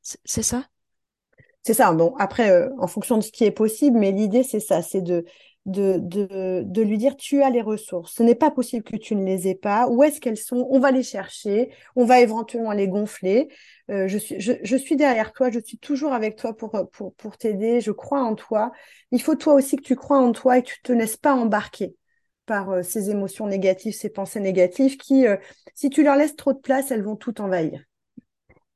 C'est 0.00 0.42
ça? 0.42 0.64
C'est 1.64 1.74
ça. 1.74 1.92
Bon, 1.92 2.14
après, 2.18 2.68
en 2.78 2.86
fonction 2.86 3.18
de 3.18 3.22
ce 3.22 3.32
qui 3.32 3.44
est 3.44 3.50
possible, 3.50 3.98
mais 3.98 4.12
l'idée, 4.12 4.44
c'est 4.44 4.60
ça, 4.60 4.80
c'est 4.80 5.02
de, 5.02 5.24
de, 5.66 5.98
de, 5.98 6.62
de, 6.64 6.82
lui 6.82 6.98
dire 6.98 7.16
tu 7.16 7.42
as 7.42 7.50
les 7.50 7.62
ressources. 7.62 8.14
Ce 8.14 8.22
n'est 8.22 8.34
pas 8.34 8.50
possible 8.50 8.82
que 8.82 8.96
tu 8.96 9.14
ne 9.14 9.24
les 9.24 9.48
aies 9.48 9.54
pas. 9.54 9.88
Où 9.88 10.02
est-ce 10.02 10.20
qu'elles 10.20 10.36
sont? 10.36 10.66
On 10.70 10.80
va 10.80 10.90
les 10.90 11.02
chercher. 11.02 11.70
On 11.94 12.04
va 12.04 12.20
éventuellement 12.20 12.72
les 12.72 12.88
gonfler. 12.88 13.48
Euh, 13.90 14.08
je, 14.08 14.18
suis, 14.18 14.40
je, 14.40 14.52
je, 14.62 14.76
suis 14.76 14.96
derrière 14.96 15.32
toi. 15.32 15.50
Je 15.50 15.60
suis 15.60 15.78
toujours 15.78 16.12
avec 16.12 16.36
toi 16.36 16.56
pour, 16.56 16.72
pour, 16.90 17.14
pour 17.14 17.36
t'aider. 17.36 17.80
Je 17.80 17.92
crois 17.92 18.22
en 18.22 18.34
toi. 18.34 18.72
Il 19.12 19.22
faut 19.22 19.36
toi 19.36 19.54
aussi 19.54 19.76
que 19.76 19.82
tu 19.82 19.96
crois 19.96 20.18
en 20.18 20.32
toi 20.32 20.58
et 20.58 20.62
que 20.62 20.68
tu 20.68 20.82
te 20.82 20.92
laisses 20.92 21.16
pas 21.16 21.34
embarquer 21.34 21.94
par 22.46 22.70
euh, 22.70 22.82
ces 22.82 23.10
émotions 23.10 23.46
négatives, 23.46 23.94
ces 23.94 24.10
pensées 24.10 24.40
négatives 24.40 24.96
qui, 24.96 25.26
euh, 25.26 25.36
si 25.74 25.90
tu 25.90 26.02
leur 26.02 26.16
laisses 26.16 26.36
trop 26.36 26.52
de 26.52 26.58
place, 26.58 26.90
elles 26.90 27.02
vont 27.02 27.16
tout 27.16 27.40
envahir. 27.40 27.82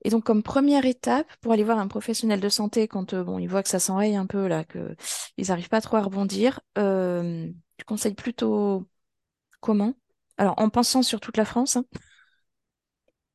Et 0.06 0.08
donc, 0.08 0.22
comme 0.22 0.44
première 0.44 0.84
étape, 0.84 1.26
pour 1.40 1.50
aller 1.50 1.64
voir 1.64 1.80
un 1.80 1.88
professionnel 1.88 2.38
de 2.38 2.48
santé 2.48 2.86
quand 2.86 3.12
euh, 3.12 3.24
bon, 3.24 3.40
il 3.40 3.48
voit 3.48 3.64
que 3.64 3.68
ça 3.68 3.80
s'enraye 3.80 4.14
un 4.14 4.26
peu, 4.26 4.46
là, 4.46 4.62
qu'ils 4.62 5.48
n'arrivent 5.48 5.68
pas 5.68 5.80
trop 5.80 5.96
à 5.96 6.02
rebondir, 6.02 6.60
euh, 6.78 7.48
tu 7.76 7.84
conseilles 7.84 8.14
plutôt 8.14 8.86
comment? 9.58 9.94
Alors, 10.38 10.54
en 10.58 10.68
pensant 10.68 11.02
sur 11.02 11.18
toute 11.18 11.36
la 11.36 11.44
France 11.44 11.74
hein. 11.74 11.84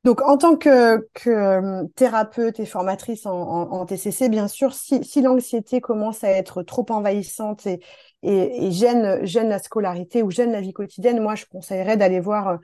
Donc, 0.05 0.21
en 0.21 0.37
tant 0.37 0.55
que, 0.55 1.05
euh, 1.27 1.83
thérapeute 1.97 2.61
et 2.61 2.65
formatrice 2.65 3.25
en, 3.25 3.85
TCC, 3.85 4.29
bien 4.29 4.47
sûr, 4.47 4.73
si, 4.73 5.21
l'anxiété 5.21 5.81
commence 5.81 6.23
à 6.23 6.29
être 6.29 6.63
trop 6.63 6.85
envahissante 6.89 7.67
et, 7.67 7.81
gêne 8.71 9.49
la 9.49 9.59
scolarité 9.59 10.23
ou 10.23 10.31
gêne 10.31 10.53
la 10.53 10.61
vie 10.61 10.71
quotidienne, 10.71 11.19
moi, 11.19 11.35
je 11.35 11.43
conseillerais 11.51 11.97
d'aller 11.97 12.21
voir 12.21 12.59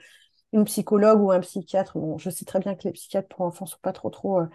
une 0.54 0.66
psychologue 0.66 1.22
ou 1.22 1.32
un 1.32 1.40
psychiatre. 1.40 1.98
Bon, 1.98 2.18
je 2.18 2.30
sais 2.30 2.46
très 2.46 2.60
bien 2.60 2.76
que 2.76 2.84
les 2.84 2.92
psychiatres 2.92 3.28
pour 3.28 3.42
enfants 3.46 3.66
sont 3.66 3.78
pas 3.82 3.94
trop 3.94 4.10
trop 4.10 4.40
euh, 4.40 4.48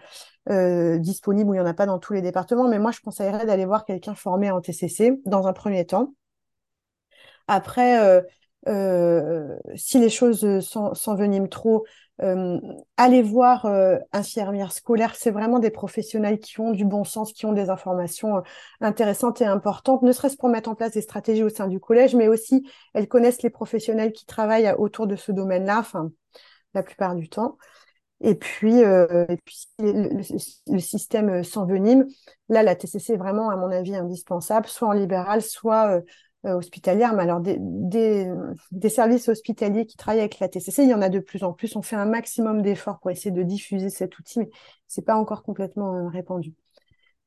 euh, 0.49 0.97
disponibles 0.99 1.49
ou 1.49 1.53
il 1.53 1.57
y 1.57 1.59
en 1.59 1.65
a 1.65 1.73
pas 1.73 1.85
dans 1.85 1.99
tous 1.99 2.13
les 2.13 2.21
départements, 2.21 2.67
mais 2.67 2.79
moi 2.79 2.91
je 2.91 2.99
conseillerais 3.01 3.45
d'aller 3.45 3.65
voir 3.65 3.85
quelqu'un 3.85 4.15
formé 4.15 4.51
en 4.51 4.61
TCC 4.61 5.21
dans 5.25 5.47
un 5.47 5.53
premier 5.53 5.85
temps. 5.85 6.13
Après, 7.47 8.21
euh, 8.67 9.57
si 9.75 9.99
les 9.99 10.09
choses 10.09 10.59
s'enveniment 10.93 11.47
trop, 11.47 11.85
euh, 12.21 12.59
allez 12.95 13.23
voir 13.23 13.65
euh, 13.65 13.97
infirmière 14.11 14.71
scolaire. 14.71 15.15
C'est 15.15 15.31
vraiment 15.31 15.59
des 15.59 15.71
professionnels 15.71 16.39
qui 16.39 16.59
ont 16.59 16.71
du 16.71 16.85
bon 16.85 17.03
sens, 17.03 17.33
qui 17.33 17.45
ont 17.45 17.53
des 17.53 17.69
informations 17.69 18.37
euh, 18.37 18.41
intéressantes 18.81 19.41
et 19.41 19.45
importantes, 19.45 20.03
ne 20.03 20.11
serait-ce 20.11 20.37
pour 20.37 20.49
mettre 20.49 20.69
en 20.69 20.75
place 20.75 20.91
des 20.91 21.01
stratégies 21.01 21.43
au 21.43 21.49
sein 21.49 21.67
du 21.67 21.79
collège, 21.79 22.15
mais 22.15 22.27
aussi 22.27 22.67
elles 22.93 23.07
connaissent 23.07 23.41
les 23.41 23.49
professionnels 23.49 24.11
qui 24.11 24.25
travaillent 24.25 24.71
autour 24.77 25.07
de 25.07 25.15
ce 25.15 25.31
domaine-là, 25.31 25.83
la 26.73 26.83
plupart 26.83 27.15
du 27.15 27.29
temps. 27.29 27.57
Et 28.21 28.35
puis, 28.35 28.81
puis 29.43 29.67
le, 29.79 30.07
le, 30.67 30.79
système 30.79 31.43
s'envenime. 31.43 32.05
Là, 32.47 32.63
la 32.63 32.75
TCC 32.75 33.13
est 33.13 33.17
vraiment, 33.17 33.49
à 33.49 33.57
mon 33.57 33.69
avis, 33.69 33.95
indispensable, 33.95 34.67
soit 34.67 34.87
en 34.87 34.93
libéral, 34.93 35.41
soit 35.41 36.01
euh, 36.45 36.55
hospitalière, 36.55 37.13
mais 37.13 37.23
alors 37.23 37.39
des, 37.39 38.89
services 38.89 39.29
hospitaliers 39.29 39.85
qui 39.85 39.95
travaillent 39.95 40.19
avec 40.19 40.39
la 40.39 40.49
TCC, 40.49 40.83
il 40.83 40.89
y 40.89 40.93
en 40.93 41.01
a 41.01 41.07
de 41.07 41.19
plus 41.19 41.43
en 41.45 41.53
plus. 41.53 41.77
On 41.77 41.81
fait 41.81 41.95
un 41.95 42.05
maximum 42.05 42.61
d'efforts 42.61 42.99
pour 42.99 43.11
essayer 43.11 43.31
de 43.31 43.43
diffuser 43.43 43.89
cet 43.89 44.19
outil, 44.19 44.39
mais 44.39 44.49
c'est 44.87 45.05
pas 45.05 45.15
encore 45.15 45.43
complètement 45.43 45.95
euh, 45.95 46.07
répandu. 46.09 46.53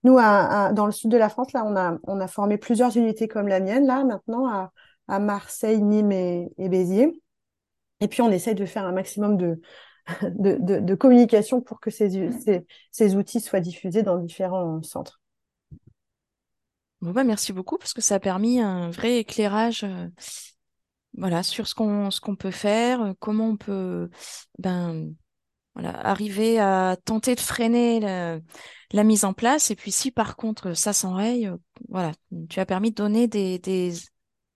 Nous, 0.04 0.16
dans 0.16 0.86
le 0.86 0.92
sud 0.92 1.10
de 1.10 1.16
la 1.16 1.30
France, 1.30 1.52
là, 1.52 1.64
on 2.04 2.20
a, 2.20 2.28
formé 2.28 2.58
plusieurs 2.58 2.96
unités 2.96 3.26
comme 3.26 3.48
la 3.48 3.58
mienne, 3.58 3.86
là, 3.86 4.04
maintenant, 4.04 4.46
à, 5.08 5.18
Marseille, 5.18 5.82
Nîmes 5.82 6.12
et, 6.12 6.68
Béziers. 6.68 7.22
Et 8.00 8.08
puis, 8.08 8.22
on 8.22 8.30
essaye 8.30 8.54
de 8.54 8.66
faire 8.66 8.84
un 8.84 8.92
maximum 8.92 9.36
de, 9.38 9.58
communication 10.94 11.60
pour 11.62 11.80
que 11.80 11.90
ces 11.90 13.16
outils 13.16 13.40
soient 13.40 13.60
diffusés 13.60 14.02
dans 14.02 14.18
différents 14.18 14.82
centres. 14.82 15.20
Bon 17.02 17.12
bah 17.12 17.24
merci 17.24 17.52
beaucoup 17.52 17.76
parce 17.76 17.92
que 17.92 18.00
ça 18.00 18.16
a 18.16 18.20
permis 18.20 18.58
un 18.58 18.90
vrai 18.90 19.18
éclairage 19.18 19.84
euh, 19.84 20.08
voilà, 21.16 21.42
sur 21.42 21.66
ce 21.66 21.74
qu'on 21.74 22.36
peut 22.36 22.50
faire, 22.50 23.02
euh, 23.02 23.12
comment 23.18 23.48
on 23.48 23.56
peut 23.56 24.10
ben 24.58 25.12
voilà, 25.74 25.90
arriver 26.06 26.58
à 26.58 26.96
tenter 27.04 27.34
de 27.34 27.40
freiner 27.40 28.00
la, 28.00 29.04
mise 29.04 29.24
en 29.24 29.34
place. 29.34 29.70
Et 29.70 29.76
puis 29.76 29.92
si 29.92 30.10
par 30.10 30.36
contre 30.36 30.74
ça 30.74 30.92
s'enraye, 30.92 31.48
euh, 31.48 31.56
voilà, 31.88 32.12
tu 32.48 32.60
as 32.60 32.66
permis 32.66 32.90
de 32.90 32.96
donner 32.96 33.28
des, 33.28 33.58
des 33.58 33.94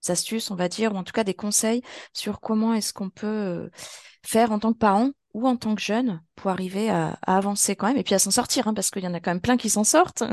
astuces, 0.09 0.51
on 0.51 0.57
va 0.57 0.69
dire, 0.69 0.95
ou 0.95 0.97
en 0.97 1.05
tout 1.05 1.13
cas 1.13 1.25
des 1.25 1.35
conseils 1.35 1.83
sur 2.15 2.41
comment 2.41 2.75
est-ce 2.75 2.95
qu'on 2.95 3.11
peut 3.11 3.71
faire 4.25 4.53
en 4.53 4.59
tant 4.59 4.73
que 4.73 4.79
parent 4.79 5.11
ou 5.35 5.47
en 5.47 5.57
tant 5.57 5.75
que 5.75 5.83
jeune 5.83 6.23
pour 6.37 6.51
arriver 6.51 6.91
à, 6.91 7.19
à 7.23 7.37
avancer 7.37 7.77
quand 7.77 7.89
même 7.89 7.99
et 7.99 8.03
puis 8.05 8.15
à 8.15 8.19
s'en 8.19 8.31
sortir, 8.31 8.67
hein, 8.69 8.75
parce 8.75 8.91
qu'il 8.91 9.05
y 9.05 9.09
en 9.09 9.15
a 9.15 9.21
quand 9.21 9.31
même 9.31 9.43
plein 9.43 9.59
qui 9.59 9.71
s'en 9.71 9.85
sortent. 9.85 10.25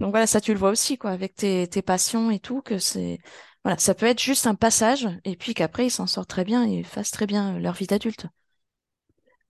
Donc 0.00 0.10
voilà, 0.10 0.26
ça 0.26 0.40
tu 0.40 0.52
le 0.52 0.58
vois 0.58 0.70
aussi, 0.70 0.96
quoi, 0.98 1.10
avec 1.10 1.34
tes, 1.34 1.68
tes 1.68 1.82
passions 1.82 2.30
et 2.30 2.38
tout, 2.38 2.62
que 2.62 2.78
c'est 2.78 3.18
voilà, 3.64 3.76
ça 3.78 3.94
peut 3.94 4.06
être 4.06 4.20
juste 4.20 4.46
un 4.46 4.54
passage, 4.54 5.06
et 5.24 5.36
puis 5.36 5.52
qu'après 5.52 5.86
ils 5.86 5.90
s'en 5.90 6.06
sortent 6.06 6.30
très 6.30 6.44
bien 6.44 6.64
et 6.64 6.82
fassent 6.82 7.10
très 7.10 7.26
bien 7.26 7.58
leur 7.58 7.74
vie 7.74 7.86
d'adulte. 7.86 8.26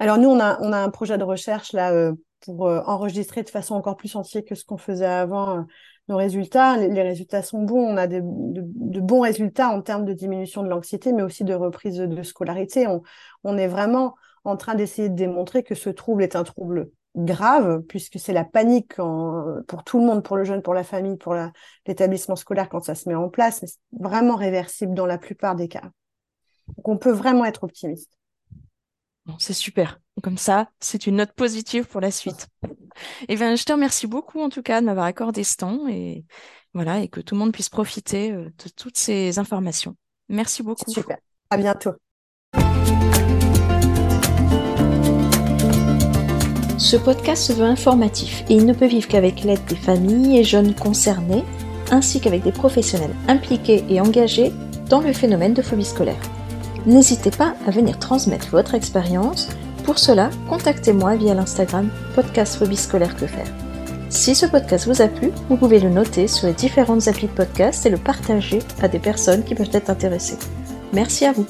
Alors 0.01 0.19
nous, 0.19 0.29
on 0.29 0.41
a, 0.41 0.59
on 0.63 0.73
a 0.73 0.79
un 0.79 0.91
projet 0.91 1.17
de 1.17 1.25
recherche 1.25 1.73
là 1.73 1.93
euh, 1.93 2.13
pour 2.41 2.67
euh, 2.67 2.81
enregistrer 2.87 3.43
de 3.45 3.51
façon 3.51 3.75
encore 3.75 3.97
plus 3.97 4.17
entière 4.17 4.43
que 4.45 4.57
ce 4.57 4.65
qu'on 4.65 4.79
faisait 4.79 5.05
avant 5.05 5.59
euh, 5.59 5.63
nos 6.09 6.17
résultats. 6.17 6.77
Les, 6.77 7.03
résultats 7.03 7.43
sont 7.43 7.63
bons, 7.63 7.87
on 7.87 7.97
a 7.97 8.09
de, 8.09 8.21
bons 8.21 9.21
résultats 9.21 9.69
en 9.69 9.83
termes 9.83 10.05
de 10.05 10.13
diminution 10.13 10.65
de 10.65 10.69
l'anxiété, 10.69 11.13
mais 11.13 11.23
aussi 11.23 11.45
de 11.45 11.55
reprise 11.55 11.99
de 11.99 12.23
scolarité. 12.25 12.89
On, 12.89 13.03
on 13.45 13.57
est 13.57 13.69
vraiment 13.69 14.17
en 14.45 14.57
train 14.57 14.75
d'essayer 14.75 15.09
de 15.09 15.15
démontrer 15.15 15.63
que 15.63 15.77
ce 15.77 15.91
trouble 15.91 16.25
est 16.25 16.35
un 16.35 16.45
trouble 16.45 16.91
grave, 17.17 17.83
puisque 17.83 18.19
c'est 18.19 18.33
la 18.33 18.45
panique 18.45 18.95
pour 18.95 19.85
tout 19.85 19.99
le 19.99 20.07
monde, 20.07 20.23
pour 20.23 20.37
le 20.37 20.45
jeune, 20.45 20.63
pour 20.63 20.75
la 20.75 20.85
famille, 20.85 21.17
pour 21.17 21.35
l'établissement 21.87 22.37
scolaire 22.37 22.69
quand 22.69 22.85
ça 22.85 22.95
se 22.95 23.09
met 23.09 23.15
en 23.15 23.29
place, 23.29 23.63
mais 23.63 23.69
c'est 23.69 23.79
vraiment 23.93 24.37
réversible 24.37 24.95
dans 24.95 25.07
la 25.07 25.19
plupart 25.19 25.57
des 25.57 25.69
cas. 25.69 25.91
Donc 26.77 26.89
on 26.89 26.97
peut 26.97 27.11
vraiment 27.11 27.45
être 27.45 27.65
optimiste. 27.65 28.17
c'est 29.39 29.53
super. 29.53 30.01
Comme 30.23 30.39
ça, 30.39 30.71
c'est 30.81 31.07
une 31.07 31.17
note 31.17 31.33
positive 31.33 31.87
pour 31.87 32.01
la 32.01 32.11
suite. 32.11 32.49
Et 32.65 32.69
eh 33.31 33.37
bien, 33.37 33.57
je 33.57 33.65
te 33.65 33.73
remercie 33.73 34.07
beaucoup 34.07 34.41
en 34.41 34.51
tout 34.51 34.63
cas 34.63 34.81
de 34.81 34.87
m'avoir 34.87 35.07
accordé 35.07 35.45
ce 35.45 35.57
temps 35.57 35.89
et 35.89 36.25
voilà 36.75 37.01
et 37.01 37.09
que 37.09 37.21
tout 37.21 37.35
le 37.35 37.41
monde 37.41 37.53
puisse 37.53 37.71
profiter 37.71 38.33
euh, 38.33 38.45
de 38.45 38.69
toutes 38.77 38.99
ces 38.99 39.39
informations. 39.39 39.97
Merci 40.29 40.63
beaucoup. 40.63 40.91
Super. 40.91 41.19
À 41.49 41.57
bientôt. 41.57 41.93
Ce 46.81 46.97
podcast 46.97 47.43
se 47.43 47.53
veut 47.53 47.67
informatif 47.67 48.43
et 48.49 48.55
il 48.55 48.65
ne 48.65 48.73
peut 48.73 48.87
vivre 48.87 49.07
qu'avec 49.07 49.45
l'aide 49.45 49.65
des 49.69 49.77
familles 49.77 50.39
et 50.39 50.45
jeunes 50.45 50.75
concernés, 50.75 51.45
ainsi 51.91 52.21
qu'avec 52.21 52.43
des 52.43 52.53
professionnels 52.53 53.15
impliqués 53.29 53.85
et 53.91 54.01
engagés 54.01 54.51
dans 54.89 55.03
le 55.03 55.13
phénomène 55.13 55.53
de 55.53 55.61
phobie 55.61 55.85
scolaire. 55.85 56.23
N'hésitez 56.87 57.31
pas 57.31 57.53
à 57.67 57.71
venir 57.71 57.99
transmettre 57.99 58.49
votre 58.49 58.75
expérience. 58.75 59.51
Pour 59.85 59.99
cela, 59.99 60.31
contactez-moi 60.49 61.17
via 61.17 61.35
l'Instagram 61.35 61.91
podcast 62.15 62.57
phobie 62.57 62.79
scolaire 62.79 63.15
que 63.15 63.27
faire. 63.27 63.47
Si 64.09 64.35
ce 64.35 64.47
podcast 64.47 64.87
vous 64.87 65.03
a 65.03 65.09
plu, 65.09 65.33
vous 65.51 65.59
pouvez 65.59 65.81
le 65.81 65.91
noter 65.91 66.29
sur 66.29 66.47
les 66.47 66.55
différentes 66.55 67.09
applis 67.09 67.29
de 67.29 67.33
podcast 67.33 67.85
et 67.85 67.91
le 67.91 67.99
partager 67.99 68.61
à 68.81 68.89
des 68.89 68.99
personnes 68.99 69.45
qui 69.45 69.55
peuvent 69.55 69.69
être 69.75 69.91
intéressées. 69.91 70.39
Merci 70.95 71.27
à 71.27 71.33
vous. 71.33 71.47